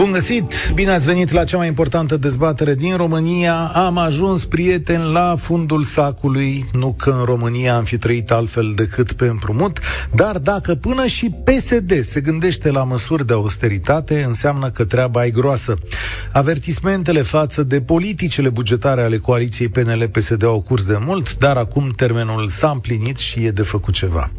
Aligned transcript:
Bun 0.00 0.10
găsit! 0.10 0.54
Bine 0.74 0.90
ați 0.90 1.06
venit 1.06 1.30
la 1.30 1.44
cea 1.44 1.56
mai 1.56 1.66
importantă 1.66 2.16
dezbatere 2.16 2.74
din 2.74 2.96
România. 2.96 3.70
Am 3.74 3.98
ajuns, 3.98 4.44
prieteni, 4.44 5.12
la 5.12 5.34
fundul 5.38 5.82
sacului. 5.82 6.64
Nu 6.72 6.94
că 6.98 7.10
în 7.10 7.24
România 7.24 7.76
am 7.76 7.84
fi 7.84 7.98
trăit 7.98 8.30
altfel 8.30 8.72
decât 8.74 9.12
pe 9.12 9.26
împrumut, 9.26 9.78
dar 10.14 10.38
dacă 10.38 10.74
până 10.74 11.06
și 11.06 11.34
PSD 11.44 12.02
se 12.02 12.20
gândește 12.20 12.70
la 12.70 12.84
măsuri 12.84 13.26
de 13.26 13.32
austeritate, 13.32 14.22
înseamnă 14.22 14.70
că 14.70 14.84
treaba 14.84 15.24
e 15.24 15.30
groasă. 15.30 15.78
Avertismentele 16.32 17.22
față 17.22 17.62
de 17.62 17.80
politicile 17.80 18.48
bugetare 18.48 19.02
ale 19.02 19.18
coaliției 19.18 19.68
PNL-PSD 19.68 20.44
au 20.44 20.60
curs 20.60 20.84
de 20.84 20.98
mult, 21.04 21.36
dar 21.36 21.56
acum 21.56 21.90
termenul 21.96 22.48
s-a 22.48 22.70
împlinit 22.70 23.16
și 23.16 23.44
e 23.44 23.50
de 23.50 23.62
făcut 23.62 23.94
ceva. 23.94 24.30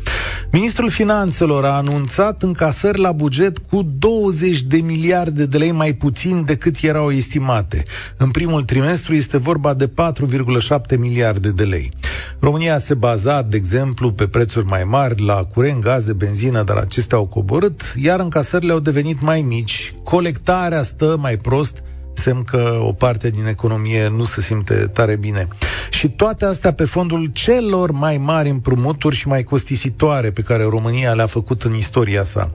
Ministrul 0.53 0.89
Finanțelor 0.89 1.65
a 1.65 1.75
anunțat 1.75 2.41
încasări 2.41 2.99
la 2.99 3.11
buget 3.11 3.57
cu 3.57 3.81
20 3.99 4.61
de 4.61 4.77
miliarde 4.77 5.45
de 5.45 5.57
lei 5.57 5.71
mai 5.71 5.93
puțin 5.93 6.43
decât 6.45 6.75
erau 6.81 7.11
estimate. 7.11 7.83
În 8.17 8.31
primul 8.31 8.63
trimestru 8.63 9.13
este 9.13 9.37
vorba 9.37 9.73
de 9.73 9.87
4,7 9.87 10.97
miliarde 10.97 11.49
de 11.49 11.63
lei. 11.63 11.91
România 12.39 12.77
se 12.77 12.93
baza, 12.93 13.41
de 13.41 13.57
exemplu, 13.57 14.11
pe 14.11 14.27
prețuri 14.27 14.65
mai 14.65 14.83
mari 14.83 15.21
la 15.21 15.33
curent, 15.33 15.81
gaze, 15.81 16.13
benzină, 16.13 16.63
dar 16.63 16.77
acestea 16.77 17.17
au 17.17 17.25
coborât, 17.25 17.81
iar 18.01 18.19
încasările 18.19 18.71
au 18.71 18.79
devenit 18.79 19.21
mai 19.21 19.41
mici, 19.41 19.93
colectarea 20.03 20.83
stă 20.83 21.15
mai 21.19 21.35
prost, 21.35 21.83
semn 22.13 22.43
că 22.43 22.79
o 22.83 22.93
parte 22.93 23.29
din 23.29 23.45
economie 23.45 24.07
nu 24.07 24.23
se 24.23 24.41
simte 24.41 24.73
tare 24.73 25.15
bine. 25.15 25.47
Și 25.89 26.09
toate 26.09 26.45
astea 26.45 26.73
pe 26.73 26.85
fondul 26.85 27.29
celor 27.33 27.91
mai 27.91 28.17
mari 28.17 28.49
împrumuturi 28.49 29.15
și 29.15 29.27
mai 29.27 29.43
costisitoare 29.43 30.31
pe 30.31 30.41
care 30.41 30.63
România 30.63 31.13
le-a 31.13 31.25
făcut 31.25 31.63
în 31.63 31.75
istoria 31.75 32.23
sa. 32.23 32.53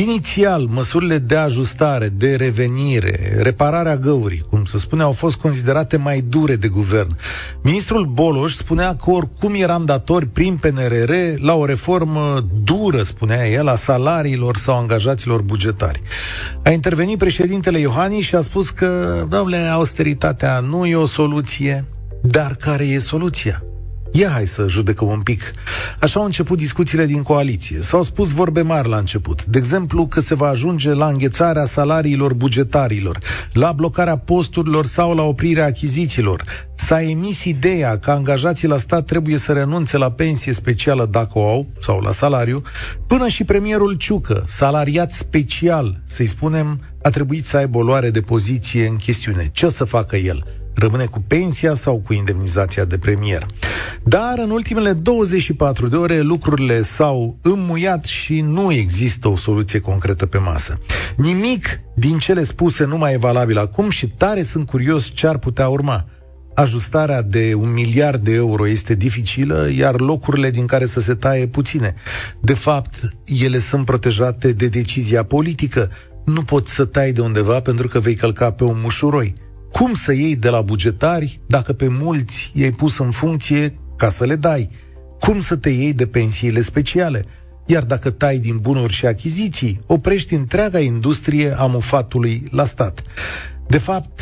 Inițial, 0.00 0.66
măsurile 0.70 1.18
de 1.18 1.36
ajustare, 1.36 2.08
de 2.08 2.36
revenire, 2.36 3.38
repararea 3.42 3.96
găurii, 3.96 4.44
cum 4.50 4.64
se 4.64 4.78
spune, 4.78 5.02
au 5.02 5.12
fost 5.12 5.36
considerate 5.36 5.96
mai 5.96 6.20
dure 6.20 6.56
de 6.56 6.68
guvern. 6.68 7.16
Ministrul 7.62 8.06
Boloș 8.06 8.54
spunea 8.54 8.96
că 8.96 9.10
oricum 9.10 9.54
eram 9.54 9.84
datori 9.84 10.26
prin 10.26 10.56
PNRR 10.56 11.12
la 11.36 11.54
o 11.54 11.64
reformă 11.64 12.46
dură, 12.64 13.02
spunea 13.02 13.48
el, 13.48 13.68
a 13.68 13.74
salariilor 13.74 14.56
sau 14.56 14.78
angajaților 14.78 15.42
bugetari. 15.42 16.02
A 16.64 16.70
intervenit 16.70 17.18
președintele 17.18 17.78
Iohannis 17.78 18.24
și 18.24 18.34
a 18.34 18.40
spus 18.40 18.70
că, 18.70 19.24
domnule, 19.28 19.56
austeritatea 19.56 20.60
nu 20.60 20.86
e 20.86 20.96
o 20.96 21.06
soluție, 21.06 21.84
dar 22.22 22.54
care 22.54 22.84
e 22.84 22.98
soluția? 22.98 23.62
Ia 24.12 24.30
hai 24.30 24.46
să 24.46 24.66
judecăm 24.68 25.08
un 25.08 25.20
pic. 25.20 25.42
Așa 26.00 26.20
au 26.20 26.26
început 26.26 26.58
discuțiile 26.58 27.06
din 27.06 27.22
coaliție. 27.22 27.78
S-au 27.82 28.02
spus 28.02 28.30
vorbe 28.32 28.62
mari 28.62 28.88
la 28.88 28.96
început. 28.96 29.44
De 29.44 29.58
exemplu, 29.58 30.06
că 30.06 30.20
se 30.20 30.34
va 30.34 30.48
ajunge 30.48 30.92
la 30.92 31.06
înghețarea 31.06 31.64
salariilor 31.64 32.34
bugetarilor, 32.34 33.18
la 33.52 33.72
blocarea 33.72 34.16
posturilor 34.16 34.86
sau 34.86 35.14
la 35.14 35.22
oprirea 35.22 35.64
achizițiilor. 35.64 36.44
S-a 36.74 37.02
emis 37.02 37.44
ideea 37.44 37.98
că 37.98 38.10
angajații 38.10 38.68
la 38.68 38.76
stat 38.76 39.04
trebuie 39.04 39.36
să 39.36 39.52
renunțe 39.52 39.96
la 39.96 40.10
pensie 40.10 40.52
specială 40.52 41.06
dacă 41.06 41.30
o 41.34 41.48
au, 41.48 41.66
sau 41.80 42.00
la 42.00 42.12
salariu, 42.12 42.62
până 43.06 43.28
și 43.28 43.44
premierul 43.44 43.94
Ciucă, 43.94 44.44
salariat 44.46 45.12
special, 45.12 46.00
să-i 46.04 46.26
spunem, 46.26 46.80
a 47.02 47.10
trebuit 47.10 47.44
să 47.44 47.56
aibă 47.56 47.78
o 47.78 47.82
luare 47.82 48.10
de 48.10 48.20
poziție 48.20 48.86
în 48.86 48.96
chestiune. 48.96 49.50
Ce 49.52 49.66
o 49.66 49.68
să 49.68 49.84
facă 49.84 50.16
el? 50.16 50.44
Rămâne 50.78 51.04
cu 51.04 51.24
pensia 51.26 51.74
sau 51.74 52.02
cu 52.06 52.12
indemnizația 52.12 52.84
de 52.84 52.98
premier. 52.98 53.46
Dar 54.02 54.38
în 54.38 54.50
ultimele 54.50 54.92
24 54.92 55.88
de 55.88 55.96
ore 55.96 56.20
lucrurile 56.20 56.82
s-au 56.82 57.36
înmuiat 57.42 58.04
și 58.04 58.40
nu 58.40 58.72
există 58.72 59.28
o 59.28 59.36
soluție 59.36 59.80
concretă 59.80 60.26
pe 60.26 60.38
masă. 60.38 60.78
Nimic 61.16 61.80
din 61.94 62.18
cele 62.18 62.44
spuse 62.44 62.84
nu 62.84 62.96
mai 62.96 63.12
e 63.12 63.16
valabil 63.16 63.58
acum 63.58 63.90
și 63.90 64.08
tare 64.08 64.42
sunt 64.42 64.66
curios 64.66 65.10
ce 65.14 65.26
ar 65.26 65.38
putea 65.38 65.68
urma. 65.68 66.04
Ajustarea 66.54 67.22
de 67.22 67.54
un 67.54 67.72
miliard 67.72 68.22
de 68.22 68.32
euro 68.32 68.68
este 68.68 68.94
dificilă, 68.94 69.68
iar 69.76 70.00
locurile 70.00 70.50
din 70.50 70.66
care 70.66 70.86
să 70.86 71.00
se 71.00 71.14
taie 71.14 71.46
puține. 71.46 71.94
De 72.40 72.54
fapt, 72.54 72.94
ele 73.42 73.58
sunt 73.58 73.84
protejate 73.84 74.52
de 74.52 74.66
decizia 74.66 75.22
politică. 75.22 75.90
Nu 76.24 76.42
poți 76.42 76.72
să 76.72 76.84
tai 76.84 77.12
de 77.12 77.20
undeva 77.20 77.60
pentru 77.60 77.88
că 77.88 77.98
vei 77.98 78.14
călca 78.14 78.52
pe 78.52 78.64
un 78.64 78.76
mușuroi. 78.82 79.34
Cum 79.72 79.94
să 79.94 80.12
iei 80.12 80.36
de 80.36 80.48
la 80.48 80.60
bugetari 80.60 81.40
dacă 81.46 81.72
pe 81.72 81.88
mulți 81.88 82.52
i-ai 82.54 82.70
pus 82.70 82.98
în 82.98 83.10
funcție 83.10 83.78
ca 83.96 84.08
să 84.08 84.24
le 84.24 84.36
dai? 84.36 84.70
Cum 85.20 85.40
să 85.40 85.56
te 85.56 85.70
iei 85.70 85.92
de 85.92 86.06
pensiile 86.06 86.60
speciale? 86.60 87.24
Iar 87.66 87.84
dacă 87.84 88.10
tai 88.10 88.38
din 88.38 88.58
bunuri 88.58 88.92
și 88.92 89.06
achiziții, 89.06 89.80
oprești 89.86 90.34
întreaga 90.34 90.78
industrie 90.78 91.58
a 91.58 91.66
mufatului 91.66 92.48
la 92.50 92.64
stat. 92.64 93.02
De 93.66 93.78
fapt, 93.78 94.20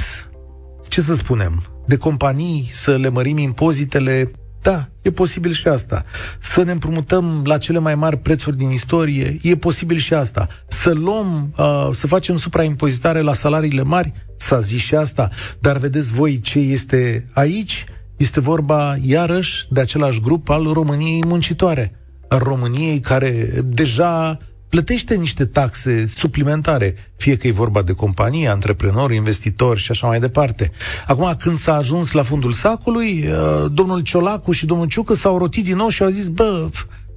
ce 0.89 1.01
să 1.01 1.15
spunem, 1.15 1.63
de 1.87 1.97
companii 1.97 2.69
să 2.73 2.97
le 2.97 3.09
mărim 3.09 3.39
impozitele 3.39 4.31
da, 4.67 4.89
e 5.03 5.11
posibil 5.11 5.53
și 5.53 5.69
asta. 5.69 6.05
Să 6.39 6.63
ne 6.63 6.73
împrumutăm 6.73 7.43
la 7.45 7.59
cele 7.59 7.79
mai 7.79 7.95
mari 7.95 8.17
prețuri 8.17 8.57
din 8.57 8.71
istorie, 8.71 9.37
e 9.43 9.57
posibil 9.57 9.97
și 9.97 10.15
asta. 10.15 10.49
Să 10.67 10.93
luăm, 10.93 11.53
uh, 11.59 11.89
să 11.91 12.07
facem 12.07 12.37
supraimpozitare 12.37 13.21
la 13.21 13.35
salariile 13.35 13.83
mari, 13.83 14.13
s-a 14.37 14.61
zis 14.61 14.81
și 14.81 14.95
asta. 14.95 15.31
Dar 15.59 15.77
vedeți 15.77 16.13
voi 16.13 16.41
ce 16.41 16.59
este 16.59 17.29
aici? 17.33 17.85
Este 18.17 18.41
vorba, 18.41 18.97
iarăși, 19.03 19.67
de 19.71 19.81
același 19.81 20.21
grup 20.21 20.49
al 20.49 20.73
României 20.73 21.23
muncitoare. 21.27 21.93
Al 22.29 22.39
României 22.39 23.01
care 23.01 23.49
deja 23.65 24.39
plătește 24.69 25.15
niște 25.15 25.45
taxe 25.45 26.07
suplimentare, 26.07 26.95
fie 27.17 27.37
că 27.37 27.47
e 27.47 27.53
vorba 27.53 27.83
de 27.83 27.93
companie, 27.93 28.49
antreprenori, 28.49 29.17
investitori 29.17 29.81
și 29.81 29.91
așa 29.91 30.07
mai 30.07 30.21
departe. 30.21 30.71
Acum, 31.07 31.35
când 31.39 31.59
s-a 31.59 31.75
ajuns 31.75 32.13
la 32.13 32.23
fundul 32.23 32.53
sacului, 32.53 33.27
uh, 33.27 33.71
domnul 33.73 34.01
Ciolacu 34.01 34.53
și 34.53 34.67
domnul 34.67 34.87
Ciucă 34.87 35.15
s-au 35.15 35.39
rotit 35.39 35.65
din 35.65 35.77
nou 35.77 35.89
și 35.89 36.03
au 36.03 36.09
zis, 36.09 36.29
bă, 36.29 36.69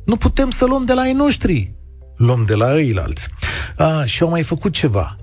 nu 0.06 0.16
putem 0.16 0.50
să 0.50 0.66
luăm 0.66 0.86
de 0.86 0.94
la 0.94 1.08
ei 1.08 1.14
noștri, 1.14 1.74
luăm 2.18 2.44
de 2.48 2.56
la 2.56 2.80
ei 2.80 2.98
alți. 2.98 3.28
A, 3.78 4.06
și 4.06 4.24
au 4.24 4.30
mai 4.30 4.44
făcut 4.44 4.74
ceva. 4.74 5.16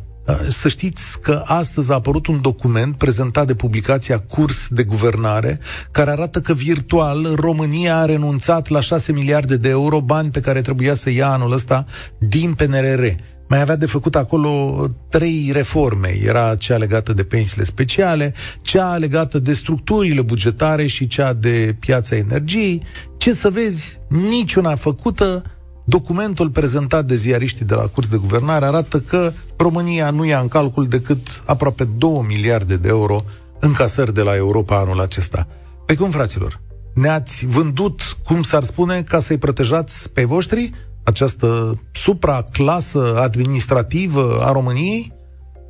Să 0.49 0.69
știți 0.69 1.21
că 1.21 1.43
astăzi 1.45 1.91
a 1.91 1.95
apărut 1.95 2.27
un 2.27 2.41
document 2.41 2.97
prezentat 2.97 3.47
de 3.47 3.55
publicația 3.55 4.19
Curs 4.19 4.69
de 4.69 4.83
Guvernare, 4.83 5.59
care 5.91 6.11
arată 6.11 6.41
că 6.41 6.53
virtual 6.53 7.35
România 7.35 7.97
a 7.97 8.05
renunțat 8.05 8.69
la 8.69 8.81
6 8.81 9.13
miliarde 9.13 9.57
de 9.57 9.69
euro, 9.69 10.01
bani 10.01 10.31
pe 10.31 10.41
care 10.41 10.61
trebuia 10.61 10.95
să 10.95 11.11
ia 11.11 11.29
anul 11.29 11.53
ăsta 11.53 11.85
din 12.19 12.55
PNRR. 12.55 13.05
Mai 13.49 13.61
avea 13.61 13.77
de 13.77 13.87
făcut 13.87 14.17
acolo 14.17 14.87
trei 15.09 15.51
reforme. 15.53 16.19
Era 16.25 16.55
cea 16.57 16.77
legată 16.77 17.13
de 17.13 17.25
pensiile 17.25 17.65
speciale, 17.65 18.35
cea 18.63 18.97
legată 18.97 19.39
de 19.39 19.53
structurile 19.53 20.23
bugetare 20.23 20.87
și 20.87 21.07
cea 21.07 21.33
de 21.33 21.77
piața 21.81 22.17
energiei. 22.17 22.83
Ce 23.17 23.33
să 23.33 23.51
vezi, 23.51 23.99
niciuna 24.09 24.75
făcută, 24.75 25.43
Documentul 25.89 26.51
prezentat 26.51 27.05
de 27.05 27.17
ziariștii 27.17 27.65
de 27.65 27.75
la 27.75 27.83
curs 27.83 28.09
de 28.09 28.17
guvernare 28.17 28.65
arată 28.65 29.01
că 29.01 29.33
România 29.57 30.11
nu 30.11 30.25
ia 30.25 30.39
în 30.39 30.49
calcul 30.49 30.87
decât 30.87 31.43
aproape 31.45 31.85
2 31.85 32.25
miliarde 32.29 32.77
de 32.77 32.89
euro 32.89 33.25
în 33.61 33.73
casări 33.73 34.15
de 34.15 34.23
la 34.23 34.37
Europa 34.37 34.79
anul 34.79 35.01
acesta. 35.01 35.47
Pe 35.85 35.95
cum, 35.95 36.11
fraților? 36.11 36.61
Ne-ați 36.95 37.47
vândut, 37.47 38.17
cum 38.25 38.43
s-ar 38.43 38.63
spune, 38.63 39.03
ca 39.03 39.21
să-i 39.21 39.39
protejați 39.39 40.11
pe 40.11 40.25
voștri? 40.25 40.73
Această 41.03 41.73
supraclasă 41.93 43.19
administrativă 43.19 44.41
a 44.43 44.53
României? 44.53 45.13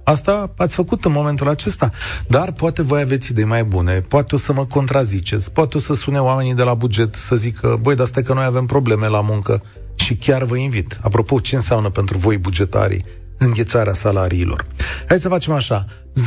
Asta 0.05 0.53
ați 0.57 0.75
făcut 0.75 1.05
în 1.05 1.13
momentul 1.13 1.49
acesta. 1.49 1.91
Dar 2.29 2.53
poate 2.53 2.83
voi 2.83 3.01
aveți 3.01 3.31
idei 3.31 3.45
mai 3.45 3.65
bune, 3.65 4.01
poate 4.01 4.35
o 4.35 4.39
să 4.39 4.53
mă 4.53 4.65
contraziceți, 4.65 5.53
poate 5.53 5.77
o 5.77 5.81
să 5.81 5.95
sune 5.95 6.19
oamenii 6.19 6.55
de 6.55 6.63
la 6.63 6.75
buget 6.75 7.15
să 7.15 7.37
zică, 7.37 7.79
băi, 7.83 7.95
dar 7.95 8.07
stai 8.07 8.23
că 8.23 8.33
noi 8.33 8.45
avem 8.45 8.67
probleme 8.67 9.09
la 9.09 9.21
muncă 9.21 9.63
și 9.97 10.17
chiar 10.17 10.43
vă 10.43 10.57
invit. 10.57 10.99
Apropo, 11.03 11.41
ce 11.41 11.55
înseamnă 11.55 11.91
pentru 11.91 12.19
voi 12.19 12.39
bugetarii 12.39 13.05
înghețarea 13.39 13.93
salariilor? 13.93 14.67
Hai 15.09 15.21
să 15.21 15.29
facem 15.29 15.53
așa. 15.53 15.87
0372069599. 16.17 16.23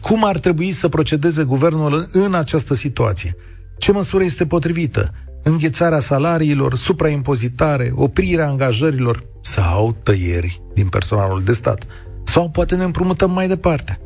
Cum 0.00 0.24
ar 0.24 0.38
trebui 0.38 0.70
să 0.70 0.88
procedeze 0.88 1.42
guvernul 1.42 2.08
în 2.12 2.34
această 2.34 2.74
situație? 2.74 3.36
Ce 3.78 3.92
măsură 3.92 4.24
este 4.24 4.46
potrivită? 4.46 5.12
Înghețarea 5.42 6.00
salariilor, 6.00 6.74
supraimpozitare, 6.74 7.92
oprirea 7.94 8.48
angajărilor 8.48 9.22
sau 9.40 9.96
tăieri 10.02 10.62
din 10.74 10.88
personalul 10.88 11.42
de 11.42 11.52
stat? 11.52 11.86
Sau 12.22 12.50
poate 12.50 12.74
ne 12.74 12.84
împrumutăm 12.84 13.30
mai 13.30 13.48
departe? 13.48 14.00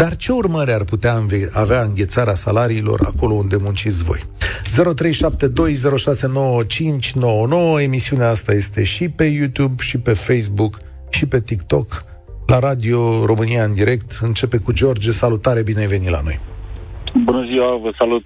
Dar 0.00 0.16
ce 0.16 0.32
urmări 0.32 0.72
ar 0.72 0.84
putea 0.84 1.14
avea 1.54 1.80
înghețarea 1.82 2.34
salariilor 2.34 3.00
acolo 3.14 3.34
unde 3.34 3.56
munciți 3.60 4.04
voi? 4.04 4.20
0372069599 7.78 7.82
Emisiunea 7.82 8.28
asta 8.28 8.52
este 8.52 8.84
și 8.84 9.08
pe 9.08 9.24
YouTube, 9.24 9.82
și 9.82 9.98
pe 9.98 10.12
Facebook, 10.12 10.78
și 11.10 11.26
pe 11.26 11.40
TikTok. 11.40 12.04
la 12.46 12.58
Radio 12.58 13.24
România 13.24 13.64
în 13.64 13.74
direct. 13.74 14.18
Începe 14.22 14.58
cu 14.58 14.72
George. 14.72 15.10
Salutare, 15.10 15.62
bine 15.62 15.80
ai 15.80 15.86
venit 15.86 16.08
la 16.08 16.20
noi. 16.24 16.38
Bună 17.24 17.44
ziua, 17.50 17.76
vă 17.76 17.92
salut. 17.98 18.24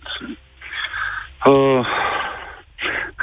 Uh, 1.47 1.87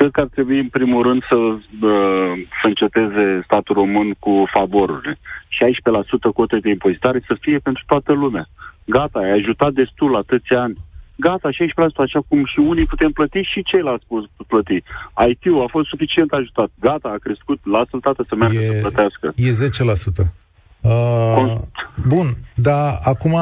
cred 0.02 0.14
că 0.14 0.22
ar 0.22 0.32
trebui, 0.36 0.60
în 0.60 0.72
primul 0.78 1.02
rând, 1.08 1.22
să, 1.30 1.36
uh, 1.36 2.34
să 2.60 2.66
înceteze 2.72 3.26
statul 3.44 3.76
român 3.76 4.10
cu 4.20 4.34
favorurile. 4.58 5.14
16% 5.48 6.32
cote 6.34 6.58
de 6.60 6.70
impozitare 6.70 7.20
să 7.28 7.36
fie 7.40 7.58
pentru 7.58 7.84
toată 7.88 8.12
lumea. 8.14 8.46
Gata, 8.86 9.20
ai 9.20 9.32
ajutat 9.40 9.72
destul 9.82 10.16
atâția 10.16 10.60
ani. 10.62 10.78
Gata, 11.16 11.50
16%, 11.52 12.02
așa 12.02 12.20
cum 12.28 12.46
și 12.46 12.60
unii 12.60 12.86
putem 12.86 13.12
plăti 13.12 13.42
și 13.52 13.64
ceilalți 13.64 14.06
pot 14.08 14.26
plăti. 14.48 14.84
IT-ul 15.30 15.64
a 15.64 15.68
fost 15.76 15.88
suficient 15.88 16.32
ajutat. 16.32 16.70
Gata, 16.80 17.10
a 17.10 17.24
crescut, 17.26 17.60
lasă-l 17.64 18.00
tată 18.00 18.26
să 18.30 18.36
meargă 18.36 18.58
e, 18.58 18.66
să 18.66 18.80
plătească. 18.82 19.34
E 19.36 19.52
10%. 20.24 20.28
Uh, 20.82 21.54
bun, 22.08 22.28
dar 22.56 22.98
acum 23.04 23.36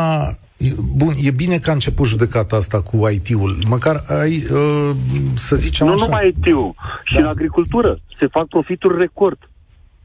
Bun, 0.95 1.13
e 1.21 1.31
bine 1.31 1.57
că 1.57 1.69
a 1.69 1.73
început 1.73 2.05
judecata 2.05 2.55
asta 2.55 2.81
cu 2.81 3.07
IT-ul. 3.09 3.55
Măcar 3.67 3.95
ai, 4.21 4.43
uh, 4.51 4.91
să 5.35 5.55
zicem 5.55 5.87
Nu 5.87 5.93
așa. 5.93 6.05
numai 6.05 6.27
IT-ul, 6.27 6.73
și 7.03 7.13
da. 7.13 7.19
în 7.19 7.25
agricultură 7.25 7.99
se 8.19 8.27
fac 8.27 8.47
profituri 8.47 8.97
record. 8.97 9.37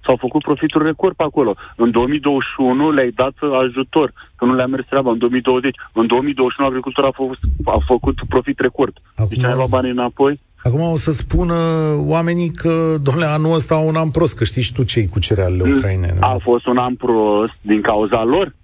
S-au 0.06 0.16
făcut 0.16 0.42
profituri 0.42 0.84
record 0.84 1.14
pe 1.16 1.22
acolo. 1.22 1.54
În 1.76 1.90
2021 1.90 2.90
le-ai 2.90 3.10
dat 3.10 3.34
ajutor, 3.64 4.12
că 4.36 4.44
nu 4.44 4.54
le-a 4.54 4.66
mers 4.66 4.86
treaba 4.86 5.10
în 5.10 5.18
2020. 5.18 5.76
În 5.92 6.06
2021 6.06 6.68
agricultura 6.68 7.06
a, 7.06 7.12
făcut, 7.14 7.38
a 7.64 7.78
făcut 7.86 8.16
profit 8.28 8.58
record. 8.58 8.94
Acum, 9.14 9.28
deci 9.30 9.44
ai 9.44 9.54
luat 9.54 9.68
banii 9.68 9.90
înapoi? 9.90 10.40
Acum 10.62 10.80
o 10.80 10.96
să 10.96 11.12
spună 11.12 11.54
oamenii 11.96 12.50
că, 12.50 12.96
domnule, 13.02 13.26
anul 13.26 13.54
ăsta 13.54 13.76
un 13.76 13.94
an 13.94 14.10
prost, 14.10 14.36
că 14.36 14.44
știi 14.44 14.62
și 14.62 14.72
tu 14.72 14.82
cei 14.82 15.06
cu 15.06 15.18
cerealele 15.18 15.64
mm. 15.64 15.76
ucrainene. 15.76 16.18
A 16.20 16.36
fost 16.42 16.66
un 16.66 16.76
an 16.76 16.94
prost 16.94 17.54
din 17.60 17.80
cauza 17.80 18.24
lor. 18.24 18.54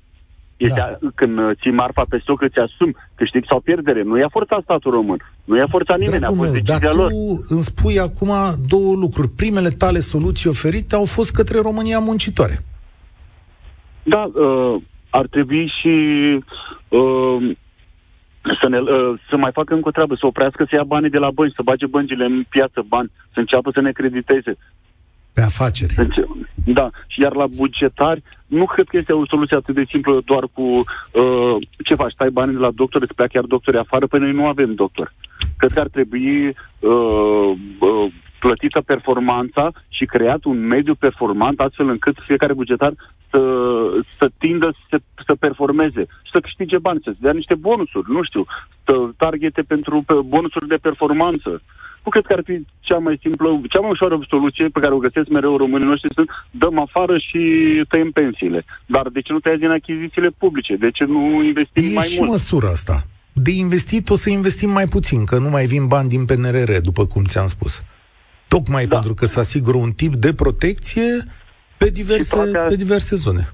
Este 0.66 0.98
da. 1.00 1.08
când 1.14 1.38
ții 1.60 1.70
marfa 1.70 2.04
pe 2.08 2.18
stoc, 2.22 2.42
îți 2.42 2.58
asumi 2.58 2.96
câștig 3.14 3.44
sau 3.48 3.60
pierdere. 3.60 4.02
Nu 4.02 4.18
i-a 4.18 4.28
forțat 4.28 4.62
statul 4.62 4.90
român. 4.90 5.20
Nu 5.44 5.56
i-a 5.56 5.66
forțat 5.70 5.98
nimeni, 5.98 6.18
Dragul 6.18 6.36
a 6.36 6.40
fost 6.40 6.52
meu, 6.52 6.62
decizia 6.62 6.88
dar 6.88 6.94
lor. 6.94 7.08
tu 7.08 7.44
îmi 7.48 7.62
spui 7.62 7.98
acum 7.98 8.32
două 8.66 8.94
lucruri. 8.94 9.28
Primele 9.28 9.68
tale 9.68 9.98
soluții 9.98 10.50
oferite 10.50 10.94
au 10.94 11.04
fost 11.04 11.30
către 11.32 11.58
România 11.60 11.98
muncitoare. 11.98 12.58
Da, 14.02 14.30
uh, 14.34 14.82
ar 15.10 15.26
trebui 15.26 15.72
și 15.80 15.94
uh, 16.88 17.56
să, 18.60 18.68
ne, 18.68 18.78
uh, 18.78 19.20
să 19.28 19.36
mai 19.36 19.50
facă 19.52 19.74
încă 19.74 19.88
o 19.88 19.90
treabă, 19.90 20.14
să 20.14 20.26
oprească 20.26 20.64
să 20.68 20.74
ia 20.74 20.84
banii 20.84 21.10
de 21.10 21.18
la 21.18 21.30
bănci, 21.30 21.54
să 21.54 21.62
bage 21.64 21.86
băncile 21.86 22.24
în 22.24 22.44
piață 22.48 22.84
bani, 22.88 23.10
să 23.32 23.38
înceapă 23.40 23.70
să 23.74 23.80
ne 23.80 23.92
crediteze. 23.92 24.56
Pe 25.32 25.40
afaceri. 25.40 25.94
Da, 26.64 26.90
și 27.06 27.20
iar 27.20 27.34
la 27.34 27.46
bugetari, 27.46 28.22
nu 28.46 28.64
cred 28.64 28.86
că 28.88 28.96
este 28.96 29.12
o 29.12 29.26
soluție 29.26 29.56
atât 29.56 29.74
de 29.74 29.84
simplă 29.88 30.20
doar 30.24 30.44
cu 30.52 30.62
uh, 30.62 31.56
ce 31.84 31.94
faci, 31.94 32.12
stai 32.12 32.30
banii 32.30 32.54
de 32.54 32.60
la 32.60 32.70
doctor, 32.74 33.02
îți 33.02 33.14
pleacă 33.14 33.32
iar 33.34 33.44
doctori 33.44 33.78
afară, 33.78 34.06
păi 34.06 34.20
noi 34.20 34.32
nu 34.32 34.46
avem 34.46 34.74
doctor. 34.74 35.12
Cred 35.56 35.72
că 35.72 35.80
ar 35.80 35.88
trebui 35.88 36.46
uh, 36.46 37.52
uh, 37.78 38.12
plătită 38.38 38.80
performanța 38.80 39.72
și 39.88 40.04
creat 40.04 40.44
un 40.44 40.66
mediu 40.66 40.94
performant 40.94 41.60
astfel 41.60 41.88
încât 41.88 42.16
fiecare 42.26 42.52
bugetar 42.52 42.92
să, 43.30 43.40
să 44.18 44.30
tindă 44.38 44.74
să, 44.88 44.98
să 45.26 45.34
performeze 45.34 46.00
și 46.22 46.30
să 46.32 46.40
câștige 46.40 46.78
bani, 46.78 47.00
să 47.04 47.12
dea 47.18 47.32
niște 47.32 47.54
bonusuri, 47.54 48.10
nu 48.10 48.22
știu, 48.22 48.46
să 48.84 48.92
targete 49.16 49.62
pentru 49.62 50.04
bonusuri 50.24 50.68
de 50.68 50.76
performanță. 50.76 51.50
Uh, 51.50 51.60
nu 52.04 52.10
cred 52.10 52.24
că 52.26 52.32
ar 52.32 52.42
fi 52.44 52.66
cea 52.80 52.98
mai 52.98 53.18
simplă, 53.20 53.60
cea 53.68 53.80
mai 53.80 53.90
ușoară 53.90 54.20
soluție 54.28 54.68
pe 54.68 54.80
care 54.80 54.94
o 54.94 55.04
găsesc 55.06 55.28
mereu 55.28 55.56
românii 55.56 55.86
noștri 55.86 56.14
sunt 56.14 56.28
dăm 56.50 56.78
afară 56.78 57.18
și 57.18 57.40
tăiem 57.88 58.10
pensiile. 58.10 58.64
Dar 58.86 59.08
de 59.08 59.20
ce 59.20 59.32
nu 59.32 59.40
tăiați 59.40 59.60
din 59.60 59.70
achizițiile 59.70 60.28
publice? 60.38 60.76
De 60.76 60.90
ce 60.90 61.04
nu 61.04 61.42
investim 61.42 61.82
e 61.90 61.94
mai 61.94 62.06
și 62.06 62.18
mult? 62.18 62.30
măsura 62.30 62.68
asta. 62.68 63.02
De 63.32 63.50
investit 63.50 64.10
o 64.10 64.16
să 64.16 64.30
investim 64.30 64.70
mai 64.70 64.84
puțin, 64.84 65.24
că 65.24 65.38
nu 65.38 65.48
mai 65.48 65.66
vin 65.66 65.86
bani 65.86 66.08
din 66.08 66.24
PNRR, 66.24 66.72
după 66.82 67.06
cum 67.06 67.24
ți-am 67.24 67.46
spus. 67.46 67.84
Tocmai 68.48 68.86
da. 68.86 68.94
pentru 68.94 69.14
că 69.14 69.26
se 69.26 69.38
asigură 69.38 69.76
un 69.76 69.92
tip 69.92 70.14
de 70.14 70.34
protecție 70.34 71.24
pe 71.76 71.90
diverse, 71.90 72.50
pe 72.68 72.76
diverse 72.76 73.16
zone. 73.16 73.48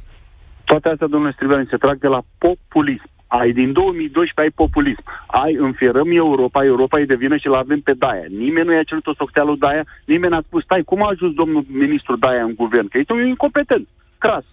Toate 0.65 0.89
astea, 0.89 1.07
domnule 1.07 1.33
Strivean, 1.33 1.67
se 1.71 1.77
trag 1.77 1.99
de 1.99 2.07
la 2.07 2.23
populism 2.39 3.11
ai 3.27 3.53
din 3.53 3.73
2012 3.73 4.41
ai 4.41 4.67
populism. 4.67 5.03
Ai 5.27 5.55
înfierăm 5.55 6.09
Europa, 6.11 6.65
Europa 6.65 7.01
e 7.01 7.05
de 7.05 7.17
vină 7.17 7.37
și 7.37 7.47
l 7.49 7.53
avem 7.53 7.81
pe 7.81 7.93
Daia. 7.93 8.25
Nimeni 8.29 8.67
nu 8.67 8.73
i-a 8.73 8.83
cerut 8.83 9.07
o 9.07 9.15
socteală 9.15 9.55
Daia, 9.59 9.85
nimeni 10.05 10.33
n-a 10.33 10.43
spus, 10.47 10.63
stai, 10.63 10.83
cum 10.83 11.03
a 11.03 11.09
ajuns 11.09 11.35
domnul 11.35 11.65
ministru 11.69 12.17
Daia 12.17 12.43
în 12.43 12.55
guvern? 12.55 12.89
Că 12.89 12.99
este 12.99 13.13
un 13.13 13.27
incompetent, 13.27 13.89
cras. 14.19 14.45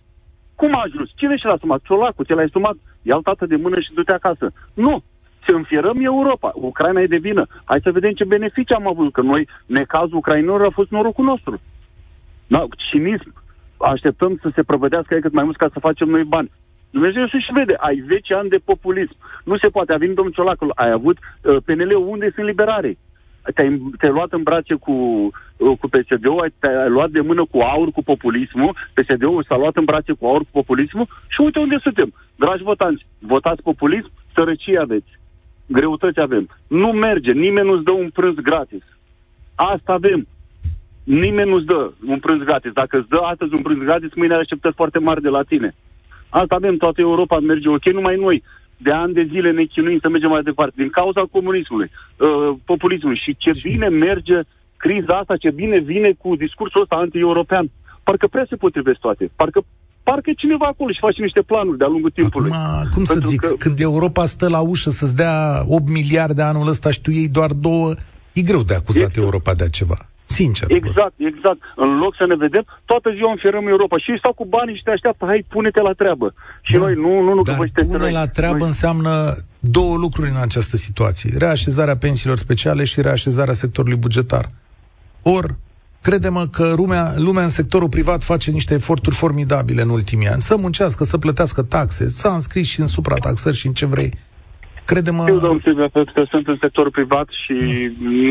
Cum 0.56 0.76
a 0.76 0.82
ajuns? 0.86 1.10
Cine 1.16 1.38
și 1.38 1.46
l-a 1.46 1.58
sumat? 1.60 1.82
Ciolacu, 1.84 2.24
ți 2.24 2.34
l-ai 2.34 2.50
sumat? 2.50 2.76
Ia-l 3.02 3.22
tată 3.22 3.46
de 3.46 3.56
mână 3.56 3.80
și 3.80 3.94
du-te 3.94 4.12
acasă. 4.12 4.52
Nu, 4.74 5.04
să 5.48 5.56
înfierăm 5.56 5.98
Europa. 6.02 6.52
Ucraina 6.56 7.02
e 7.02 7.06
de 7.06 7.18
vină. 7.18 7.48
Hai 7.64 7.80
să 7.80 7.92
vedem 7.92 8.12
ce 8.12 8.24
beneficii 8.24 8.76
am 8.76 8.88
avut, 8.88 9.14
că 9.14 9.22
noi, 9.22 9.48
necazul 9.66 10.18
ucrainilor 10.18 10.62
a 10.62 10.70
fost 10.70 10.90
norocul 10.90 11.26
nostru. 11.26 11.62
Da, 12.48 12.66
cinism. 12.90 13.34
Așteptăm 13.78 14.40
să 14.42 14.52
se 14.56 14.64
prăvădească 14.64 15.16
cât 15.16 15.34
mai 15.34 15.44
mult 15.44 15.58
ca 15.58 15.70
să 15.74 15.80
facem 15.80 16.08
noi 16.08 16.24
bani. 16.24 16.52
Dumnezeu 16.96 17.28
să-și 17.28 17.54
vede, 17.54 17.76
ai 17.78 18.04
10 18.08 18.34
ani 18.34 18.50
de 18.50 18.60
populism. 18.64 19.16
Nu 19.44 19.58
se 19.58 19.70
poate, 19.70 19.94
a 19.94 19.98
venit 19.98 20.16
domnul 20.16 20.34
Ciolacul, 20.34 20.72
ai 20.76 20.92
avut 20.92 21.18
uh, 21.18 21.58
PNL-ul, 21.66 22.08
unde 22.08 22.32
sunt 22.36 22.46
liberare? 22.46 22.98
Te-ai, 23.56 23.82
te-ai 23.98 24.12
luat 24.12 24.32
în 24.32 24.44
brațe 24.44 24.74
cu, 24.74 24.92
uh, 25.58 25.78
cu 25.80 25.88
PSD-ul, 25.88 26.54
te-ai 26.60 26.90
luat 26.90 27.10
de 27.10 27.22
mână 27.22 27.46
cu 27.52 27.60
aur 27.60 27.92
cu 27.92 28.04
populismul, 28.04 28.76
PSD-ul 28.94 29.46
s-a 29.48 29.58
luat 29.58 29.76
în 29.76 29.84
brațe 29.84 30.14
cu 30.20 30.26
aur 30.26 30.42
cu 30.42 30.50
populismul 30.52 31.08
și 31.28 31.42
uite 31.42 31.60
unde 31.60 31.78
suntem. 31.82 32.14
Dragi 32.36 32.64
votanți, 32.64 33.06
votați 33.20 33.62
populism, 33.62 34.12
sărăcie 34.36 34.80
aveți, 34.80 35.20
greutăți 35.68 36.20
avem. 36.20 36.50
Nu 36.68 36.88
merge, 36.88 37.32
nimeni 37.32 37.68
nu-ți 37.68 37.84
dă 37.84 37.92
un 37.92 38.10
prânz 38.10 38.36
gratis. 38.36 38.84
Asta 39.56 39.94
avem. 39.94 40.28
Nimeni 41.04 41.50
nu-ți 41.50 41.66
dă 41.66 41.92
un 42.08 42.20
prânz 42.20 42.42
gratis. 42.44 42.72
Dacă 42.72 42.98
îți 42.98 43.10
dă 43.10 43.18
astăzi 43.18 43.54
un 43.54 43.62
prânz 43.62 43.80
gratis, 43.84 44.14
mâine 44.16 44.34
are 44.34 44.42
așteptări 44.42 44.76
foarte 44.76 45.00
mari 45.00 45.22
de 45.22 45.30
la 45.30 45.42
tine. 45.42 45.76
Asta 46.42 46.56
avem, 46.56 46.76
toată 46.78 47.02
Europa 47.02 47.40
merge 47.40 47.70
ok, 47.70 47.86
numai 47.92 48.16
noi. 48.16 48.44
De 48.78 48.92
ani 48.92 49.14
de 49.14 49.28
zile 49.32 49.52
ne 49.52 49.64
chinuim 49.64 50.00
să 50.02 50.10
mergem 50.10 50.30
mai 50.30 50.42
departe, 50.42 50.74
din 50.78 50.90
cauza 50.90 51.24
comunismului, 51.32 51.90
uh, 52.18 52.56
populismului. 52.66 53.22
Și 53.24 53.36
ce 53.38 53.52
bine 53.64 53.88
merge 53.88 54.38
criza 54.78 55.14
asta, 55.18 55.38
ce 55.38 55.52
bine 55.52 55.78
vine 55.80 56.12
cu 56.22 56.36
discursul 56.36 56.82
ăsta 56.82 56.96
anti-european. 56.96 57.66
Parcă 58.04 58.28
prea 58.28 58.46
se 58.50 58.56
potrivesc 58.56 59.00
toate. 59.00 59.32
Parcă 59.36 59.60
parcă 60.04 60.30
e 60.30 60.34
cineva 60.34 60.66
acolo 60.66 60.92
și 60.92 61.06
face 61.08 61.22
niște 61.22 61.42
planuri 61.42 61.78
de-a 61.78 61.88
lungul 61.88 62.10
timpului. 62.10 62.52
Acum, 62.54 62.90
cum 62.94 63.04
să 63.04 63.20
zic, 63.26 63.40
că... 63.40 63.54
când 63.58 63.80
Europa 63.80 64.26
stă 64.26 64.50
la 64.50 64.60
ușă 64.60 64.90
să-ți 64.90 65.16
dea 65.16 65.64
8 65.68 65.90
miliarde 65.90 66.42
anul 66.42 66.68
ăsta 66.68 66.92
și 66.92 67.02
tu 67.02 67.12
iei 67.12 67.28
doar 67.28 67.52
două, 67.52 67.94
e 68.34 68.42
greu 68.42 68.64
de 68.64 68.74
acuzat 68.74 69.08
exact. 69.08 69.18
Europa 69.18 69.54
de 69.54 69.70
ceva. 69.70 69.98
Sincer. 70.26 70.72
Exact, 70.72 71.14
bă. 71.18 71.28
exact. 71.28 71.60
În 71.76 71.98
loc 71.98 72.16
să 72.16 72.26
ne 72.26 72.36
vedem, 72.36 72.66
toată 72.86 73.10
ziua 73.16 73.32
înfierăm 73.32 73.68
Europa. 73.68 73.98
Și 73.98 74.12
ei 74.12 74.18
stau 74.18 74.34
cu 74.34 74.46
banii 74.46 74.76
și 74.76 74.84
te 74.84 74.92
așteaptă, 74.92 75.26
hai, 75.26 75.46
pune-te 75.50 75.82
la 75.82 75.92
treabă. 75.92 76.34
Și 76.62 76.74
da, 76.74 76.80
noi, 76.80 76.94
nu, 76.94 77.22
nu, 77.22 77.34
nu, 77.34 77.42
dar 77.42 77.56
că 77.56 77.84
vă 77.86 77.98
pune 77.98 78.12
la 78.12 78.28
treabă 78.28 78.58
noi... 78.58 78.68
înseamnă 78.68 79.36
două 79.60 79.98
lucruri 79.98 80.30
în 80.30 80.42
această 80.42 80.76
situație. 80.78 81.34
Reașezarea 81.38 81.98
pensiilor 81.98 82.38
speciale 82.38 82.84
și 82.84 83.02
reașezarea 83.02 83.54
sectorului 83.54 83.98
bugetar. 83.98 84.50
Or, 85.22 85.56
credem 86.02 86.48
că 86.52 86.74
lumea, 86.76 87.14
lumea 87.16 87.44
în 87.44 87.50
sectorul 87.50 87.90
privat 87.90 88.24
face 88.24 88.52
niște 88.52 88.74
eforturi 88.74 89.16
formidabile 89.16 89.82
în 89.82 89.90
ultimii 89.90 90.28
ani. 90.28 90.42
Să 90.42 90.58
muncească, 90.58 91.04
să 91.04 91.18
plătească 91.18 91.62
taxe, 91.62 92.10
s-a 92.10 92.34
înscris 92.34 92.68
și 92.68 92.80
în 92.80 92.88
suprataxări 92.88 93.56
și 93.56 93.68
în 93.68 93.74
ce 93.74 93.86
vrei. 93.86 94.14
Crede-mă... 94.86 95.24
Eu, 95.28 95.40
domnul 95.40 95.60
Silvia, 95.60 95.88
pentru 95.88 96.14
că 96.14 96.24
sunt 96.30 96.48
în 96.48 96.58
sectorul 96.60 96.92
privat 96.92 97.28
și 97.44 97.58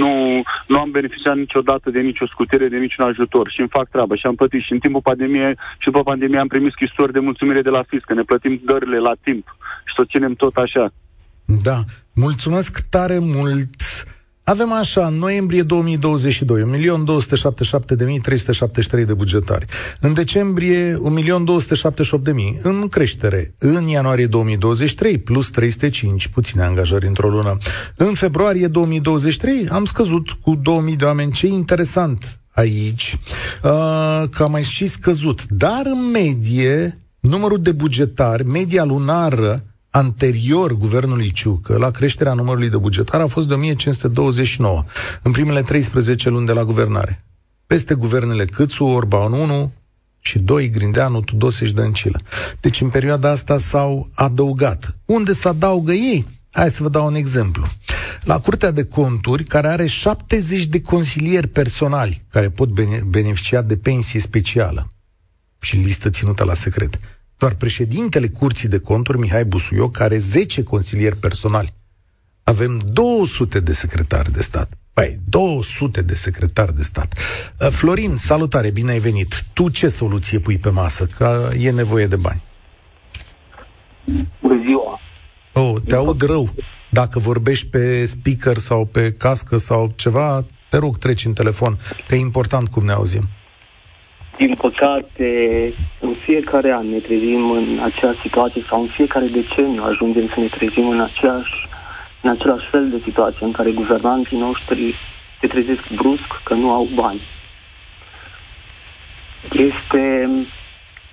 nu, 0.00 0.42
nu 0.66 0.78
am 0.78 0.90
beneficiat 0.90 1.37
niciodată 1.37 1.90
de 1.90 2.00
nicio 2.00 2.26
scutire, 2.26 2.68
de 2.68 2.76
niciun 2.76 3.04
ajutor 3.04 3.50
și 3.50 3.61
îmi 3.61 3.75
fac 3.76 3.88
treaba 3.88 4.14
și 4.14 4.26
am 4.26 4.35
plătit. 4.35 4.62
Și 4.62 4.73
în 4.73 4.78
timpul 4.78 5.00
pandemiei 5.00 5.54
și 5.78 5.90
după 5.90 6.02
pandemie 6.02 6.38
am 6.38 6.47
primit 6.47 6.73
scrisori 6.73 7.12
de 7.12 7.18
mulțumire 7.18 7.62
de 7.62 7.68
la 7.71 7.82
fisc, 7.88 8.04
că 8.04 8.14
ne 8.14 8.23
plătim 8.23 8.61
dările 8.64 8.99
la 8.99 9.14
timp 9.23 9.56
și 9.85 9.94
să 9.97 10.04
ținem 10.11 10.35
tot 10.35 10.54
așa. 10.56 10.92
Da, 11.44 11.78
mulțumesc 12.14 12.80
tare 12.88 13.18
mult 13.18 13.76
avem 14.44 14.72
așa, 14.72 15.06
în 15.06 15.14
noiembrie 15.14 15.62
2022, 15.62 16.62
1.277.373 19.00 19.04
de 19.06 19.14
bugetari. 19.14 19.66
În 20.00 20.12
decembrie, 20.12 20.94
1.278.000, 20.94 21.00
în 22.62 22.88
creștere. 22.88 23.54
În 23.58 23.88
ianuarie 23.88 24.26
2023, 24.26 25.18
plus 25.18 25.50
305, 25.50 26.26
puține 26.26 26.62
angajări 26.62 27.06
într-o 27.06 27.28
lună. 27.28 27.58
În 27.96 28.14
februarie 28.14 28.66
2023 28.66 29.68
am 29.68 29.84
scăzut 29.84 30.30
cu 30.30 30.56
2.000 30.90 30.96
de 30.96 31.04
oameni. 31.04 31.32
Ce 31.32 31.46
interesant 31.46 32.40
aici, 32.50 33.18
uh, 33.62 34.22
că 34.30 34.42
am 34.42 34.50
mai 34.50 34.62
și 34.62 34.87
scăzut. 34.87 35.46
Dar 35.49 35.82
în 35.84 36.11
medie, 36.11 36.99
numărul 37.20 37.62
de 37.62 37.72
bugetari, 37.72 38.46
media 38.46 38.84
lunară, 38.84 39.64
anterior 39.94 40.72
guvernului 40.72 41.30
Ciucă 41.30 41.76
la 41.76 41.90
creșterea 41.90 42.32
numărului 42.32 42.70
de 42.70 42.76
bugetar 42.76 43.20
a 43.20 43.26
fost 43.26 43.49
de 43.49 43.54
1529 43.54 44.84
în 45.22 45.32
primele 45.32 45.62
13 45.62 46.28
luni 46.28 46.46
de 46.46 46.52
la 46.52 46.64
guvernare. 46.64 47.25
Peste 47.66 47.94
guvernele 47.94 48.44
Câțu, 48.44 48.84
Orban 48.84 49.32
1 49.32 49.72
și 50.20 50.38
doi, 50.38 50.70
Grindeanu, 50.70 51.20
Tudose 51.20 51.66
și 51.66 51.72
Dăncilă. 51.72 52.20
Deci 52.61 52.80
în 52.80 52.88
perioada 52.88 53.30
asta 53.30 53.58
s-au 53.58 54.11
adăugat. 54.14 54.99
Unde 55.04 55.32
se 55.32 55.49
adaugă 55.49 55.92
ei? 55.92 56.26
Hai 56.50 56.70
să 56.70 56.82
vă 56.82 56.88
dau 56.88 57.06
un 57.06 57.14
exemplu. 57.14 57.66
La 58.20 58.40
Curtea 58.40 58.70
de 58.70 58.84
Conturi, 58.84 59.44
care 59.44 59.68
are 59.68 59.87
70 59.87 60.64
de 60.64 60.80
consilieri 60.80 61.49
personali 61.49 62.25
care 62.30 62.50
pot 62.50 62.68
beneficia 63.04 63.62
de 63.62 63.76
pensie 63.76 64.20
specială 64.20 64.92
și 65.61 65.76
listă 65.76 66.11
ținută 66.11 66.44
la 66.44 66.54
secret. 66.54 67.00
Doar 67.42 67.54
președintele 67.54 68.28
Curții 68.28 68.68
de 68.68 68.78
Conturi, 68.78 69.18
Mihai 69.18 69.44
Busuioc, 69.44 70.00
are 70.00 70.16
10 70.16 70.62
consilieri 70.62 71.16
personali. 71.16 71.72
Avem 72.42 72.80
200 72.92 73.61
de 73.61 73.72
secretari 73.72 74.32
de 74.32 74.42
stat. 74.42 74.72
Păi, 74.92 75.20
200 75.28 76.02
de 76.02 76.14
secretari 76.14 76.75
de 76.75 76.82
stat. 76.82 77.14
Uh, 77.61 77.68
Florin, 77.68 78.16
salutare, 78.16 78.70
bine 78.70 78.90
ai 78.90 78.99
venit. 78.99 79.44
Tu 79.52 79.68
ce 79.68 79.88
soluție 79.88 80.38
pui 80.38 80.58
pe 80.58 80.70
masă? 80.70 81.06
Că 81.16 81.50
e 81.58 81.70
nevoie 81.70 82.06
de 82.06 82.16
bani. 82.16 82.42
Bună 84.40 84.62
ziua! 84.66 85.00
Oh, 85.52 85.82
te 85.87 85.94
aud 85.94 86.22
rău. 86.22 86.49
Dacă 86.90 87.18
vorbești 87.18 87.66
pe 87.66 88.06
speaker 88.06 88.58
sau 88.58 88.84
pe 88.84 89.12
cască 89.12 89.56
sau 89.56 89.92
ceva, 89.96 90.44
te 90.70 90.76
rog, 90.76 90.99
treci 90.99 91.25
în 91.25 91.32
telefon, 91.32 91.78
că 92.08 92.14
e 92.14 92.18
important 92.18 92.68
cum 92.68 92.84
ne 92.84 92.92
auzim. 92.92 93.28
Din 94.36 94.54
păcate, 94.54 95.28
în 96.00 96.14
fiecare 96.24 96.72
an 96.72 96.90
ne 96.90 96.98
trezim 96.98 97.50
în 97.50 97.80
aceeași 97.82 98.20
situație 98.20 98.64
sau 98.68 98.80
în 98.80 98.88
fiecare 98.88 99.26
deceniu 99.26 99.82
ajungem 99.82 100.28
să 100.34 100.40
ne 100.40 100.46
trezim 100.46 100.88
în 100.88 101.00
aceeași 101.00 101.68
în 102.22 102.30
același 102.30 102.68
fel 102.70 102.90
de 102.90 103.00
situație 103.04 103.46
în 103.46 103.52
care 103.52 103.70
guvernanții 103.70 104.38
noștri 104.38 104.94
se 105.40 105.46
trezesc 105.46 105.90
brusc 105.94 106.40
că 106.44 106.54
nu 106.54 106.70
au 106.70 106.88
bani. 106.94 107.20
Este, 109.52 110.28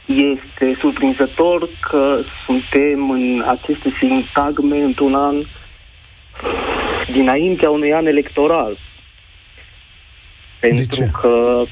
este 0.05 0.77
surprinzător 0.79 1.69
că 1.89 2.21
suntem 2.45 3.09
în 3.09 3.43
aceste 3.47 3.93
sintagme 3.99 4.77
într-un 4.77 5.15
an 5.15 5.35
dinaintea 7.11 7.69
unui 7.69 7.93
an 7.93 8.05
electoral. 8.05 8.77
Pentru 10.59 11.09
că 11.21 11.63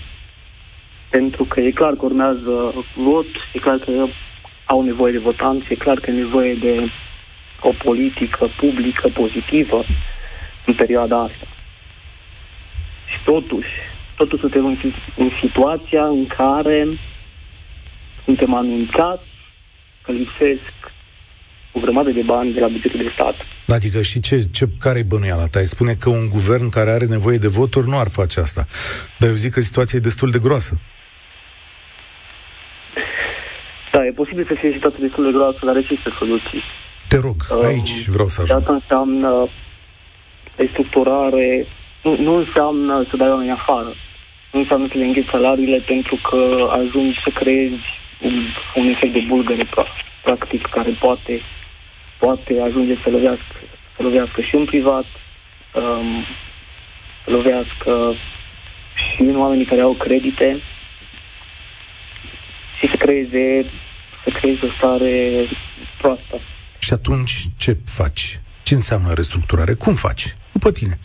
pentru 1.09 1.43
că 1.43 1.59
e 1.59 1.71
clar 1.71 1.93
că 1.93 2.05
urmează 2.05 2.85
vot, 2.95 3.25
e 3.53 3.59
clar 3.59 3.77
că 3.77 3.91
au 4.65 4.81
nevoie 4.81 5.11
de 5.11 5.17
votanți, 5.17 5.71
e 5.71 5.75
clar 5.75 5.99
că 5.99 6.09
e 6.09 6.13
nevoie 6.13 6.55
de 6.55 6.91
o 7.61 7.73
politică 7.83 8.49
publică 8.59 9.07
pozitivă 9.07 9.85
în 10.65 10.73
perioada 10.73 11.17
asta. 11.21 11.47
Și 13.11 13.17
totuși, 13.25 13.73
totuși 14.15 14.41
suntem 14.41 14.65
în, 14.65 14.77
în 15.17 15.31
situația 15.41 16.03
în 16.05 16.27
care 16.27 16.87
suntem 18.25 18.53
anunțați 18.53 19.29
că 20.01 20.11
lipsesc 20.11 20.73
o 21.71 21.79
grămadă 21.79 22.09
de 22.09 22.21
bani 22.21 22.53
de 22.53 22.59
la 22.59 22.67
bugetul 22.67 22.99
de 22.99 23.11
stat. 23.13 23.35
Adică 23.67 24.01
și 24.01 24.19
ce, 24.19 24.47
ce, 24.51 24.65
care 24.79 24.99
e 24.99 25.03
bănuiala 25.03 25.47
ta? 25.47 25.59
Spune 25.59 25.93
că 25.93 26.09
un 26.09 26.29
guvern 26.29 26.69
care 26.69 26.91
are 26.91 27.05
nevoie 27.05 27.37
de 27.37 27.47
voturi 27.47 27.87
nu 27.87 27.97
ar 27.97 28.07
face 28.09 28.39
asta. 28.39 28.67
Dar 29.19 29.29
eu 29.29 29.35
zic 29.35 29.53
că 29.53 29.61
situația 29.61 29.97
e 29.97 30.01
destul 30.01 30.31
de 30.31 30.39
groasă. 30.39 30.79
Da, 33.97 34.05
e 34.05 34.21
posibil 34.23 34.45
să 34.47 34.55
fie 34.59 34.71
situația 34.71 35.05
destul 35.07 35.23
de 35.23 35.31
groasă, 35.37 35.59
dar 35.61 35.75
există 35.77 36.15
soluții. 36.19 36.61
Te 37.07 37.17
rog, 37.27 37.37
aici 37.69 37.95
um, 38.07 38.13
vreau 38.15 38.27
să 38.27 38.41
ajung. 38.41 38.59
Asta 38.59 38.73
înseamnă 38.73 39.49
restructurare, 40.55 41.67
nu, 42.03 42.11
nu 42.27 42.33
înseamnă 42.35 43.05
să 43.09 43.17
dai 43.17 43.29
oamenii 43.29 43.59
afară. 43.59 43.91
Nu 44.51 44.59
înseamnă 44.59 44.87
să 44.91 44.97
le 44.97 45.05
îngheți 45.05 45.33
salariile 45.35 45.79
pentru 45.93 46.15
că 46.29 46.41
ajungi 46.79 47.21
să 47.23 47.29
creezi 47.39 47.83
un, 48.21 48.35
un 48.75 48.85
efect 48.87 49.13
de 49.13 49.23
bulgăre, 49.27 49.65
practic, 50.23 50.61
care 50.67 50.91
poate, 50.99 51.41
poate 52.19 52.61
ajunge 52.67 52.95
să 53.03 53.09
lovească, 53.09 53.55
să 53.95 54.01
lovească 54.03 54.41
și 54.41 54.55
în 54.55 54.65
privat, 54.65 55.05
um, 55.73 56.25
să 57.23 57.31
lovească 57.31 58.15
și 58.95 59.21
în 59.21 59.37
oamenii 59.39 59.65
care 59.65 59.81
au 59.81 59.93
credite 59.93 60.61
și 62.79 62.89
să 62.89 62.95
creeze, 62.95 63.65
să 64.27 64.37
creeze 64.39 64.65
o 64.65 64.71
stare 64.77 65.47
proastă. 65.97 66.39
Și 66.79 66.93
atunci 66.93 67.45
ce 67.57 67.77
faci? 67.85 68.39
Ce 68.63 68.73
înseamnă 68.73 69.13
restructurare? 69.13 69.73
Cum 69.73 69.93
faci? 69.93 70.35
După 70.51 70.71
tine. 70.71 70.95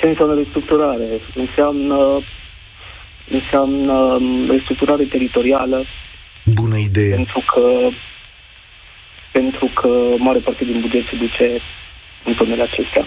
Ce 0.00 0.06
înseamnă 0.06 0.34
restructurare? 0.34 1.20
Înseamnă, 1.34 2.20
înseamnă 3.30 3.92
um, 3.92 4.50
restructurare 4.50 5.04
teritorială. 5.04 5.84
Bună 6.44 6.76
idee. 6.76 7.14
Pentru 7.14 7.44
că, 7.52 7.88
pentru 9.32 9.66
că 9.74 9.88
mare 10.18 10.38
parte 10.38 10.64
din 10.64 10.80
buget 10.80 11.04
se 11.10 11.16
duce 11.16 11.60
în 12.24 12.34
zonele 12.38 12.62
acestea. 12.62 13.06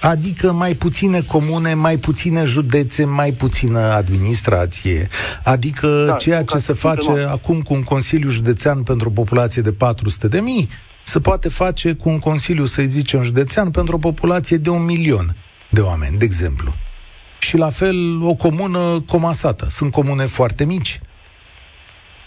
Adică 0.00 0.52
mai 0.52 0.74
puține 0.74 1.20
comune, 1.20 1.74
mai 1.74 1.96
puține 1.96 2.44
județe, 2.44 3.04
mai 3.04 3.32
puțină 3.32 3.78
administrație. 3.78 5.08
Adică 5.44 6.04
da, 6.06 6.14
ceea 6.14 6.44
ce 6.44 6.58
se 6.58 6.72
face 6.72 7.10
acum 7.28 7.60
cu 7.60 7.74
un 7.74 7.82
Consiliu 7.82 8.30
Județean 8.30 8.82
pentru 8.82 9.08
o 9.08 9.12
populație 9.12 9.62
de 9.62 9.72
400 9.72 10.28
de 10.28 10.40
mii, 10.40 10.68
se 11.04 11.20
poate 11.20 11.48
face 11.48 11.92
cu 11.92 12.08
un 12.08 12.18
Consiliu, 12.18 12.66
să 12.66 12.82
zicem, 12.82 13.22
județean 13.22 13.70
pentru 13.70 13.94
o 13.94 13.98
populație 13.98 14.56
de 14.56 14.70
un 14.70 14.84
milion 14.84 15.36
de 15.70 15.80
oameni, 15.80 16.18
de 16.18 16.24
exemplu. 16.24 16.72
Și 17.38 17.56
la 17.56 17.70
fel 17.70 18.22
o 18.22 18.34
comună 18.34 19.04
comasată. 19.06 19.66
Sunt 19.68 19.92
comune 19.92 20.26
foarte 20.26 20.64
mici 20.64 21.00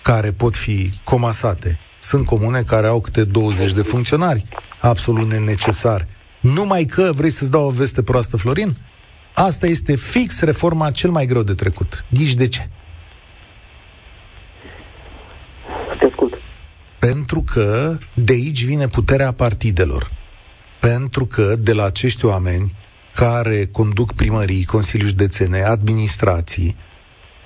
care 0.03 0.31
pot 0.31 0.55
fi 0.55 0.91
comasate. 1.03 1.79
Sunt 1.99 2.25
comune 2.25 2.61
care 2.61 2.87
au 2.87 3.01
câte 3.01 3.23
20 3.23 3.71
de 3.71 3.81
funcționari, 3.81 4.45
absolut 4.81 5.31
nenecesari. 5.31 6.07
Numai 6.43 6.85
că, 6.85 7.11
vrei 7.15 7.29
să-ți 7.29 7.51
dau 7.51 7.65
o 7.65 7.69
veste 7.69 8.03
proastă, 8.03 8.37
Florin? 8.37 8.75
Asta 9.35 9.67
este 9.67 9.95
fix 9.95 10.41
reforma 10.41 10.91
cel 10.91 11.09
mai 11.09 11.25
greu 11.25 11.43
de 11.43 11.53
trecut. 11.53 12.05
Ghiși 12.09 12.35
de 12.35 12.47
ce? 12.47 12.69
Te 15.99 16.05
ascult. 16.05 16.33
Pentru 16.99 17.43
că 17.53 17.97
de 18.15 18.33
aici 18.33 18.63
vine 18.63 18.87
puterea 18.87 19.31
partidelor. 19.31 20.11
Pentru 20.79 21.25
că 21.25 21.55
de 21.59 21.73
la 21.73 21.83
acești 21.83 22.25
oameni 22.25 22.75
care 23.13 23.65
conduc 23.65 24.13
primării, 24.13 24.65
consilii 24.65 25.07
județene, 25.07 25.61
administrații, 25.61 26.75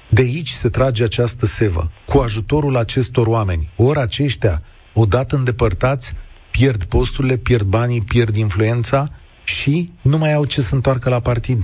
de 0.10 0.22
aici 0.22 0.50
se 0.50 0.70
trage 0.70 1.04
această 1.04 1.46
sevă. 1.46 1.92
Cu 2.06 2.18
ajutorul 2.18 2.77
acestor 2.77 3.27
oameni, 3.27 3.72
ori 3.75 4.00
aceștia, 4.00 4.63
odată 4.94 5.36
îndepărtați, 5.36 6.13
pierd 6.58 6.84
posturile, 6.84 7.38
pierd 7.48 7.68
banii, 7.80 8.02
pierd 8.14 8.36
influența 8.36 9.02
și 9.44 9.90
nu 10.12 10.18
mai 10.18 10.34
au 10.34 10.46
ce 10.46 10.62
să 10.62 10.76
întoarcă 10.76 11.10
la 11.10 11.20
partid. 11.30 11.62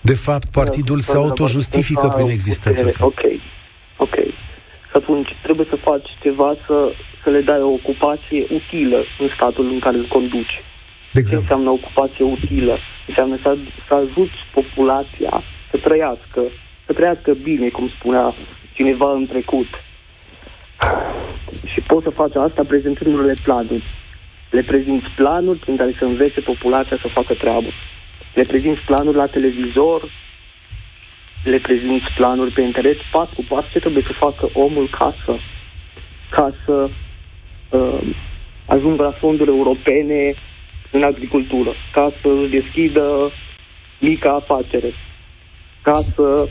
De 0.00 0.16
fapt, 0.26 0.46
partidul 0.60 1.00
se 1.00 1.16
auto-justifică 1.16 2.06
prin 2.16 2.28
existența 2.28 2.88
sa. 2.88 3.04
Ok, 3.04 3.22
ok. 3.96 4.16
Atunci 4.92 5.30
trebuie 5.42 5.66
să 5.70 5.76
faci 5.88 6.08
ceva 6.22 6.50
să, 6.66 6.76
să 7.22 7.28
le 7.30 7.40
dai 7.40 7.60
o 7.60 7.72
ocupație 7.80 8.42
utilă 8.58 8.98
în 9.22 9.28
statul 9.36 9.66
în 9.74 9.78
care 9.78 9.96
îl 9.96 10.08
conduci. 10.16 10.56
De 11.12 11.20
exemplu? 11.20 11.46
Ce 11.46 11.52
înseamnă 11.52 11.70
ocupație 11.70 12.24
utilă? 12.24 12.78
Înseamnă 13.08 13.36
să, 13.42 13.56
să 13.88 13.94
ajuți 13.94 14.38
populația 14.58 15.42
să 15.70 15.76
trăiască, 15.86 16.40
să 16.86 16.92
trăiască 16.92 17.30
bine, 17.48 17.68
cum 17.68 17.86
spunea 17.98 18.34
cineva 18.72 19.12
în 19.12 19.26
trecut. 19.26 19.70
Și 21.72 21.80
poți 21.80 22.04
să 22.04 22.10
faci 22.10 22.34
asta 22.34 22.62
prezentându-le 22.64 23.34
planuri 23.44 23.84
le 24.50 24.60
prezinți 24.60 25.06
planuri 25.16 25.58
prin 25.58 25.76
care 25.76 25.94
să 25.98 26.04
învețe 26.04 26.40
populația 26.40 26.98
să 27.00 27.08
facă 27.08 27.34
treabă. 27.34 27.68
Le 28.34 28.44
prezinți 28.44 28.80
planuri 28.80 29.16
la 29.16 29.26
televizor, 29.26 30.10
le 31.44 31.58
prezinți 31.58 32.06
planuri 32.16 32.52
pe 32.52 32.60
internet, 32.60 32.96
pas 33.12 33.28
cu 33.34 33.44
pas, 33.48 33.64
ce 33.72 33.78
trebuie 33.78 34.02
să 34.02 34.12
facă 34.12 34.48
omul 34.52 34.88
ca 34.98 35.14
să, 35.24 35.36
ca 36.30 36.54
să 36.64 36.90
uh, 37.70 38.14
ajungă 38.66 39.02
la 39.02 39.12
fonduri 39.12 39.50
europene 39.50 40.34
în 40.90 41.02
agricultură, 41.02 41.74
ca 41.92 42.12
să 42.22 42.28
își 42.28 42.50
deschidă 42.50 43.32
mica 43.98 44.32
afacere, 44.32 44.92
ca 45.82 45.94
să 45.94 46.48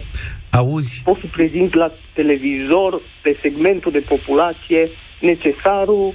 Auzi? 0.51 1.01
poți 1.03 1.19
să 1.19 1.25
prezinți 1.31 1.75
la 1.75 1.91
televizor 2.13 3.01
pe 3.21 3.37
segmentul 3.41 3.91
de 3.91 3.99
populație 3.99 4.89
necesarul 5.19 6.13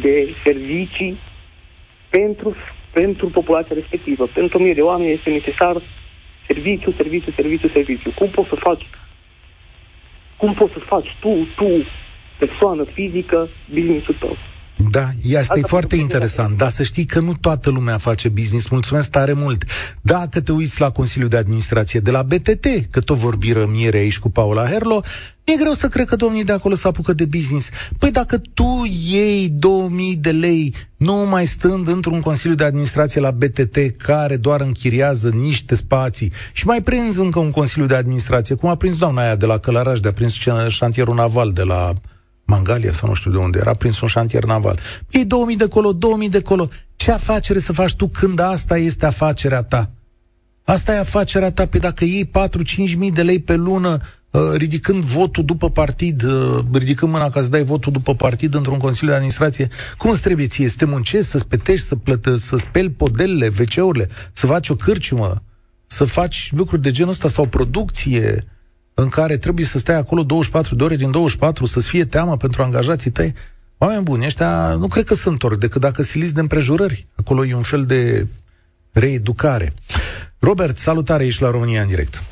de 0.00 0.34
servicii 0.44 1.18
pentru, 2.10 2.54
pentru 2.92 3.28
populația 3.28 3.74
respectivă. 3.74 4.26
Pentru 4.34 4.58
mii 4.58 4.74
de 4.74 4.80
oameni 4.80 5.12
este 5.12 5.30
necesar 5.30 5.82
serviciu, 6.46 6.92
serviciu, 6.92 7.30
serviciu, 7.36 7.68
serviciu. 7.68 8.12
Cum 8.18 8.30
poți 8.30 8.48
să 8.48 8.56
faci 8.58 8.86
cum 10.36 10.54
poți 10.54 10.72
să 10.72 10.78
faci 10.86 11.16
tu, 11.20 11.28
tu, 11.56 11.68
persoană 12.38 12.84
fizică, 12.92 13.48
business-ul 13.74 14.16
tău? 14.20 14.36
Da, 14.90 15.00
asta, 15.00 15.38
asta 15.38 15.58
e 15.58 15.62
foarte 15.62 15.96
interesant, 15.96 16.56
dar 16.56 16.68
să 16.68 16.82
știi 16.82 17.04
că 17.04 17.20
nu 17.20 17.32
toată 17.40 17.70
lumea 17.70 17.98
face 17.98 18.28
business. 18.28 18.68
Mulțumesc 18.68 19.10
tare 19.10 19.32
mult. 19.32 19.64
Dacă 20.00 20.40
te 20.40 20.52
uiți 20.52 20.80
la 20.80 20.90
Consiliul 20.90 21.28
de 21.28 21.36
Administrație 21.36 22.00
de 22.00 22.10
la 22.10 22.22
BTT, 22.22 22.66
că 22.90 23.00
tot 23.00 23.16
vorbi 23.16 23.52
rămiere 23.52 23.96
aici 23.96 24.18
cu 24.18 24.30
Paula 24.30 24.66
Herlo, 24.66 25.00
e 25.52 25.56
greu 25.56 25.72
să 25.72 25.88
cred 25.88 26.06
că 26.06 26.16
domnii 26.16 26.44
de 26.44 26.52
acolo 26.52 26.74
să 26.74 26.88
apucă 26.88 27.12
de 27.12 27.24
business. 27.24 27.68
Păi 27.98 28.10
dacă 28.10 28.40
tu 28.54 28.86
iei 29.08 29.48
2000 29.48 30.16
de 30.16 30.30
lei, 30.30 30.74
nu 30.96 31.14
mai 31.14 31.46
stând 31.46 31.88
într-un 31.88 32.20
Consiliu 32.20 32.56
de 32.56 32.64
Administrație 32.64 33.20
la 33.20 33.30
BTT 33.30 33.76
care 33.96 34.36
doar 34.36 34.60
închiriază 34.60 35.28
niște 35.28 35.74
spații 35.74 36.32
și 36.52 36.66
mai 36.66 36.82
prinzi 36.82 37.20
încă 37.20 37.38
un 37.38 37.50
Consiliu 37.50 37.86
de 37.86 37.94
Administrație, 37.94 38.54
cum 38.54 38.68
a 38.68 38.74
prins 38.74 38.96
doamna 38.96 39.22
aia 39.22 39.36
de 39.36 39.46
la 39.46 39.58
Călăraș, 39.58 40.00
de 40.00 40.08
a 40.08 40.12
prins 40.12 40.32
șantierul 40.68 41.14
naval 41.14 41.52
de 41.52 41.62
la 41.62 41.92
Mangalia 42.44 42.92
sau 42.92 43.08
nu 43.08 43.14
știu 43.14 43.30
de 43.30 43.36
unde, 43.36 43.58
era 43.58 43.72
prins 43.72 44.00
un 44.00 44.08
șantier 44.08 44.44
naval. 44.44 44.78
Ei 45.10 45.24
2000 45.24 45.56
de 45.56 45.68
colo, 45.68 45.92
2000 45.92 46.28
de 46.28 46.40
colo. 46.40 46.68
Ce 46.96 47.10
afacere 47.10 47.58
să 47.58 47.72
faci 47.72 47.94
tu 47.94 48.08
când 48.08 48.38
asta 48.38 48.76
este 48.76 49.06
afacerea 49.06 49.62
ta? 49.62 49.90
Asta 50.64 50.94
e 50.94 50.98
afacerea 50.98 51.52
ta, 51.52 51.66
pe 51.66 51.78
dacă 51.78 52.04
iei 52.04 52.30
4-5 52.92 52.96
mii 52.96 53.10
de 53.10 53.22
lei 53.22 53.38
pe 53.38 53.54
lună, 53.54 53.98
uh, 54.00 54.06
ridicând 54.56 55.04
votul 55.04 55.44
după 55.44 55.70
partid, 55.70 56.22
uh, 56.22 56.64
ridicând 56.72 57.12
mâna 57.12 57.28
ca 57.28 57.40
să 57.40 57.48
dai 57.48 57.64
votul 57.64 57.92
după 57.92 58.14
partid 58.14 58.54
într-un 58.54 58.78
Consiliu 58.78 59.08
de 59.08 59.14
Administrație, 59.14 59.68
cum 59.98 60.10
îți 60.10 60.20
trebuie 60.20 60.46
ție? 60.46 60.68
Să 60.68 60.74
te 60.78 60.84
muncești, 60.84 61.26
să 61.26 61.38
spetești, 61.38 61.86
să, 61.86 61.96
plătă, 61.96 62.36
să 62.36 62.56
speli 62.56 62.90
podelele, 62.90 63.46
wc 63.58 64.08
să 64.32 64.46
faci 64.46 64.68
o 64.68 64.76
cârciumă, 64.76 65.42
să 65.86 66.04
faci 66.04 66.50
lucruri 66.56 66.82
de 66.82 66.90
genul 66.90 67.10
ăsta 67.10 67.28
sau 67.28 67.46
producție, 67.46 68.44
în 68.94 69.08
care 69.08 69.36
trebuie 69.36 69.64
să 69.66 69.78
stai 69.78 69.96
acolo 69.96 70.22
24 70.22 70.74
de 70.74 70.82
ore 70.82 70.96
din 70.96 71.10
24, 71.10 71.66
să-ți 71.66 71.88
fie 71.88 72.04
teamă 72.04 72.36
pentru 72.36 72.62
angajații 72.62 73.10
tăi, 73.10 73.34
oameni 73.78 74.02
buni, 74.02 74.24
ăștia 74.24 74.74
nu 74.74 74.88
cred 74.88 75.04
că 75.04 75.14
se 75.14 75.28
întorc 75.28 75.58
decât 75.58 75.80
dacă 75.80 76.02
siliți 76.02 76.34
de 76.34 76.40
împrejurări. 76.40 77.06
Acolo 77.14 77.46
e 77.46 77.54
un 77.54 77.62
fel 77.62 77.84
de 77.84 78.26
reeducare. 78.92 79.72
Robert, 80.38 80.78
salutare, 80.78 81.26
ești 81.26 81.42
la 81.42 81.50
România 81.50 81.82
în 81.82 81.88
direct. 81.88 82.22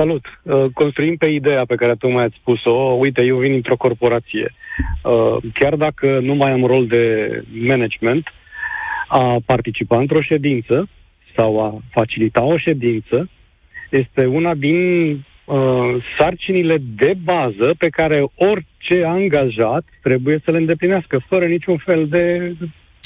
Salut! 0.00 0.24
Uh, 0.42 0.64
construim 0.74 1.16
pe 1.16 1.28
ideea 1.28 1.64
pe 1.64 1.74
care 1.74 1.94
tocmai 1.94 2.24
ați 2.24 2.36
spus-o. 2.40 2.96
Uite, 2.98 3.24
eu 3.24 3.36
vin 3.36 3.52
într-o 3.52 3.76
corporație. 3.76 4.54
Uh, 5.02 5.36
chiar 5.54 5.74
dacă 5.74 6.18
nu 6.22 6.34
mai 6.34 6.50
am 6.50 6.64
rol 6.64 6.86
de 6.86 7.04
management, 7.68 8.32
a 9.08 9.36
participa 9.46 9.98
într-o 9.98 10.20
ședință 10.20 10.88
sau 11.36 11.64
a 11.64 11.80
facilita 11.90 12.42
o 12.42 12.56
ședință 12.56 13.28
este 13.90 14.26
una 14.26 14.54
din 14.54 15.10
uh, 15.44 16.04
sarcinile 16.18 16.78
de 16.96 17.12
bază 17.24 17.74
pe 17.78 17.88
care 17.88 18.24
orice 18.34 19.04
angajat 19.04 19.84
trebuie 20.02 20.40
să 20.44 20.50
le 20.50 20.58
îndeplinească, 20.58 21.22
fără 21.28 21.46
niciun 21.46 21.76
fel 21.76 22.08
de 22.08 22.54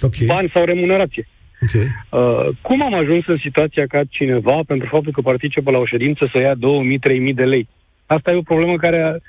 okay. 0.03 0.27
bani 0.27 0.51
sau 0.55 0.65
remunerație. 0.65 1.27
Okay. 1.65 1.89
Uh, 2.11 2.49
cum 2.61 2.83
am 2.83 2.95
ajuns 2.95 3.27
în 3.27 3.37
situația 3.37 3.87
ca 3.87 4.01
cineva, 4.11 4.61
pentru 4.67 4.89
faptul 4.91 5.13
că 5.13 5.21
participă 5.21 5.71
la 5.71 5.79
o 5.79 5.87
ședință, 5.87 6.29
să 6.33 6.39
ia 6.39 6.55
2000-3000 6.55 7.35
de 7.35 7.45
lei? 7.45 7.69
Asta 8.07 8.31
e 8.31 8.37
o 8.37 8.51
problemă 8.53 8.77
care 8.77 9.23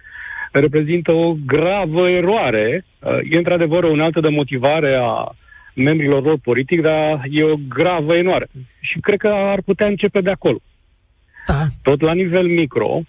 reprezintă 0.52 1.12
o 1.12 1.36
gravă 1.46 2.10
eroare. 2.10 2.86
Uh, 3.00 3.18
e 3.30 3.38
într-adevăr 3.38 3.84
o 3.84 4.04
altă 4.04 4.20
de 4.20 4.30
motivare 4.30 4.96
a 5.02 5.36
membrilor 5.74 6.24
lor 6.24 6.38
politic, 6.44 6.82
dar 6.82 7.22
e 7.30 7.44
o 7.44 7.56
gravă 7.68 8.16
eroare. 8.16 8.48
Și 8.80 9.00
cred 9.00 9.18
că 9.18 9.28
ar 9.28 9.62
putea 9.62 9.88
începe 9.88 10.22
de 10.22 10.30
acolo. 10.30 10.58
Da. 11.48 11.54
Tot 11.82 12.02
la 12.02 12.14
nivel 12.14 12.48
micro, 12.48 13.02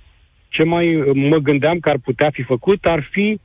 ce 0.48 0.64
mai 0.64 1.12
mă 1.14 1.36
gândeam 1.36 1.78
că 1.78 1.88
ar 1.88 1.98
putea 2.04 2.30
fi 2.30 2.42
făcut 2.42 2.84
ar 2.84 3.08
fi, 3.10 3.40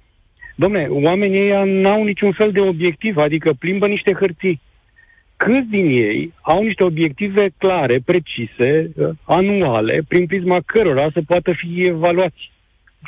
domne, 0.55 0.87
oamenii 0.89 1.41
ăia 1.41 1.63
n-au 1.63 2.03
niciun 2.03 2.31
fel 2.31 2.51
de 2.51 2.59
obiectiv, 2.59 3.17
adică 3.17 3.53
plimbă 3.59 3.87
niște 3.87 4.13
hârtii. 4.13 4.61
Câți 5.43 5.69
din 5.69 5.85
ei 5.85 6.33
au 6.41 6.63
niște 6.63 6.83
obiective 6.83 7.49
clare, 7.57 7.99
precise, 8.05 8.91
uh, 8.95 9.09
anuale, 9.23 10.01
prin 10.07 10.25
prisma 10.25 10.59
cărora 10.65 11.09
să 11.13 11.21
poată 11.27 11.53
fi 11.53 11.83
evaluați. 11.87 12.51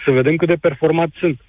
Să 0.06 0.12
vedem 0.12 0.36
cât 0.36 0.48
de 0.48 0.56
performanți 0.56 1.18
sunt. 1.20 1.40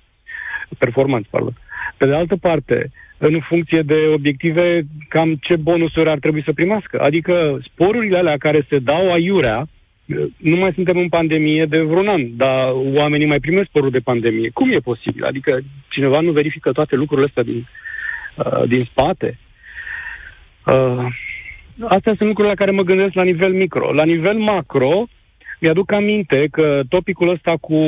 Performanți, 0.78 1.28
pardon. 1.30 1.52
Pe 1.96 2.06
de 2.06 2.14
altă 2.14 2.36
parte, 2.36 2.90
în 3.18 3.40
funcție 3.40 3.82
de 3.82 3.94
obiective, 4.14 4.82
cam 5.08 5.38
ce 5.40 5.56
bonusuri 5.56 6.10
ar 6.10 6.18
trebui 6.18 6.42
să 6.44 6.52
primească. 6.52 7.00
Adică 7.00 7.59
sporurile 7.62 8.18
alea 8.18 8.37
care 8.37 8.66
se 8.68 8.78
dau 8.78 9.12
aiurea, 9.12 9.66
nu 10.37 10.56
mai 10.56 10.72
suntem 10.74 10.96
în 10.96 11.09
pandemie 11.09 11.66
de 11.68 11.80
vreun 11.80 12.09
an, 12.09 12.37
dar 12.37 12.72
oamenii 12.72 13.26
mai 13.26 13.40
primesc 13.40 13.68
sporul 13.68 13.90
de 13.90 14.06
pandemie. 14.11 14.50
Cum 14.52 14.70
e 14.70 14.78
posibil? 14.78 15.24
Adică 15.24 15.61
cineva 15.88 16.20
nu 16.20 16.32
verifică 16.32 16.72
toate 16.72 16.96
lucrurile 16.96 17.26
astea 17.26 17.42
din, 17.42 17.66
uh, 18.37 18.68
din 18.68 18.85
spate? 18.90 19.38
Uh, 20.66 21.07
astea 21.88 22.14
sunt 22.16 22.29
lucrurile 22.29 22.55
la 22.59 22.64
care 22.64 22.70
mă 22.70 22.83
gândesc 22.83 23.14
la 23.14 23.22
nivel 23.22 23.53
micro. 23.53 23.92
La 23.92 24.05
nivel 24.05 24.38
macro, 24.38 25.07
mi-aduc 25.61 25.92
aminte 25.92 26.48
că 26.50 26.83
topicul 26.88 27.29
ăsta 27.29 27.57
cu 27.61 27.79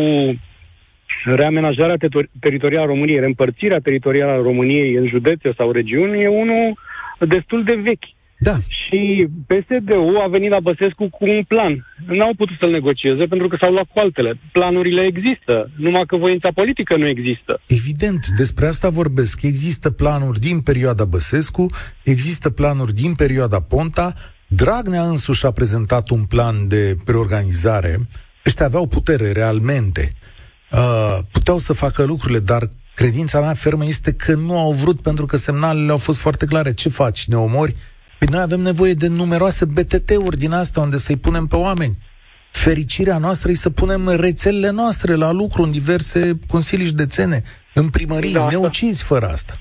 reamenajarea 1.25 1.97
teritorială 2.41 2.85
a 2.85 2.87
României, 2.87 3.19
reîmpărțirea 3.19 3.79
teritorială 3.79 4.33
a 4.33 4.43
României 4.43 4.95
în 4.95 5.07
județe 5.07 5.53
sau 5.57 5.71
regiuni, 5.71 6.23
e 6.23 6.29
unul 6.29 6.79
destul 7.19 7.65
de 7.65 7.75
vechi. 7.75 8.15
Da. 8.38 8.57
Și 8.68 9.29
PSD-ul 9.46 10.20
a 10.25 10.29
venit 10.29 10.51
la 10.51 10.61
Băsescu 10.61 11.09
cu 11.11 11.25
un 11.25 11.42
plan. 11.49 11.87
N-au 12.07 12.35
putut 12.37 12.57
să-l 12.61 12.70
negocieze 12.70 13.27
pentru 13.27 13.49
că 13.49 13.57
s-au 13.61 13.72
luat 13.72 13.87
cu 13.92 13.99
altele. 13.99 14.38
Planurile 14.53 15.03
există, 15.03 15.70
numai 15.77 16.05
că 16.07 16.16
voința 16.16 16.49
politică 16.55 16.96
nu 16.96 17.09
există. 17.09 17.61
Evident, 17.66 18.27
despre 18.37 18.66
asta 18.66 18.88
vorbesc. 18.88 19.42
Există 19.42 19.90
planuri 19.90 20.40
din 20.40 20.61
perioada 20.61 21.05
Băsescu, 21.05 21.66
există 22.03 22.51
planuri 22.51 22.94
din 22.94 23.14
perioada 23.14 23.61
Ponta. 23.61 24.14
Dragnea 24.46 25.03
însuși 25.03 25.46
a 25.46 25.51
prezentat 25.51 26.11
un 26.11 26.25
plan 26.25 26.68
de 26.68 26.96
preorganizare. 27.05 27.96
Ăștia 28.46 28.66
aveau 28.66 28.87
putere 28.87 29.33
realmente. 29.33 30.12
Uh, 30.72 31.18
puteau 31.33 31.59
să 31.59 31.72
facă 31.72 32.05
lucrurile, 32.05 32.38
dar 32.38 32.70
credința 32.94 33.40
mea 33.40 33.55
fermă 33.55 33.85
este 33.87 34.12
că 34.12 34.35
nu 34.35 34.59
au 34.59 34.72
vrut 34.72 35.01
pentru 35.01 35.27
că 35.27 35.37
semnalele 35.37 35.90
au 35.90 35.96
fost 35.96 36.18
foarte 36.18 36.46
clare. 36.46 36.72
Ce 36.72 36.88
faci? 36.88 37.27
Ne 37.27 37.37
omori? 37.37 37.75
Păi 38.18 38.29
noi 38.31 38.40
avem 38.40 38.61
nevoie 38.61 38.92
de 38.92 39.09
numeroase 39.09 39.64
BTT-uri 39.64 40.38
din 40.38 40.52
asta 40.52 40.81
unde 40.81 40.96
să-i 40.96 41.16
punem 41.16 41.46
pe 41.46 41.57
oameni. 41.57 41.96
Fericirea 42.50 43.18
noastră 43.18 43.50
e 43.50 43.55
să 43.55 43.70
punem 43.70 44.00
rețelele 44.20 44.70
noastre 44.70 45.14
la 45.14 45.31
lucru 45.33 45.62
în 45.62 45.70
diverse 45.70 46.38
consilii 46.48 46.87
județene, 46.87 47.42
în 47.74 47.88
primării, 47.88 48.33
da, 48.33 48.48
ne 48.50 48.57
ucizi 48.57 49.05
fără 49.05 49.26
asta. 49.26 49.55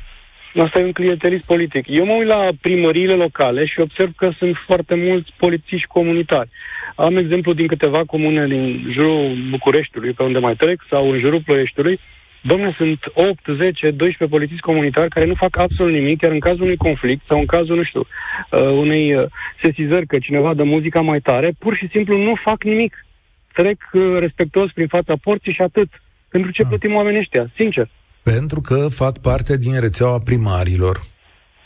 Asta 0.55 0.79
e 0.79 0.83
un 0.83 0.91
clientelism 0.91 1.45
politic. 1.45 1.85
Eu 1.87 2.05
mă 2.05 2.13
uit 2.13 2.27
la 2.27 2.49
primăriile 2.61 3.13
locale 3.13 3.65
și 3.65 3.79
observ 3.79 4.11
că 4.15 4.31
sunt 4.37 4.55
foarte 4.65 4.95
mulți 4.95 5.33
polițiști 5.37 5.87
comunitari. 5.87 6.49
Am 6.95 7.17
exemplu 7.17 7.53
din 7.53 7.67
câteva 7.67 8.03
comune 8.05 8.47
din 8.47 8.91
jurul 8.91 9.37
Bucureștiului, 9.49 10.13
pe 10.13 10.23
unde 10.23 10.39
mai 10.39 10.55
trec, 10.55 10.81
sau 10.89 11.11
în 11.11 11.19
jurul 11.19 11.41
Ploieștiului, 11.41 11.99
Domnule, 12.47 12.75
sunt 12.77 12.99
8, 13.13 13.39
10, 13.57 13.91
12 13.91 14.25
polițiști 14.35 14.61
comunitari 14.69 15.09
care 15.09 15.25
nu 15.25 15.33
fac 15.33 15.57
absolut 15.57 15.93
nimic, 15.93 16.19
chiar 16.19 16.31
în 16.31 16.39
cazul 16.39 16.61
unui 16.61 16.77
conflict 16.77 17.23
sau 17.27 17.39
în 17.39 17.45
cazul, 17.45 17.75
nu 17.75 17.83
știu, 17.83 17.99
uh, 17.99 18.59
unei 18.59 19.15
uh, 19.15 19.25
sesizări 19.63 20.07
că 20.07 20.17
cineva 20.19 20.53
dă 20.53 20.63
muzica 20.63 21.01
mai 21.01 21.19
tare, 21.19 21.55
pur 21.59 21.75
și 21.75 21.87
simplu 21.91 22.17
nu 22.17 22.33
fac 22.43 22.63
nimic. 22.63 23.05
Trec 23.53 23.79
uh, 23.93 24.01
respectuos 24.19 24.71
prin 24.71 24.87
fața 24.87 25.13
porții 25.21 25.53
și 25.53 25.61
atât. 25.61 25.89
Pentru 26.29 26.51
ce 26.51 26.61
ah. 26.61 26.67
plătim 26.67 26.95
oamenii 26.95 27.19
ăștia? 27.19 27.51
Sincer. 27.55 27.89
Pentru 28.23 28.61
că 28.61 28.87
fac 28.89 29.17
parte 29.17 29.57
din 29.57 29.79
rețeaua 29.79 30.17
primarilor. 30.17 31.03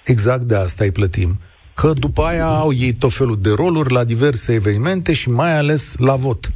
Exact 0.06 0.42
de 0.42 0.56
asta 0.56 0.84
îi 0.84 0.92
plătim. 0.92 1.39
Că 1.74 1.94
după 1.94 2.22
aia 2.22 2.48
au 2.48 2.74
ei 2.74 2.94
tot 2.94 3.13
felul 3.13 3.38
de 3.42 3.50
roluri 3.56 3.94
la 3.94 4.04
diverse 4.04 4.54
evenimente 4.54 5.13
și 5.13 5.30
mai 5.30 5.58
ales 5.58 5.96
la 5.98 6.15
vot 6.15 6.52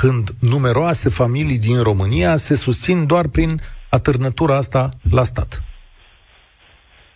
când 0.00 0.28
numeroase 0.40 1.08
familii 1.08 1.58
din 1.58 1.82
România 1.82 2.36
se 2.36 2.54
susțin 2.54 3.06
doar 3.06 3.26
prin 3.28 3.50
atârnătura 3.90 4.56
asta 4.56 4.88
la 5.10 5.22
stat. 5.22 5.62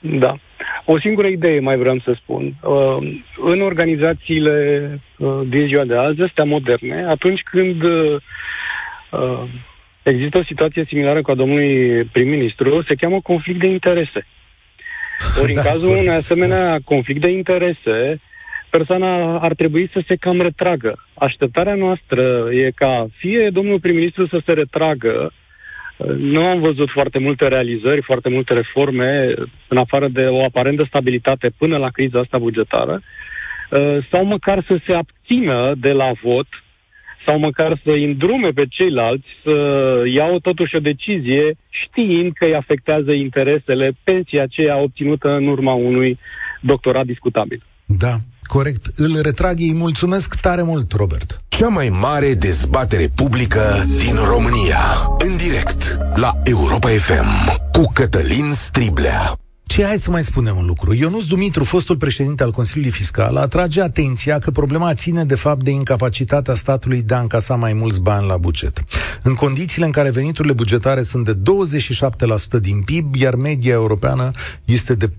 Da. 0.01 0.39
O 0.85 0.99
singură 0.99 1.27
idee 1.27 1.61
mai 1.61 1.77
vreau 1.77 1.99
să 1.99 2.13
spun. 2.23 2.55
Uh, 2.63 3.21
în 3.53 3.61
organizațiile 3.61 4.57
uh, 5.19 5.41
din 5.49 5.67
ziua 5.67 5.85
de 5.85 5.97
azi, 5.97 6.23
astea 6.23 6.45
moderne, 6.45 7.05
atunci 7.09 7.41
când 7.41 7.83
uh, 7.83 8.21
există 10.03 10.39
o 10.39 10.45
situație 10.45 10.85
similară 10.89 11.23
cu 11.23 11.31
a 11.31 11.35
domnului 11.35 12.05
prim-ministru, 12.05 12.83
se 12.89 12.95
cheamă 12.95 13.21
conflict 13.21 13.61
de 13.61 13.69
interese. 13.69 14.27
Ori 15.41 15.55
în 15.55 15.61
da, 15.63 15.71
cazul 15.71 15.91
unui 15.91 16.09
asemenea 16.09 16.79
conflict 16.85 17.21
de 17.21 17.31
interese, 17.31 18.21
persoana 18.71 19.39
ar 19.39 19.55
trebui 19.55 19.91
să 19.93 20.03
se 20.09 20.17
cam 20.17 20.41
retragă. 20.41 21.07
Așteptarea 21.15 21.75
noastră 21.75 22.49
e 22.51 22.71
ca 22.71 23.07
fie 23.17 23.51
domnul 23.53 23.81
prim-ministru 23.81 24.27
să 24.27 24.43
se 24.47 24.53
retragă, 24.53 25.33
nu 26.17 26.43
am 26.45 26.61
văzut 26.61 26.91
foarte 26.91 27.19
multe 27.19 27.49
realizări, 27.49 28.03
foarte 28.03 28.29
multe 28.29 28.55
reforme, 28.55 29.35
în 29.69 29.77
afară 29.77 30.09
de 30.09 30.23
o 30.23 30.45
aparentă 30.45 30.85
stabilitate 30.89 31.53
până 31.59 31.77
la 31.77 31.89
criza 31.89 32.19
asta 32.19 32.39
bugetară, 32.39 33.03
sau 34.11 34.25
măcar 34.25 34.65
să 34.67 34.79
se 34.87 34.95
abțină 34.95 35.75
de 35.77 35.93
la 35.93 36.13
vot 36.23 36.47
sau 37.27 37.39
măcar 37.39 37.81
să 37.85 37.91
îndrume 37.91 38.49
pe 38.49 38.67
ceilalți 38.69 39.27
să 39.45 39.55
iau 40.13 40.39
totuși 40.39 40.77
o 40.77 40.81
decizie 40.81 41.57
știind 41.71 42.33
că 42.33 42.45
îi 42.45 42.55
afectează 42.55 43.13
interesele 43.13 43.93
pensia 44.05 44.43
aceea 44.43 44.77
obținută 44.77 45.29
în 45.29 45.47
urma 45.47 45.73
unui 45.73 46.19
doctorat 46.61 47.05
discutabil. 47.05 47.63
Da, 47.87 48.15
corect. 48.51 48.87
Îl 48.97 49.21
retrag, 49.21 49.59
îi 49.59 49.75
mulțumesc 49.75 50.35
tare 50.35 50.63
mult, 50.63 50.93
Robert. 50.93 51.41
Cea 51.49 51.69
mai 51.69 51.89
mare 51.89 52.35
dezbatere 52.35 53.11
publică 53.15 53.85
din 53.99 54.19
România. 54.25 54.81
În 55.19 55.37
direct 55.37 55.99
la 56.15 56.33
Europa 56.45 56.89
FM 56.89 57.59
cu 57.73 57.91
Cătălin 57.95 58.53
Striblea. 58.55 59.35
Ce 59.71 59.85
hai 59.85 59.99
să 59.99 60.11
mai 60.11 60.25
spunem 60.25 60.57
un 60.57 60.67
lucru. 60.67 60.95
Ionuț 60.95 61.25
Dumitru, 61.25 61.65
fostul 61.65 61.97
președinte 61.97 62.43
al 62.43 62.51
Consiliului 62.51 62.93
Fiscal, 62.93 63.37
atrage 63.37 63.83
atenția 63.83 64.39
că 64.39 64.51
problema 64.51 64.95
ține 64.95 65.25
de 65.25 65.35
fapt 65.35 65.63
de 65.63 65.71
incapacitatea 65.71 66.55
statului 66.55 67.03
de 67.03 67.15
a 67.15 67.21
încasa 67.21 67.55
mai 67.55 67.73
mulți 67.73 68.01
bani 68.01 68.27
la 68.27 68.37
buget. 68.37 68.85
În 69.23 69.35
condițiile 69.35 69.87
în 69.87 69.91
care 69.91 70.11
veniturile 70.11 70.53
bugetare 70.53 71.03
sunt 71.03 71.25
de 71.25 71.35
27% 72.59 72.61
din 72.61 72.83
PIB, 72.83 73.15
iar 73.15 73.35
media 73.35 73.73
europeană 73.73 74.31
este 74.65 74.95
de 74.95 75.07
41% 75.09 75.13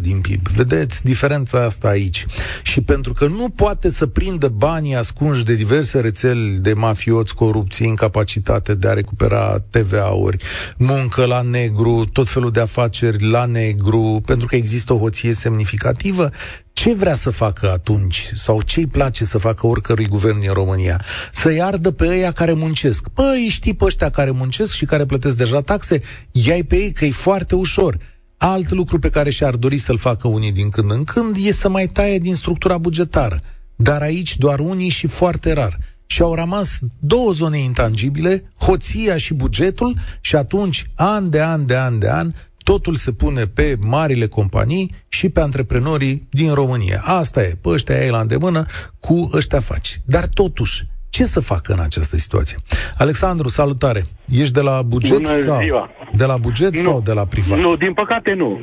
din 0.00 0.20
PIB. 0.20 0.48
Vedeți 0.48 1.04
diferența 1.04 1.64
asta 1.64 1.88
aici. 1.88 2.26
Și 2.62 2.80
pentru 2.80 3.12
că 3.12 3.26
nu 3.26 3.48
poate 3.48 3.90
să 3.90 4.06
prindă 4.06 4.48
banii 4.48 4.96
ascunși 4.96 5.44
de 5.44 5.54
diverse 5.54 6.00
rețele 6.00 6.56
de 6.60 6.72
mafioți, 6.72 7.34
corupție, 7.34 7.86
incapacitate 7.86 8.74
de 8.74 8.88
a 8.88 8.92
recupera 8.92 9.58
TVA-uri, 9.70 10.36
muncă 10.76 11.24
la 11.24 11.40
negru, 11.40 12.04
tot 12.12 12.28
felul 12.28 12.50
de 12.50 12.60
afaceri 12.60 12.90
afaceri 12.92 13.30
la 13.30 13.44
negru, 13.44 14.20
pentru 14.26 14.46
că 14.46 14.56
există 14.56 14.92
o 14.92 14.98
hoție 14.98 15.32
semnificativă, 15.32 16.30
ce 16.72 16.94
vrea 16.94 17.14
să 17.14 17.30
facă 17.30 17.70
atunci 17.70 18.30
sau 18.34 18.62
ce 18.62 18.80
îi 18.80 18.86
place 18.86 19.24
să 19.24 19.38
facă 19.38 19.66
oricărui 19.66 20.08
guvern 20.08 20.38
în 20.46 20.52
România? 20.52 21.00
Să-i 21.32 21.62
ardă 21.62 21.90
pe 21.90 22.06
ăia 22.06 22.30
care 22.32 22.52
muncesc. 22.52 23.08
Păi, 23.08 23.46
știi 23.50 23.74
pe 23.74 23.84
ăștia 23.84 24.10
care 24.10 24.30
muncesc 24.30 24.72
și 24.72 24.84
care 24.84 25.04
plătesc 25.04 25.36
deja 25.36 25.60
taxe? 25.60 26.00
Iai 26.30 26.62
pe 26.62 26.76
ei 26.76 26.92
că 26.92 27.04
e 27.04 27.10
foarte 27.10 27.54
ușor. 27.54 27.98
Alt 28.36 28.70
lucru 28.70 28.98
pe 28.98 29.10
care 29.10 29.30
și-ar 29.30 29.54
dori 29.54 29.78
să-l 29.78 29.98
facă 29.98 30.28
unii 30.28 30.52
din 30.52 30.68
când 30.68 30.90
în 30.90 31.04
când 31.04 31.36
e 31.40 31.52
să 31.52 31.68
mai 31.68 31.86
taie 31.86 32.18
din 32.18 32.34
structura 32.34 32.78
bugetară. 32.78 33.40
Dar 33.76 34.02
aici 34.02 34.36
doar 34.36 34.58
unii 34.58 34.88
și 34.88 35.06
foarte 35.06 35.52
rar 35.52 35.78
și 36.12 36.22
au 36.22 36.34
rămas 36.34 36.78
două 36.98 37.32
zone 37.32 37.58
intangibile, 37.58 38.52
hoția 38.58 39.16
și 39.16 39.34
bugetul, 39.34 39.96
și 40.20 40.36
atunci, 40.36 40.84
an 40.94 41.30
de 41.30 41.42
an 41.42 41.66
de 41.66 41.76
an 41.76 41.98
de 41.98 42.08
an, 42.08 42.32
totul 42.62 42.94
se 42.94 43.12
pune 43.12 43.42
pe 43.54 43.76
marile 43.80 44.26
companii 44.26 44.90
și 45.08 45.28
pe 45.28 45.40
antreprenorii 45.40 46.26
din 46.30 46.54
România. 46.54 47.00
Asta 47.04 47.42
e, 47.42 47.52
pe 47.62 47.68
ăștia 47.68 47.98
ai 47.98 48.10
la 48.10 48.18
îndemână, 48.18 48.64
cu 49.00 49.28
ăștia 49.34 49.60
faci. 49.60 50.00
Dar 50.04 50.24
totuși, 50.26 50.82
ce 51.10 51.24
să 51.24 51.40
facă 51.40 51.72
în 51.72 51.80
această 51.80 52.16
situație? 52.16 52.56
Alexandru, 52.98 53.48
salutare! 53.48 54.02
Ești 54.40 54.52
de 54.52 54.60
la 54.60 54.82
buget 54.82 55.16
Bună 55.16 55.28
sau? 55.28 55.60
Ziua. 55.60 55.90
De 56.12 56.24
la 56.24 56.36
buget 56.36 56.72
nu. 56.74 56.80
sau 56.80 57.00
de 57.00 57.12
la 57.12 57.24
privat? 57.24 57.58
Nu, 57.58 57.76
din 57.76 57.92
păcate 57.92 58.32
nu. 58.32 58.60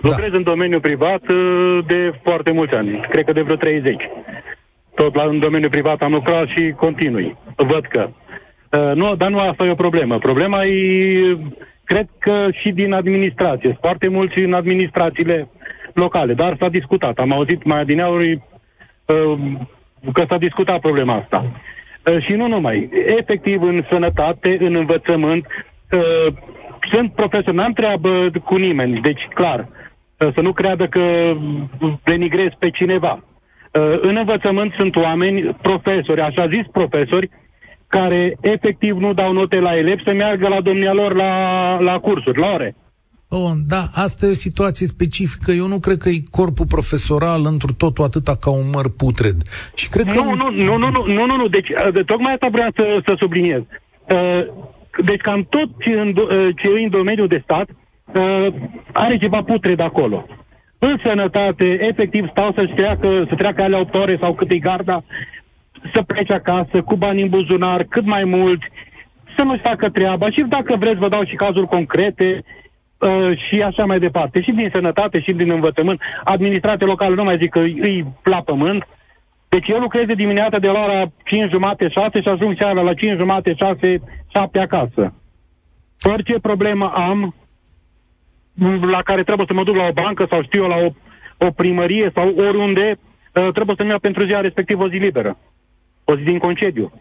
Lucrez 0.00 0.30
da. 0.30 0.36
în 0.36 0.42
domeniul 0.42 0.80
privat 0.80 1.22
uh, 1.28 1.78
de 1.86 2.20
foarte 2.22 2.52
mulți 2.52 2.74
ani, 2.74 3.06
cred 3.10 3.24
că 3.24 3.32
de 3.32 3.42
vreo 3.42 3.56
30. 3.56 3.96
Tot 4.94 5.14
la, 5.14 5.24
în 5.24 5.38
domeniul 5.38 5.70
privat 5.70 6.00
am 6.00 6.12
lucrat 6.12 6.46
și 6.46 6.74
continui. 6.76 7.36
Văd 7.56 7.84
că. 7.88 8.08
Uh, 8.08 8.94
nu, 8.94 9.14
dar 9.16 9.30
nu 9.30 9.38
asta 9.38 9.64
e 9.64 9.70
o 9.70 9.84
problemă. 9.84 10.18
Problema 10.18 10.64
e 10.64 11.38
cred 11.90 12.08
că 12.18 12.48
și 12.52 12.70
din 12.70 12.92
administrație. 12.92 13.76
Foarte 13.80 14.08
mulți 14.08 14.38
în 14.38 14.52
administrațiile 14.52 15.48
locale, 15.92 16.34
dar 16.34 16.56
s-a 16.58 16.68
discutat. 16.68 17.18
Am 17.18 17.32
auzit 17.32 17.64
mai 17.64 17.80
adineauri 17.80 18.32
uh, 18.32 19.38
că 20.12 20.24
s-a 20.28 20.38
discutat 20.38 20.80
problema 20.80 21.14
asta. 21.14 21.38
Uh, 21.44 22.22
și 22.24 22.32
nu 22.32 22.46
numai. 22.48 22.88
Efectiv, 23.18 23.62
în 23.62 23.78
sănătate, 23.90 24.56
în 24.60 24.74
învățământ, 24.76 25.46
uh, 25.92 26.32
sunt 26.92 27.12
profesori, 27.12 27.56
n-am 27.56 27.72
treabă 27.72 28.30
cu 28.44 28.56
nimeni, 28.56 29.00
deci 29.00 29.22
clar, 29.34 29.60
uh, 29.60 30.32
să 30.34 30.40
nu 30.40 30.52
creadă 30.52 30.86
că 30.86 31.34
denigrez 32.04 32.50
pe 32.58 32.70
cineva. 32.70 33.24
Uh, 33.72 33.98
în 34.00 34.16
învățământ 34.16 34.72
sunt 34.72 34.96
oameni, 34.96 35.56
profesori, 35.62 36.20
așa 36.20 36.48
zis 36.48 36.66
profesori, 36.72 37.30
care 37.88 38.36
efectiv 38.40 38.96
nu 38.96 39.12
dau 39.12 39.32
note 39.32 39.58
la 39.58 39.76
elevi 39.76 40.02
să 40.04 40.12
meargă 40.12 40.48
la 40.48 40.60
domnia 40.60 40.92
lor 40.92 41.14
la, 41.14 41.32
la 41.80 41.98
cursuri, 41.98 42.40
la 42.40 42.46
ore. 42.46 42.76
Oh, 43.30 43.50
da, 43.66 43.82
asta 43.94 44.26
e 44.26 44.30
o 44.30 44.44
situație 44.48 44.86
specifică. 44.86 45.50
Eu 45.52 45.66
nu 45.66 45.78
cred 45.78 45.96
că 45.96 46.08
e 46.08 46.22
corpul 46.30 46.66
profesoral 46.66 47.40
într 47.44 47.70
totul 47.78 48.04
atâta 48.04 48.36
ca 48.40 48.50
un 48.50 48.68
măr 48.74 48.86
putred. 48.96 49.36
Și 49.74 49.88
cred 49.88 50.06
nu, 50.06 50.12
că... 50.12 50.20
Nu, 50.20 50.34
nu, 50.34 50.50
nu, 50.50 50.76
nu, 50.76 50.90
nu, 50.90 51.04
nu, 51.06 51.24
nu, 51.26 51.36
nu. 51.36 51.46
Deci, 51.46 51.68
uh, 51.68 51.92
de, 51.92 52.02
tocmai 52.02 52.32
asta 52.32 52.48
vreau 52.50 52.70
să, 52.76 52.84
să 53.06 53.14
subliniez. 53.18 53.60
Uh, 53.60 54.46
deci 55.04 55.20
cam 55.20 55.46
tot 55.50 55.68
ce, 55.84 55.92
în, 55.92 56.08
uh, 56.08 56.48
ce 56.56 56.68
e 56.68 56.84
în 56.84 56.90
domeniul 56.90 57.28
de 57.28 57.40
stat 57.42 57.68
are 58.92 59.18
ceva 59.18 59.42
putred 59.42 59.80
acolo. 59.80 60.26
În 60.78 60.96
sănătate, 61.04 61.78
efectiv, 61.80 62.28
stau 62.30 62.52
să-și 62.52 62.74
treacă, 62.74 63.24
să 63.28 63.34
treacă 63.34 63.62
alea 63.62 63.78
8 63.78 63.94
ore 63.94 64.16
sau 64.20 64.34
cât 64.34 64.50
e 64.50 64.58
garda, 64.58 65.04
să 65.94 66.02
plece 66.02 66.32
acasă 66.32 66.82
cu 66.82 66.96
bani 66.96 67.22
în 67.22 67.28
buzunar, 67.28 67.82
cât 67.84 68.04
mai 68.04 68.24
mulți, 68.24 68.66
să 69.36 69.44
nu-și 69.44 69.62
facă 69.62 69.88
treaba 69.88 70.30
și 70.30 70.44
dacă 70.48 70.76
vreți 70.76 70.98
vă 70.98 71.08
dau 71.08 71.24
și 71.24 71.34
cazuri 71.34 71.66
concrete 71.66 72.42
uh, 72.98 73.38
și 73.48 73.62
așa 73.62 73.84
mai 73.84 73.98
departe. 73.98 74.42
Și 74.42 74.52
din 74.52 74.68
sănătate 74.72 75.20
și 75.20 75.32
din 75.32 75.50
învățământ. 75.50 76.00
Administrație 76.24 76.86
locală, 76.86 77.14
nu 77.14 77.24
mai 77.24 77.38
zic 77.40 77.50
că 77.50 77.58
îi 77.58 78.04
la 78.22 78.40
pământ. 78.40 78.86
Deci 79.48 79.68
eu 79.68 79.78
lucrez 79.78 80.06
de 80.06 80.14
dimineața 80.14 80.58
de 80.58 80.66
la 80.66 80.82
ora 80.82 81.04
5 81.24 81.50
jumate, 81.50 81.88
6 81.88 82.20
și 82.20 82.28
ajung 82.28 82.56
seara 82.58 82.80
la 82.80 82.94
5 82.94 83.18
jumate, 83.18 83.54
6, 83.54 84.02
7 84.32 84.58
acasă. 84.58 85.14
Orice 86.12 86.34
problemă 86.42 86.92
am 86.94 87.34
la 88.80 89.02
care 89.02 89.22
trebuie 89.22 89.46
să 89.46 89.54
mă 89.54 89.64
duc 89.64 89.76
la 89.76 89.86
o 89.86 89.92
bancă 89.92 90.26
sau 90.30 90.42
știu 90.42 90.62
eu 90.62 90.68
la 90.68 90.76
o, 90.76 90.88
o 91.46 91.50
primărie 91.50 92.10
sau 92.14 92.34
oriunde, 92.36 92.98
uh, 92.98 93.52
trebuie 93.52 93.76
să-mi 93.76 93.88
iau 93.88 93.98
pentru 93.98 94.26
ziua 94.26 94.40
respectiv 94.40 94.80
o 94.80 94.88
zi 94.88 94.96
liberă 94.96 95.36
o 96.10 96.16
zi 96.16 96.22
din 96.22 96.38
concediu. 96.38 96.92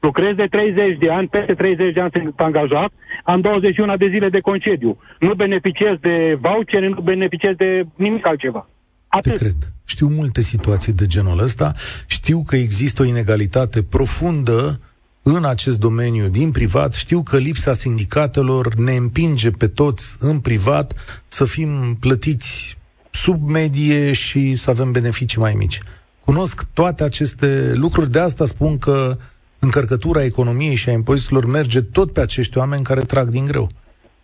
Lucrez 0.00 0.34
de 0.36 0.46
30 0.50 0.98
de 0.98 1.10
ani, 1.10 1.28
peste 1.28 1.54
30 1.54 1.94
de 1.94 2.00
ani 2.00 2.10
sunt 2.14 2.40
angajat, 2.40 2.92
am 3.24 3.40
21 3.40 3.96
de 3.96 4.08
zile 4.08 4.28
de 4.28 4.40
concediu. 4.40 4.98
Nu 5.18 5.34
beneficiez 5.34 5.96
de 6.00 6.38
voucher, 6.40 6.82
nu 6.82 7.00
beneficiez 7.00 7.54
de 7.56 7.86
nimic 7.94 8.26
altceva. 8.26 8.68
Atât. 9.08 9.32
Te 9.32 9.38
cred. 9.38 9.56
Știu 9.84 10.08
multe 10.08 10.40
situații 10.40 10.92
de 10.92 11.06
genul 11.06 11.38
ăsta. 11.38 11.72
Știu 12.06 12.42
că 12.46 12.56
există 12.56 13.02
o 13.02 13.04
inegalitate 13.04 13.82
profundă 13.82 14.80
în 15.22 15.44
acest 15.44 15.78
domeniu 15.80 16.28
din 16.28 16.50
privat. 16.50 16.94
Știu 16.94 17.22
că 17.22 17.36
lipsa 17.36 17.74
sindicatelor 17.74 18.74
ne 18.74 18.92
împinge 18.92 19.50
pe 19.50 19.68
toți 19.68 20.16
în 20.20 20.40
privat 20.40 20.94
să 21.26 21.44
fim 21.44 21.96
plătiți 22.00 22.78
sub 23.10 23.48
medie 23.48 24.12
și 24.12 24.54
să 24.54 24.70
avem 24.70 24.92
beneficii 24.92 25.40
mai 25.40 25.54
mici. 25.54 25.80
Cunosc 26.24 26.64
toate 26.72 27.04
aceste 27.04 27.72
lucruri, 27.74 28.10
de 28.10 28.18
asta 28.18 28.46
spun 28.46 28.78
că 28.78 29.16
încărcătura 29.58 30.24
economiei 30.24 30.74
și 30.74 30.88
a 30.88 30.92
impozitelor 30.92 31.46
merge 31.46 31.82
tot 31.82 32.12
pe 32.12 32.20
acești 32.20 32.58
oameni 32.58 32.82
care 32.82 33.00
trag 33.00 33.28
din 33.28 33.44
greu. 33.44 33.68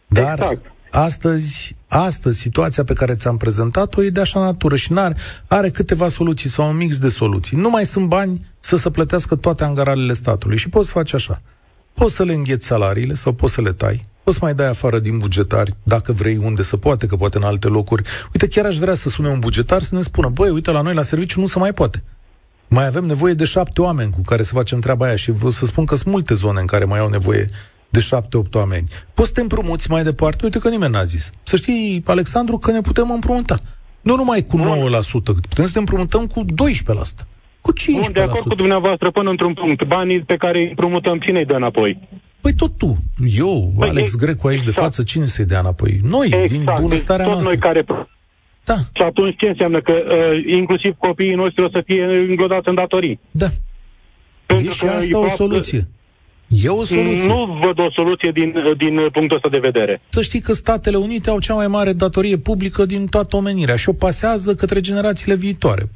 Dar 0.07 0.39
exact. 0.39 0.73
astăzi, 0.91 1.77
astăzi, 1.89 2.39
situația 2.39 2.85
pe 2.85 2.93
care 2.93 3.15
ți-am 3.15 3.37
prezentat-o 3.37 4.03
e 4.03 4.11
de 4.11 4.21
așa 4.21 4.41
natură 4.41 4.77
și 4.77 4.93
n-are, 4.93 5.17
are 5.47 5.71
câteva 5.71 6.09
soluții 6.09 6.51
sau 6.51 6.69
un 6.69 6.77
mix 6.77 6.99
de 6.99 7.09
soluții. 7.09 7.57
Nu 7.57 7.71
mai 7.71 7.87
sunt 7.87 8.07
bani 8.07 8.47
să 8.59 8.77
se 8.77 8.91
plătească 8.91 9.37
toate 9.37 9.65
angaralele 9.65 10.13
statului 10.13 10.59
și 10.59 10.69
poți 10.69 10.91
face 10.91 11.17
așa. 11.17 11.43
Poți 11.95 12.15
să 12.15 12.25
le 12.25 12.33
îngheți 12.33 12.67
salariile 12.67 13.15
sau 13.15 13.33
poți 13.33 13.53
să 13.53 13.61
le 13.61 13.73
tai, 13.73 14.01
poți 14.29 14.41
să 14.41 14.47
mai 14.47 14.55
dai 14.55 14.69
afară 14.69 14.99
din 14.99 15.19
bugetari, 15.19 15.73
dacă 15.83 16.13
vrei, 16.13 16.37
unde 16.37 16.63
se 16.63 16.77
poate, 16.77 17.07
că 17.07 17.17
poate 17.17 17.37
în 17.37 17.43
alte 17.43 17.69
locuri. 17.69 18.03
Uite, 18.33 18.49
chiar 18.49 18.65
aș 18.65 18.77
vrea 18.77 18.95
să 18.95 19.09
sune 19.09 19.29
un 19.29 19.39
bugetar 19.39 19.83
să 19.83 19.95
ne 19.95 20.01
spună, 20.01 20.29
băi, 20.29 20.51
uite, 20.51 20.71
la 20.71 20.81
noi 20.81 20.95
la 20.95 21.03
serviciu 21.03 21.41
nu 21.41 21.47
se 21.47 21.59
mai 21.59 21.73
poate. 21.73 22.03
Mai 22.69 22.87
avem 22.87 23.05
nevoie 23.05 23.33
de 23.33 23.45
șapte 23.45 23.81
oameni 23.81 24.11
cu 24.11 24.23
care 24.23 24.43
să 24.43 24.53
facem 24.55 24.81
treaba 24.81 25.07
aia 25.07 25.17
și 25.17 25.31
vă 25.31 25.51
să 25.51 25.67
spun 25.67 25.85
că 25.85 25.95
sunt 25.95 26.13
multe 26.13 26.35
zone 26.35 26.61
în 26.61 26.67
care 26.67 26.85
mai 26.85 26.99
au 26.99 27.09
nevoie 27.09 27.45
de 27.89 28.01
șapte-opt 28.01 28.55
oameni. 28.55 28.89
Poți 29.15 29.29
să 29.29 29.35
te 29.35 29.41
împrumuți 29.41 29.91
mai 29.91 30.03
departe? 30.03 30.45
Uite 30.45 30.59
că 30.59 30.69
nimeni 30.69 30.93
n-a 30.93 31.05
zis. 31.05 31.31
Să 31.43 31.57
știi, 31.57 32.03
Alexandru, 32.07 32.59
că 32.59 32.71
ne 32.73 32.81
putem 32.81 33.11
împrumuta. 33.11 33.59
Nu 34.01 34.17
numai 34.17 34.47
cu 34.47 34.57
9%, 34.57 34.61
putem 35.23 35.65
să 35.65 35.71
ne 35.75 35.81
împrumutăm 35.81 36.27
cu 36.27 36.45
12%. 36.45 36.47
Cu 37.61 37.73
15%. 37.73 37.75
Bun, 37.91 38.13
de 38.13 38.21
acord 38.21 38.47
cu 38.47 38.55
dumneavoastră 38.55 39.11
până 39.11 39.31
într-un 39.31 39.55
punct. 39.55 39.85
Banii 39.85 40.21
pe 40.21 40.37
care 40.37 40.59
îi 40.59 40.69
împrumutăm, 40.69 41.19
cine 41.19 41.39
îi 41.39 41.47
dă 41.47 41.55
înapoi? 41.55 42.09
Păi 42.41 42.53
tot 42.53 42.79
tu, 42.79 42.97
eu, 43.37 43.73
păi 43.79 43.89
Alex 43.89 44.15
e, 44.15 44.17
Grecu 44.19 44.47
aici 44.47 44.59
exact. 44.59 44.77
de 44.77 44.83
față, 44.83 45.03
cine 45.03 45.27
să-i 45.27 45.45
dea 45.45 45.59
înapoi? 45.59 46.01
Noi, 46.03 46.27
exact. 46.27 46.51
din 46.51 46.65
bunăstarea 46.81 47.25
deci 47.25 47.35
tot 47.35 47.43
noastră. 47.45 47.69
noi 47.71 47.85
care... 47.87 48.07
Da. 48.65 48.75
Și 48.75 49.03
atunci 49.03 49.37
ce 49.39 49.49
înseamnă? 49.49 49.81
Că 49.81 49.93
uh, 49.93 50.55
inclusiv 50.55 50.95
copiii 50.99 51.35
noștri 51.35 51.65
o 51.65 51.69
să 51.69 51.83
fie 51.87 52.05
înglodați 52.05 52.69
în 52.69 52.75
datorii. 52.75 53.21
Da. 53.31 53.47
Pentru 54.47 54.67
e 54.67 54.71
și 54.71 54.85
că 54.85 54.91
asta 54.91 55.19
o 55.19 55.29
soluție. 55.29 55.89
E 56.49 56.69
o 56.69 56.85
soluție. 56.85 57.29
Nu 57.29 57.61
văd 57.65 57.79
o 57.79 57.91
soluție 57.91 58.31
din, 58.31 58.55
din 58.77 59.09
punctul 59.13 59.37
ăsta 59.37 59.49
de 59.49 59.59
vedere. 59.59 60.01
Să 60.09 60.23
știi 60.23 60.41
că 60.41 60.53
Statele 60.53 60.97
Unite 60.97 61.31
au 61.31 61.41
cea 61.41 61.55
mai 61.55 61.67
mare 61.67 61.93
datorie 61.93 62.37
publică 62.37 62.85
din 62.85 63.07
toată 63.07 63.37
omenirea 63.37 63.77
și 63.77 63.89
o 63.89 63.93
pasează 63.93 64.55
către 64.55 64.81
generațiile 64.81 65.35
viitoare. 65.35 65.89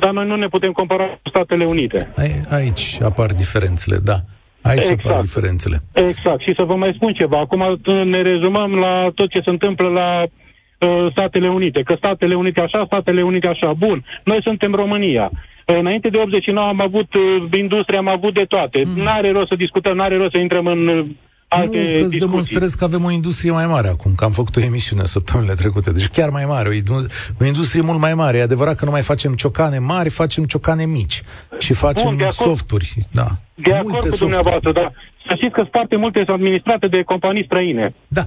Dar 0.00 0.12
noi 0.12 0.26
nu 0.26 0.36
ne 0.36 0.48
putem 0.48 0.72
compara 0.72 1.04
cu 1.04 1.28
Statele 1.28 1.64
Unite. 1.64 2.12
Aici 2.48 2.98
apar 3.02 3.32
diferențele, 3.32 3.96
da. 3.96 4.24
Aici 4.62 4.80
exact. 4.80 5.06
apar 5.06 5.20
diferențele. 5.20 5.76
Exact. 5.92 6.40
Și 6.40 6.54
să 6.56 6.64
vă 6.64 6.74
mai 6.74 6.92
spun 6.94 7.12
ceva. 7.12 7.38
Acum 7.38 7.80
ne 8.04 8.22
rezumăm 8.22 8.74
la 8.74 9.10
tot 9.14 9.30
ce 9.30 9.40
se 9.44 9.50
întâmplă 9.50 9.88
la 9.88 10.22
uh, 10.22 11.10
Statele 11.10 11.48
Unite. 11.48 11.82
Că 11.82 11.94
Statele 11.96 12.34
Unite 12.34 12.60
așa, 12.60 12.84
Statele 12.86 13.22
Unite 13.22 13.48
așa. 13.48 13.72
Bun. 13.72 14.04
Noi 14.24 14.38
suntem 14.42 14.74
România. 14.74 15.30
Înainte 15.64 16.08
de 16.08 16.18
89 16.18 16.66
am 16.66 16.80
avut 16.80 17.14
uh, 17.14 17.58
industrie, 17.58 17.98
am 17.98 18.08
avut 18.08 18.34
de 18.34 18.44
toate. 18.44 18.80
Mm. 18.84 19.02
N-are 19.02 19.30
rost 19.30 19.48
să 19.48 19.54
discutăm, 19.54 19.96
n-are 19.96 20.16
rost 20.16 20.34
să 20.34 20.40
intrăm 20.40 20.66
în 20.66 20.86
uh, 20.88 21.06
alte 21.52 22.00
nu, 22.00 22.08
că 22.08 22.16
demonstrez 22.18 22.74
că 22.74 22.84
avem 22.84 23.04
o 23.04 23.10
industrie 23.10 23.50
mai 23.50 23.66
mare 23.66 23.88
acum, 23.88 24.14
că 24.14 24.24
am 24.24 24.30
făcut 24.32 24.56
o 24.56 24.60
emisiune 24.60 25.04
săptămânile 25.04 25.54
trecute, 25.54 25.92
deci 25.92 26.08
chiar 26.08 26.30
mai 26.30 26.44
mare, 26.44 26.68
o, 26.90 26.94
o 27.40 27.44
industrie 27.44 27.82
mult 27.82 28.00
mai 28.00 28.14
mare. 28.14 28.38
E 28.38 28.42
adevărat 28.42 28.76
că 28.76 28.84
nu 28.84 28.90
mai 28.90 29.02
facem 29.02 29.34
ciocane 29.34 29.78
mari, 29.78 30.08
facem 30.08 30.44
ciocane 30.44 30.84
mici 30.84 31.22
și 31.58 31.72
facem 31.72 32.16
Bun, 32.16 32.30
softuri. 32.30 32.94
Da. 33.10 33.26
De 33.54 33.70
multe 33.70 33.70
acord 33.70 33.94
cu 33.94 34.00
softuri. 34.00 34.18
dumneavoastră, 34.20 34.72
da. 34.72 34.92
Să 35.26 35.34
știți 35.36 35.52
că 35.52 35.66
foarte 35.70 35.96
multe 35.96 36.22
sunt 36.24 36.36
administrate 36.36 36.86
de 36.86 37.02
companii 37.02 37.44
străine. 37.44 37.94
Da. 38.08 38.26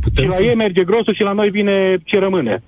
Putem 0.00 0.24
și 0.24 0.30
la 0.30 0.36
să... 0.36 0.42
ei 0.42 0.54
merge 0.54 0.84
grosul 0.84 1.14
și 1.14 1.22
la 1.22 1.32
noi 1.32 1.50
vine 1.50 1.96
ce 2.04 2.18
rămâne 2.18 2.62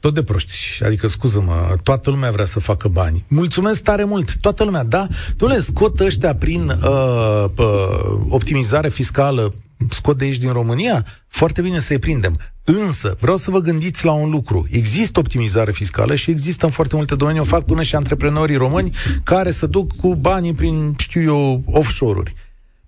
tot 0.00 0.14
de 0.14 0.22
proști. 0.22 0.84
Adică, 0.84 1.06
scuză-mă, 1.06 1.76
toată 1.82 2.10
lumea 2.10 2.30
vrea 2.30 2.44
să 2.44 2.60
facă 2.60 2.88
bani. 2.88 3.24
Mulțumesc 3.28 3.82
tare 3.82 4.04
mult, 4.04 4.36
toată 4.36 4.64
lumea, 4.64 4.84
da? 4.84 5.06
Dom'le, 5.10 5.58
scot 5.60 6.00
ăștia 6.00 6.34
prin 6.34 6.68
uh, 6.68 7.44
uh, 7.56 8.20
optimizare 8.28 8.88
fiscală, 8.88 9.54
scot 9.90 10.18
de 10.18 10.24
aici 10.24 10.38
din 10.38 10.52
România, 10.52 11.06
foarte 11.28 11.62
bine 11.62 11.80
să-i 11.80 11.98
prindem. 11.98 12.38
Însă, 12.64 13.16
vreau 13.20 13.36
să 13.36 13.50
vă 13.50 13.58
gândiți 13.58 14.04
la 14.04 14.12
un 14.12 14.30
lucru. 14.30 14.66
Există 14.70 15.18
optimizare 15.18 15.72
fiscală 15.72 16.14
și 16.14 16.30
există 16.30 16.64
în 16.64 16.70
foarte 16.72 16.96
multe 16.96 17.14
domenii, 17.14 17.40
o 17.40 17.44
fac 17.44 17.64
până 17.64 17.82
și 17.82 17.94
antreprenorii 17.94 18.56
români 18.56 18.94
care 19.22 19.50
se 19.50 19.66
duc 19.66 19.96
cu 19.96 20.14
banii 20.14 20.52
prin, 20.52 20.94
știu 20.98 21.22
eu, 21.22 21.62
offshore-uri. 21.66 22.34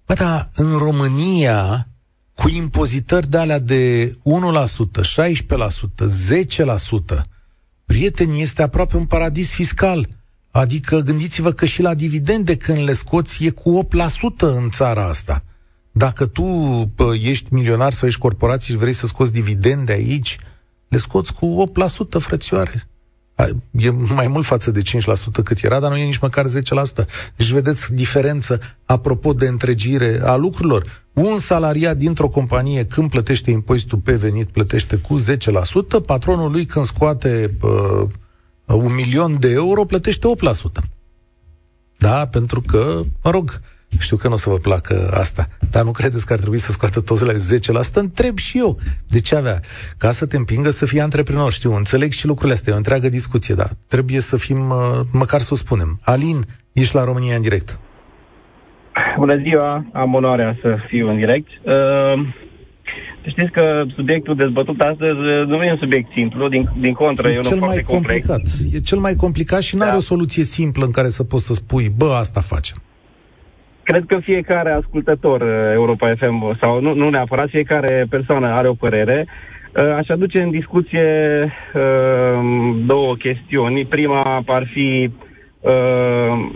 Bă, 0.07 0.15
dar 0.15 0.49
în 0.55 0.77
România, 0.77 1.89
cu 2.37 2.49
impozitări 2.49 3.31
de 3.31 3.39
alea 3.39 3.59
de 3.59 4.15
1%, 4.15 4.15
16%, 5.01 6.07
10%, 7.17 7.23
prieteni, 7.87 8.41
este 8.41 8.63
aproape 8.63 8.97
un 8.97 9.05
paradis 9.05 9.55
fiscal. 9.55 10.09
Adică 10.51 10.99
gândiți-vă 10.99 11.53
că 11.53 11.65
și 11.65 11.83
la 11.83 11.95
dividende 11.95 12.57
când 12.57 12.79
le 12.85 12.93
scoți 12.93 13.45
e 13.45 13.51
cu 13.51 13.89
8% 13.89 14.37
în 14.37 14.71
țara 14.71 15.09
asta. 15.09 15.45
Dacă 15.93 16.27
tu 16.27 16.43
pă, 16.95 17.15
ești 17.23 17.55
milionar 17.55 17.93
sau 17.93 18.09
ești 18.09 18.21
corporație 18.21 18.75
și 18.75 18.81
vrei 18.81 18.93
să 18.93 19.07
scoți 19.07 19.33
dividende 19.33 19.93
aici, 19.93 20.39
le 20.89 20.99
scoți 20.99 21.35
cu 21.35 21.65
8%, 22.17 22.21
frățioare. 22.21 22.89
E 23.71 23.91
mai 23.91 24.29
mult 24.29 24.45
față 24.45 24.71
de 24.71 24.83
5% 24.83 24.85
cât 25.45 25.63
era, 25.63 25.81
dar 25.81 25.91
nu 25.91 25.97
e 25.97 26.05
nici 26.05 26.19
măcar 26.19 26.47
10%. 26.47 26.49
Deci 27.37 27.51
vedeți 27.51 27.93
diferență 27.93 28.61
apropo 28.85 29.33
de 29.33 29.47
întregire 29.47 30.21
a 30.23 30.35
lucrurilor. 30.35 31.05
Un 31.13 31.39
salariat 31.39 31.97
dintr-o 31.97 32.29
companie 32.29 32.85
când 32.85 33.11
plătește 33.11 33.51
impozitul 33.51 33.99
pe 33.99 34.15
venit 34.15 34.49
plătește 34.49 34.97
cu 34.97 35.21
10%, 35.21 35.25
patronul 36.07 36.51
lui 36.51 36.65
când 36.65 36.87
scoate 36.87 37.57
uh, 37.61 38.09
un 38.65 38.95
milion 38.95 39.41
de 39.41 39.51
euro 39.51 39.85
plătește 39.85 40.29
8%. 40.81 40.83
Da, 41.99 42.27
pentru 42.27 42.61
că, 42.61 43.01
mă 43.23 43.31
rog, 43.31 43.61
uh, 43.63 43.76
știu 43.99 44.17
că 44.17 44.29
nu 44.29 44.35
o 44.35 44.37
să 44.37 44.51
vă 44.51 44.57
placă 44.57 45.11
asta, 45.13 45.49
dar 45.71 45.85
nu 45.85 45.91
credeți 45.91 46.27
că 46.27 46.33
ar 46.33 46.39
trebui 46.39 46.59
să 46.59 46.73
scoată 46.73 47.01
toți 47.01 47.25
la 47.25 47.33
10%? 47.33 47.93
Întreb 47.95 48.39
și 48.39 48.59
eu. 48.59 48.79
De 49.09 49.21
ce 49.21 49.37
avea? 49.37 49.61
Ca 49.99 50.11
să 50.11 50.27
te 50.27 50.37
împingă 50.37 50.71
să 50.71 50.87
fii 50.87 51.01
antreprenor, 51.01 51.53
știu, 51.53 51.75
înțeleg 51.75 52.11
și 52.11 52.27
lucrurile 52.27 52.55
astea, 52.55 52.73
e 52.73 52.75
o 52.75 52.79
întreagă 52.79 53.09
discuție, 53.09 53.55
dar 53.55 53.69
trebuie 53.89 54.21
să 54.21 54.37
fim, 54.37 54.71
uh, 54.71 54.77
măcar 55.13 55.41
să 55.41 55.49
o 55.53 55.57
spunem. 55.57 56.01
Alin, 56.03 56.45
ești 56.73 56.95
la 56.95 57.05
România 57.05 57.37
în 57.37 57.43
direct. 57.43 57.79
Bună 59.19 59.37
ziua, 59.37 59.85
am 59.93 60.15
onoarea 60.15 60.59
să 60.63 60.77
fiu 60.89 61.09
în 61.09 61.17
direct. 61.17 61.49
Uh, 61.63 62.27
știți 63.27 63.51
că 63.51 63.85
subiectul 63.95 64.37
dezbătut 64.37 64.81
astăzi 64.81 65.19
uh, 65.19 65.47
nu 65.47 65.63
e 65.63 65.71
un 65.71 65.79
subiect 65.79 66.13
simplu, 66.13 66.49
din, 66.49 66.69
din 66.81 66.93
contră, 66.93 67.29
e, 67.29 67.37
e 67.37 67.41
cel 67.41 67.59
mai 67.59 67.83
complicat. 67.83 68.37
Complex. 68.37 68.75
E 68.75 68.81
cel 68.81 68.99
mai 68.99 69.15
complicat 69.15 69.63
și 69.63 69.77
nu 69.77 69.83
are 69.83 69.91
da. 69.91 69.97
o 69.97 70.01
soluție 70.01 70.45
simplă 70.45 70.85
în 70.85 70.91
care 70.91 71.09
să 71.09 71.25
poți 71.25 71.47
să 71.47 71.55
spui, 71.55 71.93
bă, 71.97 72.15
asta 72.15 72.41
facem. 72.41 72.77
Cred 73.87 74.05
că 74.07 74.19
fiecare 74.19 74.71
ascultător 74.73 75.41
uh, 75.41 75.73
Europa 75.73 76.15
FM, 76.15 76.59
sau 76.61 76.81
nu, 76.81 76.95
nu 76.95 77.11
neapărat, 77.11 77.49
fiecare 77.49 78.07
persoană 78.11 78.47
are 78.47 78.69
o 78.69 78.75
părere. 78.75 79.27
Uh, 79.27 79.95
aș 79.97 80.09
aduce 80.09 80.43
în 80.43 80.51
discuție 80.51 81.09
uh, 81.75 82.77
două 82.87 83.15
chestiuni. 83.17 83.87
Prima 83.87 84.43
ar 84.47 84.67
fi 84.73 85.11
uh, 85.61 86.51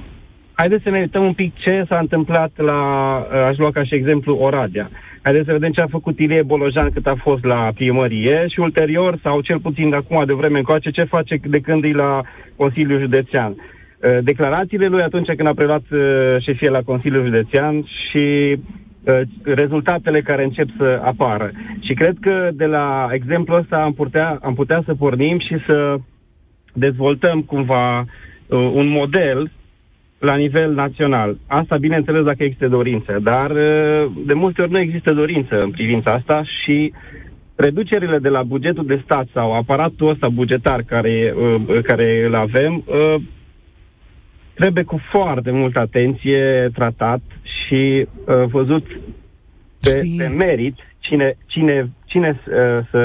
haideți 0.53 0.83
să 0.83 0.91
ne 0.91 0.99
uităm 0.99 1.25
un 1.25 1.33
pic 1.33 1.55
ce 1.57 1.85
s-a 1.89 1.99
întâmplat 1.99 2.51
la, 2.57 2.81
uh, 3.19 3.43
aș 3.43 3.57
lua 3.57 3.71
ca 3.71 3.85
și 3.85 3.95
exemplu, 3.95 4.37
Oradea. 4.37 4.91
Haideți 5.23 5.47
să 5.47 5.53
vedem 5.53 5.71
ce 5.71 5.81
a 5.81 5.87
făcut 5.87 6.19
Ilie 6.19 6.43
Bolojan 6.43 6.91
cât 6.91 7.07
a 7.07 7.15
fost 7.23 7.45
la 7.45 7.71
primărie 7.75 8.45
și 8.49 8.61
ulterior, 8.61 9.19
sau 9.23 9.41
cel 9.41 9.59
puțin 9.59 9.91
de 9.91 9.97
acum 9.97 10.25
de 10.27 10.33
vreme 10.33 10.59
încoace, 10.59 10.91
ce 10.91 11.05
face 11.05 11.41
de 11.45 11.61
când 11.61 11.85
e 11.85 11.93
la 11.93 12.23
Consiliul 12.57 13.01
Județean. 13.01 13.55
Uh, 14.03 14.11
Uh, 14.11 14.19
declarațiile 14.23 14.87
lui 14.87 15.03
atunci 15.03 15.27
când 15.37 15.49
a 15.49 15.55
preluat 15.55 15.83
uh, 15.91 16.37
șefia 16.39 16.71
la 16.71 16.83
Consiliul 16.83 17.25
Județean 17.25 17.85
și 17.85 18.57
uh, 18.57 19.21
rezultatele 19.43 20.21
care 20.21 20.45
încep 20.45 20.69
să 20.79 21.01
apară. 21.05 21.51
Și 21.81 21.95
cred 21.95 22.17
că 22.21 22.51
de 22.53 22.65
la 22.65 23.09
exemplul 23.13 23.59
ăsta 23.59 23.77
am 23.77 23.93
putea, 23.93 24.39
am 24.43 24.55
putea 24.55 24.83
să 24.87 24.95
pornim 24.95 25.39
și 25.39 25.57
să 25.67 25.97
dezvoltăm 26.73 27.43
cumva 27.43 28.05
un 28.49 28.89
model 28.89 29.51
la 30.19 30.35
nivel 30.37 30.73
național. 30.73 31.37
Asta, 31.47 31.77
bineînțeles, 31.77 32.25
dacă 32.25 32.43
există 32.45 32.69
dorință, 32.69 33.19
dar 33.23 33.53
de 34.27 34.35
multe 34.35 34.63
ori 34.63 34.71
nu 34.71 34.79
există 34.81 35.13
dorință 35.13 35.59
în 35.59 35.71
privința 35.71 36.11
asta 36.13 36.43
și 36.63 36.93
reducerile 37.55 38.19
de 38.19 38.29
la 38.29 38.43
bugetul 38.43 38.87
de 38.87 39.01
stat 39.05 39.27
sau 39.33 39.53
aparatul 39.53 40.09
ăsta 40.09 40.29
bugetar 40.29 40.83
care, 40.83 41.35
care 41.83 42.25
îl 42.27 42.35
avem 42.35 42.85
trebuie 44.61 44.85
cu 44.85 45.01
foarte 45.11 45.51
multă 45.51 45.79
atenție 45.79 46.71
tratat 46.75 47.21
și 47.43 48.07
uh, 48.07 48.45
văzut 48.51 48.87
pe, 49.81 50.03
pe 50.17 50.27
merit 50.27 50.77
cine, 50.99 51.37
cine, 51.47 51.91
cine 52.05 52.41
uh, 52.47 52.87
să, 52.91 53.01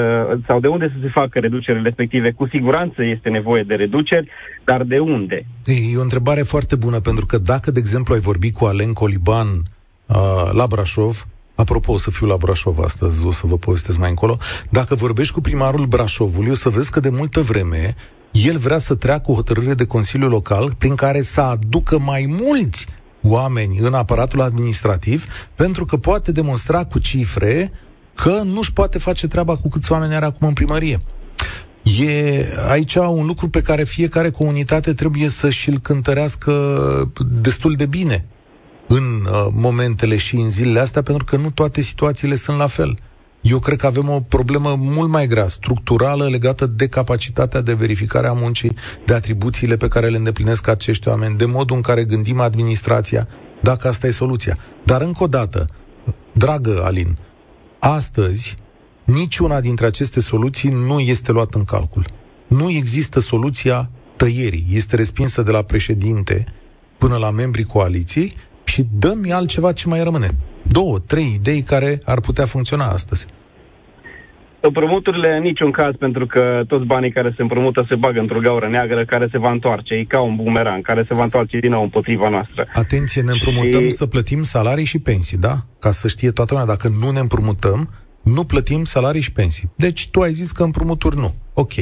sau 0.46 0.60
de 0.60 0.68
unde 0.68 0.88
să 0.88 0.98
se 1.02 1.08
facă 1.08 1.38
reducerile 1.38 1.82
respective. 1.82 2.30
Cu 2.30 2.48
siguranță 2.48 3.04
este 3.04 3.28
nevoie 3.28 3.62
de 3.62 3.74
reduceri, 3.74 4.30
dar 4.64 4.82
de 4.82 4.98
unde? 4.98 5.46
E 5.64 5.96
o 5.96 6.00
întrebare 6.00 6.42
foarte 6.42 6.76
bună, 6.76 7.00
pentru 7.00 7.26
că 7.26 7.38
dacă, 7.38 7.70
de 7.70 7.78
exemplu, 7.78 8.14
ai 8.14 8.20
vorbit 8.20 8.54
cu 8.54 8.64
Alen 8.64 8.92
Coliban 8.92 9.46
uh, 10.06 10.50
la 10.52 10.66
Brașov, 10.66 11.26
Apropo, 11.54 11.92
o 11.92 11.98
să 11.98 12.10
fiu 12.10 12.26
la 12.26 12.36
Brașov 12.36 12.78
astăzi, 12.78 13.26
o 13.26 13.30
să 13.30 13.46
vă 13.46 13.56
povestesc 13.56 13.98
mai 13.98 14.08
încolo. 14.08 14.38
Dacă 14.70 14.94
vorbești 14.94 15.32
cu 15.32 15.40
primarul 15.40 15.86
Brașovului, 15.86 16.50
o 16.50 16.54
să 16.54 16.68
vezi 16.68 16.90
că 16.90 17.00
de 17.00 17.08
multă 17.08 17.40
vreme 17.40 17.94
el 18.44 18.56
vrea 18.58 18.78
să 18.78 18.94
treacă 18.94 19.30
o 19.30 19.34
hotărâre 19.34 19.74
de 19.74 19.84
Consiliu 19.84 20.28
Local 20.28 20.74
prin 20.78 20.94
care 20.94 21.22
să 21.22 21.40
aducă 21.40 21.98
mai 21.98 22.36
mulți 22.40 22.86
oameni 23.22 23.78
în 23.78 23.94
aparatul 23.94 24.40
administrativ 24.40 25.26
pentru 25.54 25.84
că 25.84 25.96
poate 25.96 26.32
demonstra 26.32 26.84
cu 26.84 26.98
cifre 26.98 27.72
că 28.14 28.42
nu-și 28.44 28.72
poate 28.72 28.98
face 28.98 29.26
treaba 29.26 29.56
cu 29.56 29.68
câți 29.68 29.92
oameni 29.92 30.14
are 30.14 30.24
acum 30.24 30.48
în 30.48 30.52
primărie. 30.54 31.00
E 31.82 32.44
aici 32.70 32.94
un 32.94 33.26
lucru 33.26 33.48
pe 33.48 33.60
care 33.60 33.84
fiecare 33.84 34.30
comunitate 34.30 34.94
trebuie 34.94 35.28
să 35.28 35.50
și-l 35.50 35.78
cântărească 35.78 36.52
destul 37.40 37.74
de 37.74 37.86
bine 37.86 38.24
în 38.86 39.02
uh, 39.02 39.46
momentele 39.52 40.16
și 40.16 40.36
în 40.36 40.50
zilele 40.50 40.80
astea, 40.80 41.02
pentru 41.02 41.24
că 41.24 41.36
nu 41.36 41.50
toate 41.50 41.80
situațiile 41.80 42.34
sunt 42.34 42.58
la 42.58 42.66
fel. 42.66 42.98
Eu 43.48 43.58
cred 43.58 43.78
că 43.78 43.86
avem 43.86 44.08
o 44.08 44.20
problemă 44.20 44.76
mult 44.78 45.10
mai 45.10 45.26
grea, 45.26 45.48
structurală, 45.48 46.28
legată 46.28 46.66
de 46.66 46.86
capacitatea 46.86 47.60
de 47.60 47.74
verificare 47.74 48.26
a 48.26 48.32
muncii, 48.32 48.76
de 49.04 49.14
atribuțiile 49.14 49.76
pe 49.76 49.88
care 49.88 50.08
le 50.08 50.16
îndeplinesc 50.16 50.68
acești 50.68 51.08
oameni, 51.08 51.36
de 51.36 51.44
modul 51.44 51.76
în 51.76 51.82
care 51.82 52.04
gândim 52.04 52.40
administrația, 52.40 53.28
dacă 53.62 53.88
asta 53.88 54.06
e 54.06 54.10
soluția. 54.10 54.58
Dar 54.84 55.00
încă 55.00 55.22
o 55.22 55.26
dată, 55.26 55.66
dragă 56.32 56.82
Alin, 56.84 57.18
astăzi 57.78 58.56
niciuna 59.04 59.60
dintre 59.60 59.86
aceste 59.86 60.20
soluții 60.20 60.68
nu 60.68 61.00
este 61.00 61.32
luată 61.32 61.58
în 61.58 61.64
calcul. 61.64 62.06
Nu 62.46 62.70
există 62.70 63.20
soluția 63.20 63.90
tăierii. 64.16 64.66
Este 64.70 64.96
respinsă 64.96 65.42
de 65.42 65.50
la 65.50 65.62
președinte 65.62 66.44
până 66.98 67.16
la 67.16 67.30
membrii 67.30 67.64
coaliției 67.64 68.36
și 68.64 68.86
dăm 68.98 69.26
altceva 69.30 69.72
ce 69.72 69.88
mai 69.88 70.02
rămâne. 70.02 70.36
Două, 70.62 70.98
trei 70.98 71.32
idei 71.34 71.62
care 71.62 72.00
ar 72.04 72.20
putea 72.20 72.46
funcționa 72.46 72.86
astăzi. 72.86 73.26
Împrumuturile 74.66 75.36
în 75.36 75.42
niciun 75.42 75.70
caz, 75.70 75.94
pentru 75.98 76.26
că 76.26 76.62
toți 76.68 76.84
banii 76.84 77.12
care 77.12 77.32
se 77.36 77.42
împrumută 77.42 77.86
se 77.88 77.94
bagă 77.94 78.20
într-o 78.20 78.40
gaură 78.40 78.68
neagră 78.68 79.04
care 79.04 79.28
se 79.30 79.38
va 79.38 79.50
întoarce. 79.50 79.94
E 79.94 80.04
ca 80.04 80.22
un 80.22 80.36
bumerang 80.36 80.84
care 80.84 81.02
se 81.08 81.18
va 81.18 81.22
întoarce 81.22 81.58
din 81.58 81.70
nou 81.70 81.82
împotriva 81.82 82.28
noastră. 82.28 82.68
Atenție, 82.72 83.22
ne 83.22 83.30
împrumutăm 83.32 83.82
și... 83.82 83.90
să 83.90 84.06
plătim 84.06 84.42
salarii 84.42 84.84
și 84.84 84.98
pensii, 84.98 85.38
da? 85.38 85.54
Ca 85.80 85.90
să 85.90 86.08
știe 86.08 86.30
toată 86.30 86.52
lumea, 86.52 86.68
dacă 86.74 86.88
nu 87.00 87.10
ne 87.10 87.18
împrumutăm, 87.18 87.90
nu 88.22 88.44
plătim 88.44 88.84
salarii 88.84 89.20
și 89.20 89.32
pensii. 89.32 89.70
Deci 89.76 90.08
tu 90.10 90.20
ai 90.20 90.32
zis 90.32 90.50
că 90.50 90.62
împrumuturi 90.62 91.16
nu. 91.16 91.34
Ok. 91.54 91.72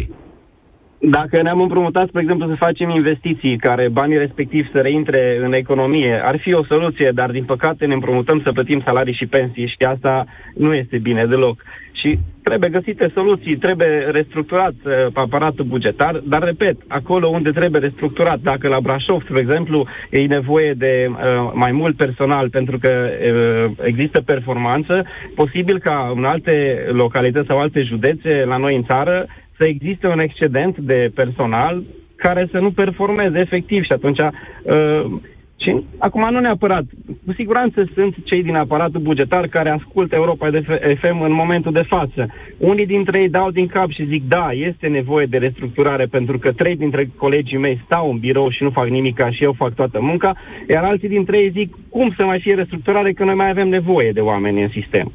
Dacă 0.99 1.43
ne-am 1.43 1.61
împrumutat, 1.61 2.09
spre 2.09 2.21
exemplu, 2.21 2.49
să 2.49 2.55
facem 2.55 2.91
investiții 2.91 3.57
care 3.57 3.89
banii 3.89 4.19
respectivi 4.19 4.71
să 4.73 4.79
reintre 4.81 5.39
în 5.45 5.53
economie, 5.53 6.23
ar 6.25 6.39
fi 6.39 6.55
o 6.55 6.65
soluție, 6.65 7.11
dar 7.15 7.31
din 7.31 7.45
păcate 7.45 7.87
ne 7.87 7.95
împrumutăm 7.95 8.41
să 8.45 8.53
plătim 8.53 8.83
salarii 8.85 9.15
și 9.15 9.27
pensii 9.27 9.67
și 9.67 9.87
asta 9.89 10.25
nu 10.55 10.75
este 10.75 10.99
bine 10.99 11.27
deloc. 11.27 11.63
Și 11.93 12.19
trebuie 12.43 12.71
găsite 12.71 13.11
soluții, 13.15 13.57
trebuie 13.57 13.89
restructurat 14.11 14.75
uh, 14.85 14.93
aparatul 15.13 15.65
bugetar, 15.65 16.21
dar 16.25 16.43
repet, 16.43 16.77
acolo 16.89 17.27
unde 17.29 17.51
trebuie 17.51 17.81
restructurat, 17.81 18.39
dacă 18.41 18.69
la 18.69 18.81
Brașov, 18.81 19.23
spre 19.23 19.41
exemplu, 19.41 19.87
e 20.11 20.27
nevoie 20.27 20.73
de 20.73 21.07
uh, 21.11 21.17
mai 21.55 21.73
mult 21.73 21.97
personal 21.97 22.51
pentru 22.51 22.79
că 22.79 22.91
uh, 22.91 23.71
există 23.83 24.21
performanță, 24.21 25.07
posibil 25.35 25.79
ca 25.79 26.13
în 26.17 26.25
alte 26.25 26.85
localități 26.93 27.47
sau 27.47 27.59
alte 27.61 27.83
județe 27.83 28.45
la 28.47 28.57
noi 28.57 28.77
în 28.77 28.83
țară 28.85 29.27
să 29.57 29.65
existe 29.65 30.07
un 30.07 30.19
excedent 30.19 30.79
de 30.79 31.11
personal 31.15 31.83
care 32.17 32.49
să 32.51 32.59
nu 32.59 32.71
performeze 32.71 33.39
efectiv 33.39 33.83
și 33.83 33.93
atunci 33.93 34.19
uh, 34.19 35.21
și 35.65 35.85
acum 35.99 36.29
nu 36.31 36.41
neapărat, 36.41 36.85
cu 37.27 37.33
siguranță 37.33 37.91
sunt 37.95 38.15
cei 38.25 38.43
din 38.43 38.55
aparatul 38.55 39.01
bugetar 39.01 39.47
care 39.47 39.71
ascultă 39.71 40.15
Europa 40.15 40.51
de 40.51 40.61
FM 41.01 41.21
în 41.21 41.33
momentul 41.33 41.73
de 41.73 41.83
față. 41.83 42.27
Unii 42.59 42.87
dintre 42.87 43.21
ei 43.21 43.29
dau 43.29 43.51
din 43.51 43.67
cap 43.67 43.91
și 43.91 44.07
zic, 44.07 44.29
da, 44.29 44.49
este 44.53 44.87
nevoie 44.87 45.27
de 45.27 45.39
restructurare 45.39 46.07
pentru 46.07 46.39
că 46.39 46.53
trei 46.53 46.77
dintre 46.77 47.11
colegii 47.17 47.59
mei 47.59 47.83
stau 47.85 48.11
în 48.11 48.19
birou 48.19 48.51
și 48.51 48.63
nu 48.63 48.71
fac 48.71 48.89
nimic 48.89 49.15
ca 49.17 49.31
și 49.31 49.43
eu 49.43 49.53
fac 49.53 49.75
toată 49.75 50.01
munca, 50.01 50.37
iar 50.69 50.85
alții 50.85 51.09
dintre 51.09 51.39
ei 51.39 51.51
zic, 51.51 51.75
cum 51.89 52.15
să 52.17 52.25
mai 52.25 52.41
fie 52.41 52.55
restructurare 52.55 53.13
că 53.13 53.25
noi 53.25 53.35
mai 53.35 53.51
avem 53.51 53.69
nevoie 53.69 54.11
de 54.13 54.21
oameni 54.21 54.63
în 54.63 54.69
sistem. 54.69 55.13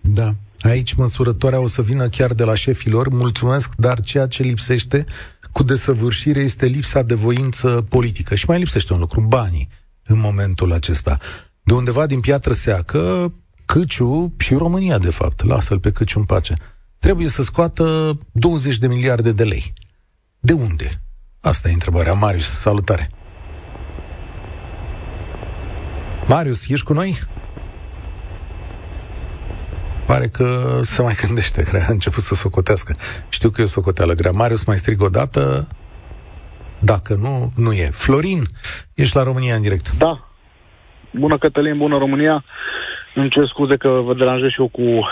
Da. 0.00 0.28
Aici 0.60 0.92
măsurătoarea 0.92 1.60
o 1.60 1.66
să 1.66 1.82
vină 1.82 2.08
chiar 2.08 2.32
de 2.32 2.44
la 2.44 2.54
șefilor. 2.54 3.08
Mulțumesc, 3.08 3.74
dar 3.76 4.00
ceea 4.00 4.26
ce 4.26 4.42
lipsește 4.42 5.04
cu 5.52 5.62
desăvârșire 5.62 6.40
este 6.40 6.66
lipsa 6.66 7.02
de 7.02 7.14
voință 7.14 7.86
politică. 7.88 8.34
Și 8.34 8.44
mai 8.48 8.58
lipsește 8.58 8.92
un 8.92 8.98
lucru, 8.98 9.20
banii 9.20 9.68
în 10.04 10.18
momentul 10.18 10.72
acesta. 10.72 11.18
De 11.62 11.74
undeva 11.74 12.06
din 12.06 12.20
piatră 12.20 12.52
seacă, 12.52 13.32
Căciu 13.64 14.32
și 14.38 14.54
România, 14.54 14.98
de 14.98 15.10
fapt, 15.10 15.44
lasă-l 15.44 15.78
pe 15.78 15.90
Căciu 15.90 16.18
în 16.18 16.24
pace, 16.24 16.54
trebuie 16.98 17.28
să 17.28 17.42
scoată 17.42 18.18
20 18.32 18.78
de 18.78 18.86
miliarde 18.86 19.32
de 19.32 19.44
lei. 19.44 19.72
De 20.38 20.52
unde? 20.52 21.02
Asta 21.40 21.68
e 21.68 21.72
întrebarea. 21.72 22.12
Marius, 22.12 22.58
salutare! 22.58 23.10
Marius, 26.26 26.68
ești 26.68 26.84
cu 26.84 26.92
noi? 26.92 27.18
Pare 30.06 30.26
că 30.26 30.78
se 30.82 31.02
mai 31.02 31.14
gândește, 31.26 31.62
cred, 31.62 31.82
a 31.88 31.92
început 31.92 32.22
să 32.22 32.34
socotească. 32.34 32.94
Știu 33.28 33.50
că 33.50 33.60
e 33.60 33.64
o 33.64 33.66
socoteală 33.66 34.12
grea. 34.12 34.30
Marius, 34.30 34.64
mai 34.64 34.78
strig 34.78 35.02
o 35.02 35.08
dată? 35.08 35.68
Dacă 36.78 37.14
nu, 37.14 37.52
nu 37.56 37.72
e. 37.72 37.90
Florin, 37.92 38.42
ești 38.94 39.16
la 39.16 39.22
România 39.22 39.54
în 39.54 39.62
direct. 39.62 39.96
Da. 39.96 40.28
Bună 41.10 41.38
Cătălin, 41.38 41.76
bună 41.78 41.98
România. 41.98 42.44
Îmi 43.14 43.30
cer 43.30 43.46
scuze 43.46 43.76
că 43.76 43.88
vă 43.88 44.14
deranjez 44.14 44.48
și 44.48 44.60
eu 44.60 44.68
cu 44.68 45.08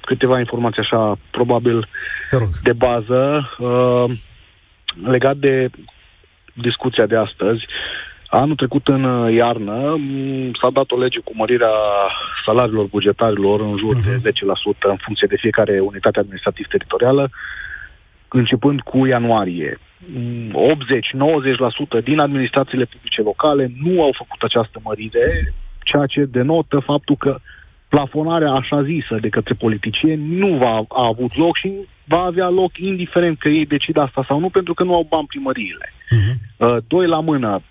câteva 0.00 0.38
informații 0.38 0.82
așa, 0.82 1.18
probabil 1.30 1.88
de 2.62 2.72
bază, 2.72 3.50
uh, 3.58 4.10
legat 5.04 5.36
de 5.36 5.70
discuția 6.52 7.06
de 7.06 7.16
astăzi. 7.16 7.64
Anul 8.28 8.56
trecut, 8.56 8.88
în 8.88 9.04
uh, 9.04 9.34
iarnă, 9.34 9.96
s-a 10.60 10.70
dat 10.72 10.90
o 10.90 10.98
lege 10.98 11.18
cu 11.24 11.32
mărirea 11.34 11.74
salariilor 12.44 12.86
bugetarilor 12.86 13.60
în 13.60 13.76
jur 13.76 13.96
uh-huh. 13.96 14.20
de 14.22 14.30
10% 14.30 14.32
mhm. 14.34 14.76
în 14.80 14.96
funcție 15.04 15.26
de 15.30 15.36
fiecare 15.36 15.80
unitate 15.80 16.18
administrativ-teritorială, 16.18 17.30
începând 18.28 18.80
cu 18.80 19.06
ianuarie. 19.06 19.78
80-90% 22.00 22.04
din 22.04 22.18
administrațiile 22.18 22.84
publice 22.84 23.22
locale 23.22 23.70
nu 23.82 24.02
au 24.02 24.14
făcut 24.16 24.42
această 24.42 24.80
mărire, 24.82 25.54
ceea 25.82 26.06
ce 26.06 26.24
denotă 26.24 26.78
faptul 26.78 27.16
că 27.16 27.38
plafonarea 27.88 28.50
așa 28.50 28.82
zisă 28.82 29.16
de 29.20 29.28
către 29.28 29.54
politicieni 29.54 30.36
nu 30.36 30.56
va 30.56 30.84
a 30.88 31.06
avut 31.06 31.36
loc 31.36 31.56
și 31.56 31.72
va 32.04 32.20
avea 32.20 32.48
loc 32.48 32.78
indiferent 32.78 33.38
că 33.38 33.48
ei 33.48 33.66
decid 33.66 33.96
asta 33.96 34.24
sau 34.28 34.38
nu, 34.38 34.48
pentru 34.48 34.74
că 34.74 34.82
nu 34.82 34.94
au 34.94 35.06
bani 35.08 35.26
primăriile. 35.26 35.92
Uh-huh. 35.92 36.34
Uh, 36.56 36.76
doi 36.86 37.06
la 37.06 37.20
mână, 37.20 37.62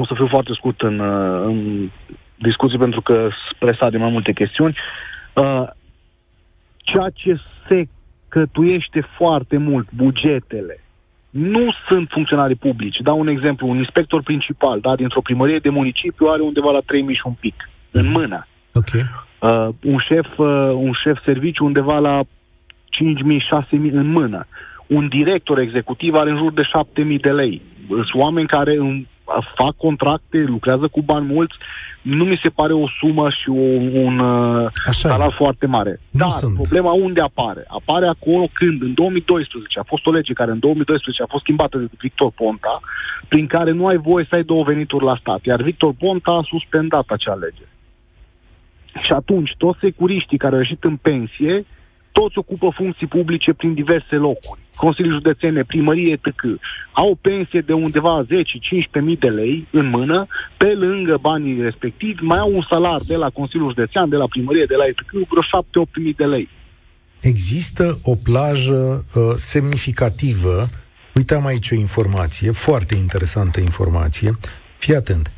o 0.00 0.06
să 0.06 0.14
fiu 0.14 0.26
foarte 0.26 0.52
scurt 0.54 0.80
în, 0.80 0.98
uh, 0.98 1.42
în 1.44 1.90
discuții 2.38 2.78
pentru 2.78 3.00
că 3.00 3.28
presat 3.58 3.90
de 3.90 3.96
mai 3.96 4.10
multe 4.10 4.32
chestiuni. 4.32 4.76
Uh, 5.34 5.68
ceea 6.76 7.10
ce 7.14 7.40
se 7.68 7.88
cătuiește 8.28 9.08
foarte 9.16 9.56
mult, 9.56 9.88
bugetele, 9.96 10.80
nu 11.30 11.66
sunt 11.88 12.08
funcționari 12.10 12.54
publici. 12.54 13.00
Dau 13.00 13.18
un 13.18 13.28
exemplu, 13.28 13.68
un 13.68 13.76
inspector 13.76 14.22
principal, 14.22 14.80
da, 14.80 14.96
dintr-o 14.96 15.20
primărie 15.20 15.58
de 15.58 15.68
municipiu 15.68 16.26
are 16.26 16.42
undeva 16.42 16.70
la 16.70 16.80
3.000 16.80 16.84
și 17.12 17.22
un 17.24 17.36
pic, 17.40 17.70
în 17.90 18.10
mână. 18.10 18.46
Okay. 18.72 19.04
Uh, 19.40 19.68
un 19.82 19.98
șef 19.98 20.38
uh, 20.38 20.46
un 20.74 20.92
șef 20.92 21.22
serviciu 21.24 21.64
undeva 21.64 21.98
la 21.98 22.20
5.000, 22.22 22.26
6.000 23.64 23.92
în 23.92 24.06
mână. 24.06 24.46
Un 24.86 25.08
director 25.08 25.58
executiv 25.58 26.14
are 26.14 26.30
în 26.30 26.36
jur 26.36 26.52
de 26.52 26.62
7.000 26.62 27.20
de 27.20 27.30
lei. 27.30 27.62
Sunt 27.88 28.14
oameni 28.14 28.46
care 28.46 28.76
în 28.76 29.06
fac 29.54 29.76
contracte, 29.76 30.38
lucrează 30.38 30.88
cu 30.88 31.02
bani 31.02 31.26
mulți, 31.26 31.54
nu 32.02 32.24
mi 32.24 32.40
se 32.42 32.48
pare 32.48 32.72
o 32.72 32.86
sumă 33.00 33.30
și 33.30 33.48
o, 33.48 34.00
un 34.00 34.18
uh, 34.18 34.70
salar 34.90 35.32
foarte 35.36 35.66
mare. 35.66 36.00
Nu 36.10 36.18
Dar 36.18 36.28
sunt. 36.30 36.54
problema 36.54 36.92
unde 36.92 37.20
apare? 37.20 37.64
Apare 37.66 38.06
acolo 38.06 38.48
când 38.52 38.82
în 38.82 38.94
2012 38.94 39.78
a 39.78 39.82
fost 39.86 40.06
o 40.06 40.10
lege 40.10 40.32
care 40.32 40.50
în 40.50 40.58
2012 40.58 41.22
a 41.22 41.26
fost 41.30 41.42
schimbată 41.42 41.78
de 41.78 41.88
Victor 41.98 42.30
Ponta, 42.30 42.80
prin 43.28 43.46
care 43.46 43.70
nu 43.70 43.86
ai 43.86 43.96
voie 43.96 44.26
să 44.28 44.34
ai 44.34 44.42
două 44.42 44.62
venituri 44.64 45.04
la 45.04 45.16
stat. 45.20 45.44
Iar 45.44 45.62
Victor 45.62 45.92
Ponta 45.98 46.30
a 46.30 46.48
suspendat 46.48 47.04
acea 47.08 47.34
lege. 47.34 47.66
Și 49.02 49.12
atunci 49.12 49.54
toți 49.58 49.78
securiștii 49.80 50.38
care 50.38 50.54
au 50.54 50.60
ieșit 50.60 50.84
în 50.84 50.96
pensie 50.96 51.66
toți 52.18 52.38
ocupă 52.38 52.68
funcții 52.74 53.06
publice 53.06 53.52
prin 53.52 53.74
diverse 53.74 54.16
locuri. 54.16 54.60
Consilii 54.76 55.10
județene, 55.10 55.62
primărie, 55.62 56.12
etc. 56.12 56.28
Au 56.92 57.18
pensie 57.20 57.60
de 57.60 57.72
undeva 57.72 58.24
10-15 58.24 59.02
mii 59.02 59.16
de 59.16 59.28
lei 59.28 59.66
în 59.70 59.86
mână, 59.88 60.26
pe 60.56 60.70
lângă 60.84 61.18
banii 61.20 61.62
respectivi, 61.62 62.22
mai 62.22 62.38
au 62.38 62.50
un 62.54 62.64
salar 62.70 63.00
de 63.06 63.16
la 63.16 63.30
Consiliul 63.30 63.68
Județean, 63.68 64.08
de 64.08 64.16
la 64.16 64.28
primărie, 64.28 64.64
de 64.64 64.74
la 64.74 64.84
etc. 64.86 65.00
vreo 65.10 65.44
7-8 65.86 65.90
mii 65.94 66.14
de 66.14 66.24
lei. 66.24 66.48
Există 67.20 67.98
o 68.02 68.14
plajă 68.14 69.04
uh, 69.14 69.22
semnificativă, 69.34 70.68
uite 71.14 71.34
am 71.34 71.46
aici 71.46 71.70
o 71.70 71.74
informație, 71.74 72.50
foarte 72.50 72.94
interesantă 72.94 73.60
informație, 73.60 74.30
fii 74.78 74.94
atent, 74.94 75.32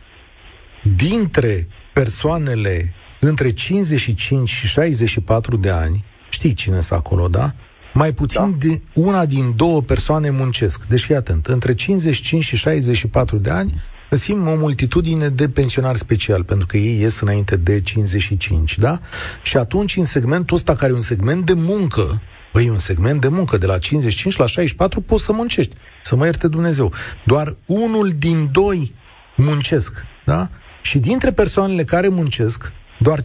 dintre 0.97 1.69
persoanele 1.93 2.95
între 3.21 3.51
55 3.51 4.49
și 4.49 4.67
64 4.67 5.57
de 5.57 5.71
ani, 5.71 6.05
Știi 6.39 6.55
cine 6.55 6.81
sunt 6.81 6.99
acolo, 6.99 7.29
da? 7.29 7.55
Mai 7.95 8.13
puțin 8.13 8.41
da. 8.51 8.67
de 8.67 8.83
una 8.95 9.27
din 9.27 9.53
două 9.57 9.83
persoane 9.83 10.31
muncesc. 10.31 10.85
Deci 10.89 11.01
fii 11.01 11.15
atent, 11.15 11.47
între 11.47 11.75
55 11.75 12.45
și 12.45 12.57
64 12.57 13.37
de 13.37 13.51
ani 13.51 13.81
găsim 14.11 14.47
o 14.47 14.55
multitudine 14.57 15.29
de 15.29 15.49
pensionari 15.49 15.99
special, 15.99 16.45
pentru 16.45 16.67
că 16.67 16.77
ei 16.77 17.01
ies 17.01 17.21
înainte 17.21 17.57
de 17.57 17.81
55, 17.81 18.79
da? 18.79 19.01
Și 19.43 19.57
atunci, 19.57 19.97
în 19.97 20.05
segmentul 20.05 20.57
ăsta, 20.57 20.75
care 20.75 20.93
e 20.93 20.95
un 20.95 21.01
segment 21.01 21.47
de 21.47 21.53
muncă, 21.53 22.23
Băi, 22.53 22.67
e 22.67 22.71
un 22.71 22.79
segment 22.79 23.21
de 23.21 23.29
muncă, 23.29 23.59
de 23.59 23.67
la 23.67 23.79
55 23.79 24.37
la 24.37 24.47
64 24.47 25.01
poți 25.01 25.25
să 25.25 25.33
muncești, 25.33 25.75
să 26.03 26.17
mă 26.17 26.25
ierte 26.25 26.49
Dumnezeu. 26.49 26.93
Doar 27.25 27.57
unul 27.67 28.13
din 28.19 28.49
doi 28.53 28.95
muncesc, 29.37 30.05
da? 30.25 30.51
Și 30.83 30.99
dintre 30.99 31.33
persoanele 31.33 31.85
care 31.85 32.09
muncesc, 32.09 32.73
doar 32.99 33.21
53% 33.21 33.23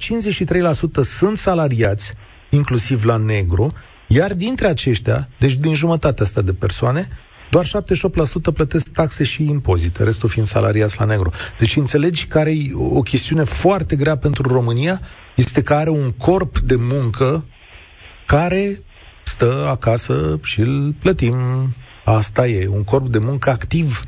sunt 1.03 1.37
salariați, 1.37 2.13
inclusiv 2.55 3.03
la 3.03 3.17
negru, 3.17 3.73
iar 4.07 4.33
dintre 4.33 4.67
aceștia, 4.67 5.29
deci 5.39 5.53
din 5.53 5.73
jumătatea 5.73 6.25
asta 6.25 6.41
de 6.41 6.53
persoane, 6.53 7.07
doar 7.51 7.65
78% 7.65 8.53
plătesc 8.53 8.87
taxe 8.87 9.23
și 9.23 9.43
impozite, 9.43 10.03
restul 10.03 10.29
fiind 10.29 10.47
salariați 10.47 10.95
la 10.99 11.05
negru. 11.05 11.31
Deci 11.59 11.75
înțelegi 11.75 12.25
care 12.25 12.51
e 12.51 12.71
o 12.73 13.01
chestiune 13.01 13.43
foarte 13.43 13.95
grea 13.95 14.17
pentru 14.17 14.53
România, 14.53 15.01
este 15.35 15.61
că 15.61 15.73
are 15.73 15.89
un 15.89 16.11
corp 16.11 16.59
de 16.59 16.75
muncă 16.75 17.45
care 18.25 18.83
stă 19.23 19.67
acasă 19.69 20.39
și 20.43 20.59
îl 20.59 20.95
plătim. 20.99 21.35
Asta 22.05 22.47
e, 22.47 22.67
un 22.67 22.83
corp 22.83 23.07
de 23.07 23.17
muncă 23.17 23.49
activ. 23.49 24.01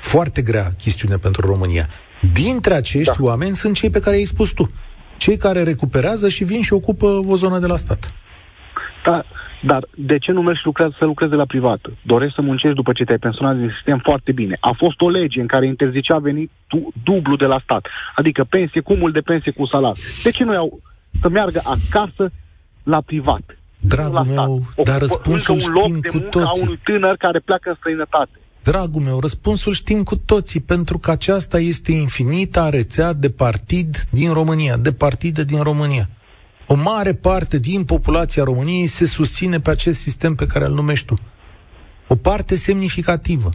Foarte 0.00 0.42
grea 0.42 0.70
chestiune 0.78 1.16
pentru 1.16 1.46
România. 1.46 1.88
Dintre 2.32 2.74
acești 2.74 3.16
da. 3.18 3.24
oameni 3.24 3.56
sunt 3.56 3.74
cei 3.76 3.90
pe 3.90 4.00
care 4.00 4.16
i-ai 4.16 4.24
spus 4.24 4.50
tu 4.50 4.70
cei 5.24 5.36
care 5.36 5.62
recuperează 5.62 6.28
și 6.28 6.44
vin 6.44 6.62
și 6.62 6.72
ocupă 6.72 7.06
o 7.32 7.36
zonă 7.36 7.58
de 7.58 7.66
la 7.66 7.76
stat. 7.76 8.14
Da, 9.04 9.24
dar 9.62 9.82
de 9.94 10.18
ce 10.18 10.32
nu 10.32 10.42
mergi 10.42 10.60
lucrează, 10.64 10.94
să 10.98 11.04
lucrezi 11.04 11.32
la 11.32 11.44
privat? 11.44 11.80
Dorești 12.02 12.34
să 12.34 12.42
muncești 12.42 12.76
după 12.76 12.92
ce 12.92 13.04
te-ai 13.04 13.18
pensionat 13.18 13.56
din 13.56 13.70
sistem 13.76 13.98
foarte 13.98 14.32
bine. 14.32 14.56
A 14.60 14.72
fost 14.76 15.00
o 15.00 15.08
lege 15.08 15.40
în 15.40 15.46
care 15.46 15.66
interzicea 15.66 16.18
venit 16.18 16.50
dublu 17.04 17.36
de 17.36 17.44
la 17.44 17.60
stat. 17.62 17.86
Adică 18.14 18.44
pensie, 18.44 18.80
cumul 18.80 19.12
de 19.12 19.20
pensie 19.20 19.52
cu 19.52 19.66
salar. 19.66 19.92
De 20.22 20.30
ce 20.30 20.44
nu 20.44 20.52
iau 20.52 20.80
să 21.20 21.28
meargă 21.28 21.60
acasă 21.64 22.30
la 22.82 23.00
privat? 23.00 23.42
Dragul 23.80 24.14
la 24.14 24.22
meu, 24.22 24.62
stat. 24.72 24.84
dar 24.84 24.96
Ocupă 24.96 24.98
răspunsul 24.98 25.54
încă 25.54 25.66
un 25.68 25.72
loc 25.72 25.82
știm 25.84 26.00
de 26.00 26.08
cu 26.08 26.16
muncă 26.16 26.38
toții. 26.38 26.60
a 26.62 26.64
unui 26.64 26.80
tânăr 26.84 27.16
care 27.16 27.38
pleacă 27.38 27.68
în 27.68 27.74
străinătate. 27.78 28.36
Dragul 28.62 29.02
meu, 29.02 29.20
răspunsul 29.20 29.72
știm 29.72 30.02
cu 30.02 30.16
toții, 30.16 30.60
pentru 30.60 30.98
că 30.98 31.10
aceasta 31.10 31.58
este 31.58 31.92
infinita 31.92 32.68
rețea 32.68 33.12
de 33.12 33.30
partid 33.30 34.06
din 34.10 34.32
România, 34.32 34.76
de 34.76 34.92
partide 34.92 35.44
din 35.44 35.62
România. 35.62 36.08
O 36.66 36.74
mare 36.74 37.14
parte 37.14 37.58
din 37.58 37.84
populația 37.84 38.44
României 38.44 38.86
se 38.86 39.04
susține 39.04 39.60
pe 39.60 39.70
acest 39.70 40.00
sistem 40.00 40.34
pe 40.34 40.46
care 40.46 40.64
îl 40.64 40.72
numești 40.72 41.06
tu. 41.06 41.18
O 42.08 42.14
parte 42.14 42.56
semnificativă. 42.56 43.50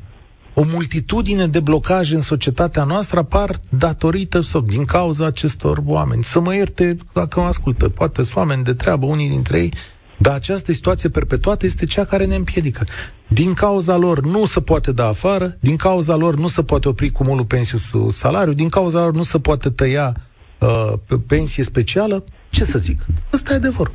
O 0.54 0.64
multitudine 0.64 1.48
de 1.48 1.60
blocaje 1.60 2.16
în 2.16 2.22
societatea 2.22 2.84
noastră 2.84 3.20
apar 3.20 3.60
datorită 3.70 4.42
sau 4.42 4.62
din 4.62 4.86
cauza 4.86 5.26
acestor 5.26 5.82
oameni. 5.86 6.24
Să 6.24 6.40
mă 6.40 6.56
ierte 6.56 6.98
dacă 7.14 7.40
mă 7.40 7.46
ascultă, 7.46 7.90
poate 7.90 8.24
sunt 8.24 8.36
oameni 8.36 8.64
de 8.64 8.74
treabă, 8.74 9.06
unii 9.06 9.30
dintre 9.30 9.60
ei, 9.60 9.74
dar 10.18 10.34
această 10.34 10.72
situație 10.72 11.10
perpetuată 11.10 11.66
este 11.66 11.86
cea 11.86 12.06
care 12.06 12.26
ne 12.26 12.36
împiedică. 12.36 12.86
Din 13.28 13.54
cauza 13.54 13.96
lor 13.96 14.26
nu 14.26 14.46
se 14.46 14.62
poate 14.62 14.92
da 14.92 15.08
afară, 15.08 15.56
din 15.60 15.76
cauza 15.76 16.16
lor 16.16 16.36
nu 16.36 16.48
se 16.48 16.64
poate 16.64 16.88
opri 16.88 17.10
cumulul 17.10 17.46
pensiu 17.46 18.10
salariu, 18.10 18.54
din 18.54 18.70
cauza 18.70 19.00
lor 19.00 19.14
nu 19.14 19.24
se 19.24 19.40
poate 19.40 19.70
tăia 19.70 20.14
uh, 20.60 21.18
pensie 21.28 21.64
specială. 21.64 22.24
Ce 22.50 22.64
să 22.64 22.80
zic? 22.80 23.06
Ăsta 23.34 23.54
e 23.54 23.56
adevărul. 23.56 23.94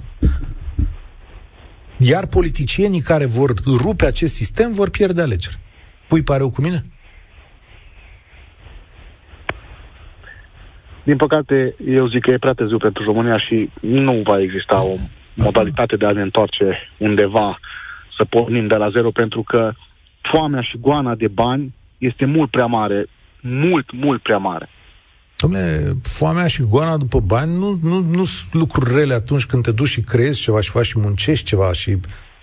Iar 1.97 2.26
politicienii 2.26 3.01
care 3.01 3.24
vor 3.24 3.53
rupe 3.66 4.07
acest 4.07 4.35
sistem 4.35 4.72
vor 4.72 4.91
pierde 4.91 5.22
alegeri. 5.22 5.59
Pui 6.09 6.22
pareu 6.22 6.51
cu 6.51 6.62
mine? 6.62 6.85
Din 11.05 11.16
păcate, 11.16 11.74
eu 11.87 12.09
zic 12.09 12.20
că 12.22 12.31
e 12.31 12.39
prea 12.39 12.53
târziu 12.53 12.78
pentru 12.78 13.05
România 13.05 13.39
și 13.39 13.70
nu 13.81 14.22
va 14.24 14.41
exista 14.41 14.83
o 14.83 14.95
modalitate 15.35 15.97
de 15.97 16.07
a 16.07 16.12
ne 16.12 16.22
întoarce 16.22 16.78
undeva 16.99 17.59
să 18.21 18.27
pornim 18.29 18.66
de 18.66 18.75
la 18.75 18.91
zero, 18.91 19.11
pentru 19.11 19.43
că 19.43 19.73
foamea 20.33 20.61
și 20.61 20.79
goana 20.81 21.14
de 21.14 21.29
bani 21.29 21.75
este 21.99 22.25
mult 22.25 22.51
prea 22.51 22.66
mare, 22.66 23.07
mult, 23.41 23.93
mult 23.93 24.23
prea 24.23 24.39
mare. 24.39 24.68
Dom'le, 25.43 25.93
foamea 26.03 26.47
și 26.47 26.62
goana 26.62 26.97
după 26.97 27.21
bani 27.21 27.53
nu, 27.59 27.79
nu, 27.83 28.01
nu 28.01 28.25
sunt 28.25 28.53
lucruri 28.53 28.95
rele 28.95 29.14
atunci 29.14 29.47
când 29.47 29.62
te 29.62 29.73
duci 29.73 29.89
și 29.89 30.01
creezi 30.01 30.41
ceva 30.41 30.61
și 30.61 30.71
faci 30.71 30.87
și 30.87 30.99
muncești 30.99 31.45
ceva 31.45 31.73
și, 31.73 31.97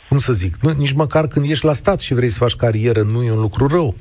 cum 0.10 0.18
să 0.18 0.34
zic, 0.34 0.56
nu, 0.62 0.72
nici 0.78 0.92
măcar 0.92 1.28
când 1.28 1.50
ești 1.50 1.66
la 1.66 1.74
stat 1.74 2.00
și 2.00 2.14
vrei 2.14 2.30
să 2.30 2.38
faci 2.38 2.56
carieră, 2.56 3.02
nu 3.02 3.24
e 3.24 3.32
un 3.32 3.40
lucru 3.40 3.68
rău. 3.68 3.96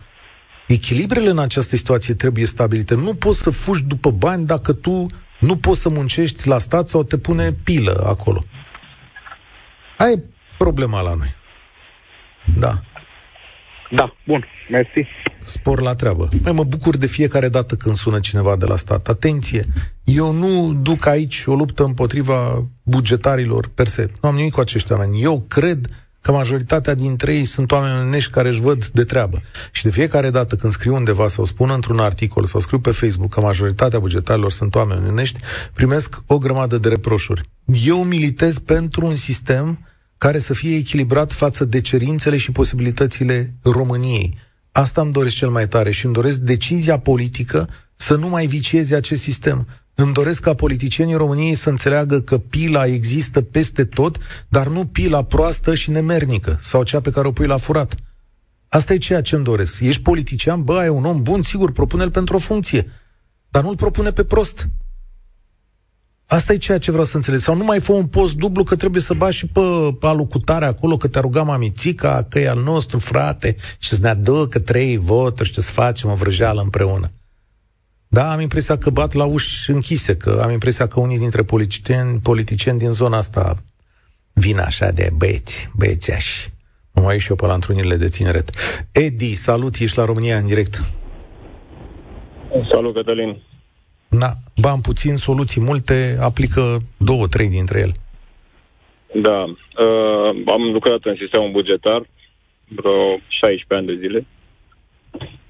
Echilibrele 0.67 1.31
în 1.31 1.39
această 1.39 1.77
situație 1.77 2.15
trebuie 2.15 2.47
stabilite. 2.47 2.95
Nu 2.95 3.15
poți 3.15 3.39
să 3.39 3.51
fugi 3.51 3.85
după 3.85 4.11
bani 4.11 4.47
dacă 4.47 4.73
tu 4.73 5.07
nu 5.41 5.57
poți 5.57 5.81
să 5.81 5.89
muncești 5.89 6.49
la 6.49 6.59
stat 6.59 6.89
sau 6.89 7.03
te 7.03 7.19
pune 7.19 7.53
pilă 7.65 8.05
acolo. 8.07 8.45
Aia 9.99 10.11
e 10.11 10.23
problema 10.59 11.01
la 11.01 11.15
noi. 11.15 11.35
Da. 12.59 12.83
Da, 13.91 14.17
bun, 14.27 14.45
mersi. 14.71 15.09
Spor 15.45 15.81
la 15.81 15.95
treabă. 15.95 16.29
Mai 16.43 16.53
mă 16.53 16.65
bucur 16.65 16.97
de 16.97 17.07
fiecare 17.07 17.49
dată 17.49 17.75
când 17.75 17.97
sună 17.97 18.21
cineva 18.21 18.57
de 18.57 18.65
la 18.65 18.77
stat. 18.77 19.09
Atenție! 19.09 19.67
Eu 20.05 20.33
nu 20.33 20.75
duc 20.83 21.07
aici 21.07 21.43
o 21.47 21.55
luptă 21.55 21.85
împotriva 21.85 22.65
bugetarilor 22.83 23.71
per 23.75 23.87
se. 23.87 24.11
Nu 24.23 24.29
am 24.29 24.35
nimic 24.35 24.53
cu 24.53 24.61
acești 24.61 24.93
oameni. 24.93 25.23
Eu 25.23 25.45
cred 25.49 25.89
că 26.21 26.33
majoritatea 26.33 26.95
dintre 26.95 27.35
ei 27.35 27.45
sunt 27.45 27.73
oameni 27.73 28.07
onești 28.07 28.31
care 28.31 28.49
își 28.49 28.61
văd 28.61 28.87
de 28.87 29.05
treabă. 29.05 29.43
Și 29.73 29.83
de 29.83 29.91
fiecare 29.91 30.31
dată 30.31 30.57
când 30.57 30.73
scriu 30.73 30.95
undeva 30.95 31.29
sau 31.29 31.45
spun 31.45 31.71
într-un 31.71 31.99
articol 31.99 32.45
sau 32.45 32.61
scriu 32.61 32.79
pe 32.79 32.91
Facebook 32.91 33.35
că 33.35 33.41
majoritatea 33.41 33.99
bugetarilor 33.99 34.51
sunt 34.51 34.75
oameni 34.75 35.09
onești, 35.09 35.41
primesc 35.75 36.23
o 36.27 36.39
grămadă 36.39 36.79
de 36.79 36.89
reproșuri. 36.89 37.43
Eu 37.85 38.05
militez 38.05 38.59
pentru 38.59 39.07
un 39.07 39.17
sistem 39.17 39.86
care 40.19 40.39
să 40.39 40.55
fie 40.55 40.77
echilibrat 40.77 41.33
față 41.33 41.65
de 41.65 41.81
cerințele 41.81 42.37
și 42.37 42.53
posibilitățile 42.53 43.55
României. 43.63 44.39
Asta 44.73 45.01
îmi 45.01 45.13
doresc 45.13 45.35
cel 45.35 45.49
mai 45.49 45.69
tare 45.69 45.91
și 45.91 46.05
îmi 46.05 46.15
doresc 46.15 46.39
decizia 46.39 46.99
politică 46.99 47.69
să 47.95 48.15
nu 48.15 48.29
mai 48.29 48.47
vicieze 48.47 48.95
acest 48.95 49.23
sistem. 49.23 49.67
Îmi 49.95 50.13
doresc 50.13 50.41
ca 50.41 50.55
politicienii 50.55 51.15
României 51.15 51.55
să 51.55 51.69
înțeleagă 51.69 52.21
că 52.21 52.39
pila 52.39 52.87
există 52.87 53.41
peste 53.41 53.85
tot, 53.85 54.19
dar 54.49 54.69
nu 54.69 54.87
pila 54.87 55.23
proastă 55.23 55.75
și 55.75 55.91
nemernică 55.91 56.59
sau 56.63 56.83
cea 56.83 57.01
pe 57.01 57.11
care 57.11 57.27
o 57.27 57.33
pui 57.33 57.47
la 57.47 57.57
furat. 57.57 57.95
Asta 58.69 58.93
e 58.93 58.99
ceea 58.99 59.23
ce 59.23 59.35
îmi 59.35 59.45
doresc. 59.45 59.81
Ești 59.81 60.03
politician, 60.03 60.65
bă, 60.65 60.79
ai 60.79 60.89
un 60.89 61.05
om 61.05 61.23
bun, 61.23 61.43
sigur, 61.43 61.73
propune-l 61.73 62.11
pentru 62.11 62.37
o 62.37 62.39
funcție, 62.39 62.91
dar 63.49 63.63
nu-l 63.63 63.77
propune 63.77 64.13
pe 64.13 64.25
prost. 64.25 64.69
Asta 66.29 66.53
e 66.53 66.57
ceea 66.57 66.79
ce 66.79 66.91
vreau 66.91 67.07
să 67.07 67.17
înțeleg. 67.17 67.41
Sau 67.41 67.57
nu 67.57 67.65
mai 67.65 67.81
fă 67.81 67.93
un 67.93 68.07
post 68.07 68.35
dublu 68.35 68.63
că 68.65 68.77
trebuie 68.77 69.03
să 69.03 69.15
bagi 69.15 69.37
și 69.37 69.47
pe 69.47 69.61
alucutare 70.07 70.65
acolo, 70.65 70.97
că 70.97 71.09
te-a 71.09 71.21
rugat 71.21 71.47
mamițica, 71.47 72.27
că 72.29 72.39
e 72.39 72.49
al 72.49 72.63
nostru, 72.63 72.99
frate, 72.99 73.57
și 73.79 73.89
să 73.89 73.99
ne 74.01 74.09
aducă 74.09 74.59
trei 74.59 74.97
voturi 74.97 75.49
și 75.49 75.61
să 75.61 75.73
facem 75.73 76.11
o 76.11 76.15
vrăjeală 76.15 76.61
împreună. 76.61 77.11
Da, 78.09 78.33
am 78.33 78.41
impresia 78.41 78.79
că 78.79 78.91
bat 78.91 79.13
la 79.13 79.25
uși 79.25 79.71
închise, 79.71 80.17
că 80.17 80.41
am 80.43 80.51
impresia 80.51 80.87
că 80.87 81.01
unii 81.01 81.19
dintre 81.19 81.43
politicieni, 81.43 82.19
politicieni 82.21 82.79
din 82.79 82.91
zona 82.91 83.17
asta 83.17 83.57
vin 84.33 84.59
așa 84.59 84.91
de 84.91 85.11
băieți, 85.17 85.71
băiețeași. 85.77 86.53
Mă 86.93 87.03
mai 87.03 87.19
și 87.19 87.31
eu 87.31 87.37
pe 87.37 87.47
la 87.47 87.55
întrunirile 87.55 87.97
de 87.97 88.09
tineret. 88.09 88.51
Edi, 88.93 89.35
salut, 89.35 89.75
ești 89.75 89.99
la 89.99 90.05
România 90.05 90.37
în 90.37 90.47
direct. 90.47 90.85
Salut, 92.73 92.95
Cătălin. 92.95 93.43
Na, 94.19 94.31
bani 94.61 94.81
puțin, 94.83 95.17
soluții 95.17 95.61
multe, 95.61 96.17
aplică 96.21 96.79
două, 96.97 97.27
trei 97.27 97.49
dintre 97.49 97.79
ele. 97.79 97.93
Da, 99.15 99.43
uh, 99.43 100.43
am 100.47 100.63
lucrat 100.73 101.05
în 101.05 101.17
sistemul 101.17 101.51
bugetar 101.51 102.07
vreo 102.69 103.19
16 103.29 103.75
ani 103.75 103.87
de 103.87 103.97
zile. 104.07 104.27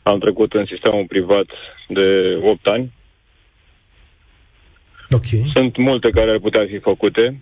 Am 0.02 0.18
trecut 0.18 0.52
în 0.52 0.66
sistemul 0.66 1.04
privat 1.08 1.46
de 1.88 2.38
8 2.42 2.66
ani. 2.66 2.92
Ok. 5.10 5.50
Sunt 5.54 5.76
multe 5.76 6.10
care 6.10 6.30
ar 6.30 6.38
putea 6.38 6.66
fi 6.66 6.78
făcute. 6.78 7.40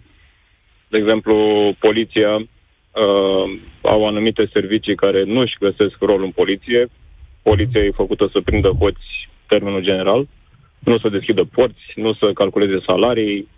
De 0.89 0.99
exemplu, 0.99 1.37
poliția 1.79 2.35
uh, 2.35 3.61
au 3.83 4.07
anumite 4.07 4.51
servicii 4.53 4.95
care 4.95 5.25
nu 5.25 5.41
își 5.41 5.57
găsesc 5.61 5.97
rol 6.01 6.22
în 6.22 6.31
poliție. 6.31 6.89
Poliția 7.43 7.81
e 7.81 7.91
făcută 7.91 8.29
să 8.33 8.41
prindă 8.41 8.68
hoți 8.68 9.29
termenul 9.47 9.83
general, 9.83 10.29
nu 10.85 10.99
să 10.99 11.09
deschidă 11.09 11.45
porți, 11.53 11.85
nu 11.97 12.12
să 12.14 12.30
calculeze 12.35 12.85
salarii. 12.87 13.49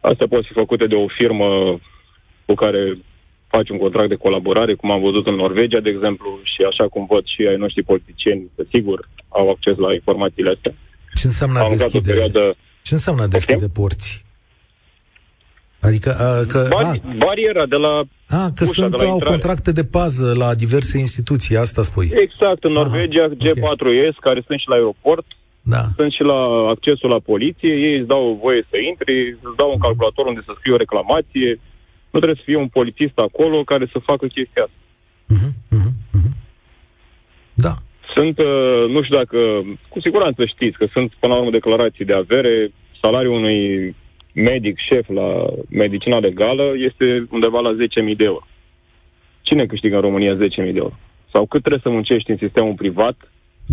Astea 0.00 0.26
pot 0.28 0.44
fi 0.46 0.52
făcute 0.52 0.86
de 0.86 0.94
o 0.94 1.06
firmă 1.08 1.80
cu 2.46 2.54
care 2.54 2.98
faci 3.48 3.68
un 3.70 3.78
contract 3.78 4.08
de 4.08 4.14
colaborare, 4.14 4.74
cum 4.74 4.90
am 4.90 5.00
văzut 5.00 5.26
în 5.26 5.34
Norvegia, 5.34 5.80
de 5.80 5.90
exemplu, 5.90 6.38
și 6.42 6.62
așa 6.70 6.88
cum 6.88 7.06
văd 7.10 7.24
și 7.26 7.46
ai 7.48 7.56
noștri 7.56 7.82
politicieni, 7.82 8.50
că 8.56 8.62
sigur 8.72 9.08
au 9.28 9.50
acces 9.50 9.76
la 9.76 9.92
informațiile 9.92 10.50
astea. 10.50 10.74
Ce 11.14 11.26
înseamnă 11.26 11.58
a 11.58 11.62
Am 11.62 11.68
lucrat 11.70 11.86
o 11.86 11.90
deschide? 11.90 12.10
perioadă... 12.12 12.56
Ce 12.82 12.94
înseamnă 12.94 13.22
a 13.22 13.26
deschide 13.26 13.68
porți? 13.68 14.24
Adică, 15.80 16.10
a, 16.18 16.46
că, 16.46 16.58
a, 16.58 16.68
Bari- 16.68 17.16
bariera 17.18 17.66
de 17.66 17.76
la 17.76 17.94
a, 18.28 18.50
că 18.54 18.64
ușa 18.64 18.72
sunt, 18.72 18.90
de 18.90 18.96
la 18.96 19.02
au 19.08 19.12
intrare. 19.12 19.30
contracte 19.30 19.72
de 19.72 19.84
pază 19.84 20.34
la 20.36 20.54
diverse 20.54 20.98
instituții, 20.98 21.56
asta 21.56 21.82
spui. 21.82 22.10
Exact, 22.14 22.64
în 22.64 22.72
Norvegia, 22.72 23.24
Aha, 23.24 23.34
G4S, 23.44 24.16
care 24.20 24.42
sunt 24.46 24.58
și 24.60 24.68
la 24.68 24.74
aeroport, 24.74 25.26
Da. 25.62 25.82
sunt 25.96 26.12
și 26.12 26.22
la 26.22 26.68
accesul 26.68 27.10
la 27.10 27.18
poliție, 27.18 27.74
ei 27.74 27.98
îți 27.98 28.08
dau 28.08 28.38
voie 28.42 28.66
să 28.70 28.76
intri, 28.76 29.30
îți 29.42 29.56
dau 29.56 29.70
un 29.70 29.78
calculator 29.78 30.26
unde 30.26 30.42
să 30.44 30.52
scrii 30.56 30.72
o 30.72 30.76
reclamație, 30.76 31.60
nu 32.10 32.18
trebuie 32.18 32.40
să 32.40 32.42
fie 32.44 32.56
un 32.56 32.68
polițist 32.68 33.18
acolo 33.18 33.64
care 33.64 33.88
să 33.92 33.98
facă 33.98 34.26
chestia 34.26 34.62
asta. 34.62 34.78
Mhm, 35.26 35.50
mhm, 35.70 35.92
mhm. 36.12 36.32
Da. 37.54 37.74
Sunt, 38.14 38.38
uh, 38.38 38.84
nu 38.88 39.02
știu 39.02 39.16
dacă, 39.16 39.38
cu 39.88 40.00
siguranță 40.00 40.44
știți 40.44 40.78
că 40.78 40.86
sunt 40.92 41.12
până 41.18 41.32
la 41.32 41.38
urmă 41.38 41.50
declarații 41.50 42.04
de 42.04 42.12
avere, 42.12 42.72
salariul 43.02 43.34
unui 43.34 43.94
medic 44.34 44.78
șef 44.78 45.08
la 45.08 45.46
medicina 45.68 46.18
legală 46.18 46.72
este 46.76 47.26
undeva 47.30 47.60
la 47.60 47.76
10.000 48.10 48.16
de 48.16 48.24
euro. 48.24 48.46
Cine 49.42 49.66
câștigă 49.66 49.94
în 49.94 50.00
România 50.00 50.34
10.000 50.34 50.38
de 50.56 50.70
euro? 50.74 50.98
Sau 51.32 51.46
cât 51.46 51.60
trebuie 51.60 51.80
să 51.82 51.90
muncești 51.90 52.30
în 52.30 52.36
sistemul 52.36 52.74
privat 52.74 53.16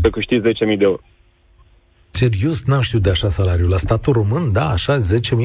să 0.02 0.10
câștigi 0.10 0.48
10.000 0.48 0.78
de 0.78 0.84
euro? 0.84 1.02
Serios, 2.22 2.66
n-am 2.66 2.82
știut 2.82 3.02
de 3.02 3.10
așa 3.10 3.30
salariul. 3.30 3.70
La 3.70 3.78
statul 3.78 4.14
român, 4.14 4.52
da, 4.52 4.70
așa, 4.70 4.98
10.000 4.98 5.02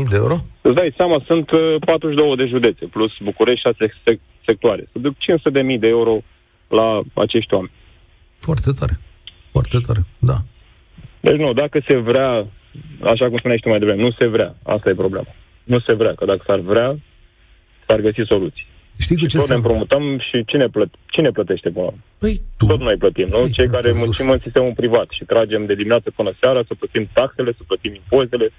de 0.08 0.16
euro? 0.16 0.36
Îți 0.60 0.74
dai 0.74 0.94
seama, 0.96 1.22
sunt 1.26 1.50
uh, 1.50 1.76
42 1.84 2.36
de 2.36 2.46
județe, 2.46 2.84
plus 2.86 3.12
București 3.22 3.60
6 3.60 3.86
sec- 3.86 4.44
sectoare. 4.46 4.88
Să 4.92 4.98
duc 4.98 5.14
500.000 5.14 5.78
de 5.78 5.88
euro 5.88 6.20
la 6.68 7.00
acești 7.14 7.54
oameni. 7.54 7.72
Foarte 8.38 8.70
tare. 8.78 8.92
Foarte 9.50 9.78
tare, 9.86 10.00
da. 10.18 10.36
Deci 11.20 11.36
nu, 11.36 11.52
dacă 11.52 11.82
se 11.88 11.96
vrea, 11.96 12.46
așa 13.12 13.26
cum 13.28 13.36
spuneai 13.36 13.56
și 13.56 13.62
tu 13.62 13.68
mai 13.68 13.78
devreme, 13.78 14.02
nu 14.02 14.10
se 14.18 14.26
vrea. 14.26 14.56
Asta 14.62 14.90
e 14.90 14.94
problema. 15.04 15.30
Nu 15.64 15.80
se 15.80 15.94
vrea, 15.94 16.14
că 16.14 16.24
dacă 16.24 16.42
s-ar 16.46 16.58
vrea, 16.58 16.98
s-ar 17.86 18.00
găsi 18.00 18.22
soluții. 18.26 18.66
Știi 18.98 19.16
cu 19.16 19.22
Și 19.22 19.28
ce 19.28 19.36
tot 19.36 19.46
ne 19.48 19.52
se... 19.52 19.58
împrumutăm 19.60 20.18
și 20.18 20.44
cine, 20.44 20.66
plăt- 20.68 20.98
cine 21.06 21.30
plătește 21.30 21.68
până 21.68 21.84
la 21.84 21.90
urmă? 21.90 22.02
Păi, 22.18 22.40
tu. 22.56 22.66
Tot 22.66 22.80
noi 22.80 22.96
plătim, 22.96 23.26
nu? 23.30 23.38
Păi, 23.38 23.50
Cei 23.50 23.64
nu 23.66 23.70
care 23.70 23.82
te-ai 23.90 24.02
muncim 24.04 24.24
dus. 24.26 24.34
în 24.34 24.40
sistemul 24.42 24.72
privat 24.76 25.06
și 25.10 25.24
tragem 25.24 25.66
de 25.66 25.74
dimineață 25.74 26.10
până 26.10 26.32
seara 26.40 26.62
să 26.66 26.74
plătim 26.78 27.08
taxele, 27.12 27.52
să 27.56 27.62
plătim 27.66 27.94
impozitele. 27.94 28.52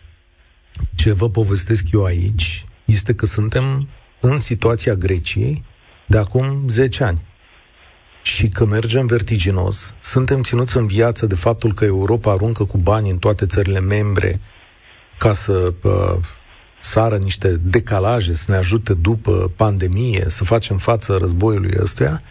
Ce 0.96 1.12
vă 1.12 1.30
povestesc 1.30 1.92
eu 1.92 2.04
aici 2.04 2.66
este 2.86 3.14
că 3.16 3.26
suntem 3.26 3.88
în 4.20 4.40
situația 4.40 4.94
Greciei 4.96 5.64
de 6.06 6.18
acum 6.18 6.46
10 6.70 7.04
ani. 7.04 7.22
Și 8.24 8.50
că 8.50 8.66
mergem 8.66 9.06
vertiginos, 9.06 9.94
suntem 10.02 10.42
ținuți 10.42 10.78
în 10.78 10.88
viață 10.88 11.26
de 11.26 11.36
faptul 11.36 11.74
că 11.74 11.86
Europa 11.86 12.32
aruncă 12.32 12.64
cu 12.66 12.78
bani 12.78 13.10
în 13.10 13.18
toate 13.18 13.46
țările 13.46 13.80
membre 13.80 14.40
ca 15.18 15.34
să 15.34 15.74
uh, 15.84 15.92
sară 16.84 17.18
niște 17.18 17.48
decalaje, 17.64 18.34
să 18.34 18.46
ne 18.48 18.56
ajute 18.56 18.94
după 18.94 19.52
pandemie, 19.56 20.26
să 20.28 20.44
facem 20.44 20.78
față 20.78 21.18
războiului 21.18 21.74
ăstuia, 21.82 22.22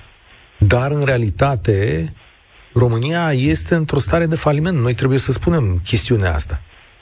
dar 0.58 0.90
în 0.90 1.04
realitate 1.04 2.12
România 2.74 3.32
este 3.32 3.74
într-o 3.74 3.98
stare 3.98 4.26
de 4.26 4.36
faliment. 4.36 4.78
Noi 4.78 4.94
trebuie 4.94 5.18
să 5.18 5.32
spunem 5.32 5.80
chestiunea 5.84 6.34
asta. 6.34 6.60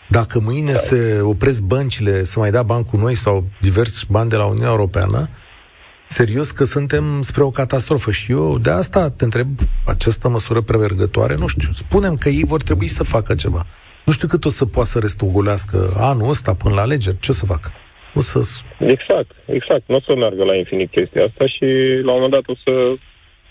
Dacă 0.08 0.40
mâine 0.40 0.74
se 0.74 1.20
opresc 1.22 1.60
băncile 1.60 2.24
să 2.24 2.38
mai 2.38 2.50
dea 2.50 2.62
bani 2.62 2.84
cu 2.84 2.96
noi 2.96 3.14
sau 3.14 3.48
diversi 3.60 4.06
bani 4.08 4.30
de 4.30 4.36
la 4.36 4.44
Uniunea 4.44 4.70
Europeană, 4.70 5.28
serios 6.06 6.50
că 6.50 6.64
suntem 6.64 7.22
spre 7.22 7.42
o 7.42 7.50
catastrofă. 7.50 8.10
Și 8.10 8.32
eu 8.32 8.58
de 8.58 8.70
asta 8.70 9.08
te 9.08 9.24
întreb 9.24 9.48
această 9.86 10.28
măsură 10.28 10.60
prevergătoare, 10.60 11.34
nu 11.34 11.46
știu, 11.46 11.68
spunem 11.72 12.16
că 12.16 12.28
ei 12.28 12.44
vor 12.44 12.62
trebui 12.62 12.88
să 12.88 13.02
facă 13.02 13.34
ceva. 13.34 13.66
Nu 14.04 14.12
știu 14.12 14.28
cât 14.28 14.44
o 14.44 14.48
să 14.48 14.64
poată 14.66 14.88
să 14.88 14.98
restogolească 14.98 15.78
anul 15.96 16.28
ăsta 16.28 16.54
până 16.54 16.74
la 16.74 16.80
alegeri, 16.80 17.18
ce 17.20 17.30
o 17.30 17.34
să 17.34 17.46
facă? 17.46 17.70
O 18.14 18.20
să... 18.20 18.38
Exact, 18.78 19.30
exact. 19.46 19.82
Nu 19.86 19.96
o 19.96 20.00
să 20.00 20.14
meargă 20.14 20.44
la 20.44 20.56
infinit 20.56 20.90
chestia 20.90 21.24
asta 21.24 21.46
și 21.46 21.66
la 22.02 22.12
un 22.12 22.20
moment 22.20 22.32
dat 22.32 22.46
o 22.46 22.54
să 22.64 22.94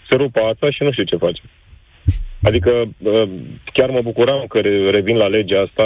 se 0.10 0.16
rupă 0.16 0.40
asta 0.40 0.72
și 0.72 0.84
nu 0.84 0.92
știu 0.92 1.04
ce 1.04 1.16
face. 1.16 1.42
Adică 2.44 2.72
chiar 3.74 3.90
mă 3.90 4.02
bucuram 4.02 4.46
că 4.48 4.60
revin 4.92 5.18
la 5.18 5.28
legea 5.28 5.62
asta 5.62 5.86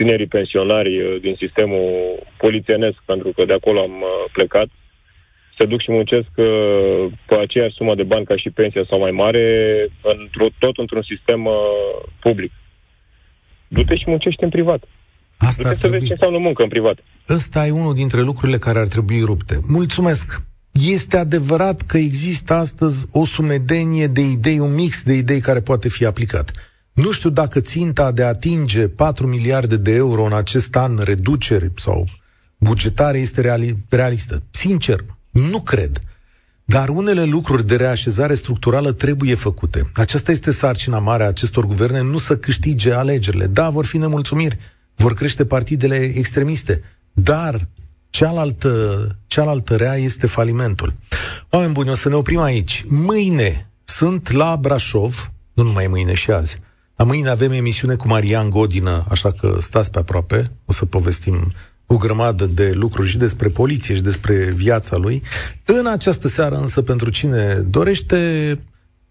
tinerii 0.00 0.26
pensionari 0.26 1.00
uh, 1.00 1.20
din 1.20 1.34
sistemul 1.38 1.88
polițienesc, 2.36 2.98
pentru 3.04 3.32
că 3.36 3.44
de 3.44 3.52
acolo 3.52 3.80
am 3.80 3.96
uh, 4.00 4.30
plecat, 4.32 4.68
se 5.58 5.66
duc 5.66 5.80
și 5.80 5.90
muncesc 5.90 6.32
uh, 6.36 7.06
pe 7.26 7.34
aceeași 7.34 7.74
sumă 7.74 7.94
de 7.94 8.02
bani 8.02 8.24
ca 8.24 8.36
și 8.36 8.50
pensia 8.50 8.84
sau 8.88 8.98
mai 8.98 9.10
mare, 9.10 9.46
într 10.02 10.38
tot 10.58 10.76
într-un 10.76 11.02
sistem 11.02 11.48
public. 12.20 12.52
Du-te 13.74 13.96
și 13.96 14.04
muncești 14.06 14.42
în 14.44 14.48
privat. 14.50 14.82
Asta 15.36 15.62
Du-te 15.62 15.74
să 15.74 15.80
trebui... 15.80 15.96
vezi 15.96 16.06
ce 16.06 16.12
înseamnă 16.12 16.38
muncă 16.38 16.62
în 16.62 16.68
privat. 16.68 16.98
Ăsta 17.28 17.66
e 17.66 17.70
unul 17.70 17.94
dintre 17.94 18.20
lucrurile 18.20 18.58
care 18.58 18.78
ar 18.78 18.86
trebui 18.88 19.20
rupte. 19.20 19.58
Mulțumesc! 19.68 20.42
Este 20.72 21.16
adevărat 21.16 21.82
că 21.82 21.96
există 21.96 22.54
astăzi 22.54 23.06
o 23.12 23.24
sumedenie 23.24 24.06
de 24.06 24.20
idei, 24.20 24.58
un 24.58 24.74
mix 24.74 25.02
de 25.02 25.12
idei 25.12 25.40
care 25.40 25.60
poate 25.60 25.88
fi 25.88 26.04
aplicat. 26.04 26.52
Nu 26.92 27.10
știu 27.12 27.30
dacă 27.30 27.60
ținta 27.60 28.12
de 28.12 28.22
a 28.22 28.26
atinge 28.28 28.88
4 28.88 29.26
miliarde 29.26 29.76
de 29.76 29.94
euro 29.94 30.24
în 30.24 30.32
acest 30.32 30.76
an 30.76 30.98
reduceri 31.04 31.70
sau 31.76 32.04
bugetare 32.58 33.18
este 33.18 33.40
reali- 33.42 33.76
realistă. 33.88 34.42
Sincer, 34.50 35.04
nu 35.30 35.60
cred. 35.60 35.98
Dar 36.70 36.88
unele 36.88 37.24
lucruri 37.24 37.66
de 37.66 37.76
reașezare 37.76 38.34
structurală 38.34 38.92
trebuie 38.92 39.34
făcute. 39.34 39.90
Aceasta 39.94 40.30
este 40.30 40.50
sarcina 40.50 40.98
mare 40.98 41.24
a 41.24 41.26
acestor 41.26 41.66
guverne, 41.66 42.00
nu 42.00 42.18
să 42.18 42.36
câștige 42.36 42.92
alegerile. 42.92 43.46
Da, 43.46 43.68
vor 43.68 43.84
fi 43.84 43.96
nemulțumiri, 43.96 44.58
vor 44.94 45.14
crește 45.14 45.44
partidele 45.44 45.96
extremiste, 45.96 46.82
dar 47.12 47.66
cealaltă, 48.10 49.06
cealaltă 49.26 49.76
rea 49.76 49.94
este 49.94 50.26
falimentul. 50.26 50.94
Oameni 51.48 51.72
buni, 51.72 51.90
o 51.90 51.94
să 51.94 52.08
ne 52.08 52.14
oprim 52.14 52.38
aici. 52.38 52.84
Mâine 52.88 53.70
sunt 53.84 54.30
la 54.30 54.56
Brașov, 54.56 55.32
nu 55.52 55.62
numai 55.62 55.86
mâine 55.86 56.14
și 56.14 56.30
azi, 56.30 56.60
la 56.96 57.04
mâine 57.04 57.28
avem 57.28 57.52
emisiune 57.52 57.94
cu 57.94 58.08
Marian 58.08 58.50
Godină, 58.50 59.06
așa 59.08 59.32
că 59.32 59.56
stați 59.60 59.90
pe 59.90 59.98
aproape, 59.98 60.50
o 60.64 60.72
să 60.72 60.84
povestim 60.84 61.52
o 61.92 61.96
grămadă 61.96 62.46
de 62.46 62.72
lucruri 62.74 63.08
și 63.08 63.18
despre 63.18 63.48
poliție 63.48 63.94
și 63.94 64.00
despre 64.00 64.34
viața 64.56 64.96
lui. 64.96 65.22
În 65.64 65.86
această 65.86 66.28
seară 66.28 66.56
însă, 66.56 66.82
pentru 66.82 67.10
cine 67.10 67.54
dorește, 67.54 68.58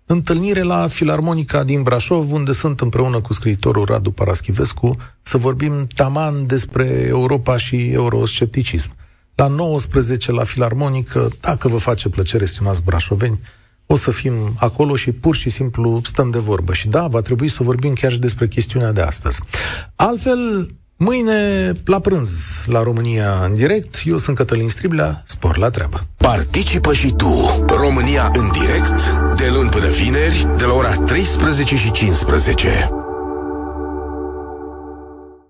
întâlnire 0.05 0.61
la 0.61 0.87
Filarmonica 0.87 1.63
din 1.63 1.81
Brașov, 1.83 2.31
unde 2.31 2.51
sunt 2.51 2.79
împreună 2.79 3.21
cu 3.21 3.33
scriitorul 3.33 3.85
Radu 3.85 4.11
Paraschivescu 4.11 4.97
să 5.21 5.37
vorbim 5.37 5.87
taman 5.95 6.45
despre 6.45 6.85
Europa 7.07 7.57
și 7.57 7.89
euroscepticism. 7.89 8.95
La 9.35 9.47
19 9.47 10.31
la 10.31 10.43
Filarmonică, 10.43 11.29
dacă 11.41 11.67
vă 11.67 11.77
face 11.77 12.09
plăcere, 12.09 12.45
stimați 12.45 12.83
brașoveni, 12.83 13.39
o 13.85 13.95
să 13.95 14.11
fim 14.11 14.33
acolo 14.55 14.95
și 14.95 15.11
pur 15.11 15.35
și 15.35 15.49
simplu 15.49 16.01
stăm 16.05 16.29
de 16.29 16.39
vorbă. 16.39 16.73
Și 16.73 16.87
da, 16.87 17.07
va 17.07 17.21
trebui 17.21 17.47
să 17.47 17.63
vorbim 17.63 17.93
chiar 17.93 18.11
și 18.11 18.19
despre 18.19 18.47
chestiunea 18.47 18.91
de 18.91 19.01
astăzi. 19.01 19.39
Altfel, 19.95 20.69
Mâine, 21.01 21.71
la 21.85 21.99
prânz, 21.99 22.29
la 22.65 22.83
România 22.83 23.43
în 23.43 23.55
direct, 23.55 24.01
eu 24.05 24.17
sunt 24.17 24.35
Cătălin 24.35 24.69
Striblea, 24.69 25.23
spor 25.25 25.57
la 25.57 25.69
treabă. 25.69 26.05
Participă 26.17 26.93
și 26.93 27.13
tu, 27.17 27.65
România 27.67 28.31
în 28.33 28.51
direct, 28.51 29.13
de 29.37 29.49
luni 29.53 29.69
până 29.69 29.87
vineri, 29.87 30.47
de 30.57 30.63
la 30.65 30.73
ora 30.73 30.91
13 30.91 31.75
și 31.75 31.91
15. 31.91 32.98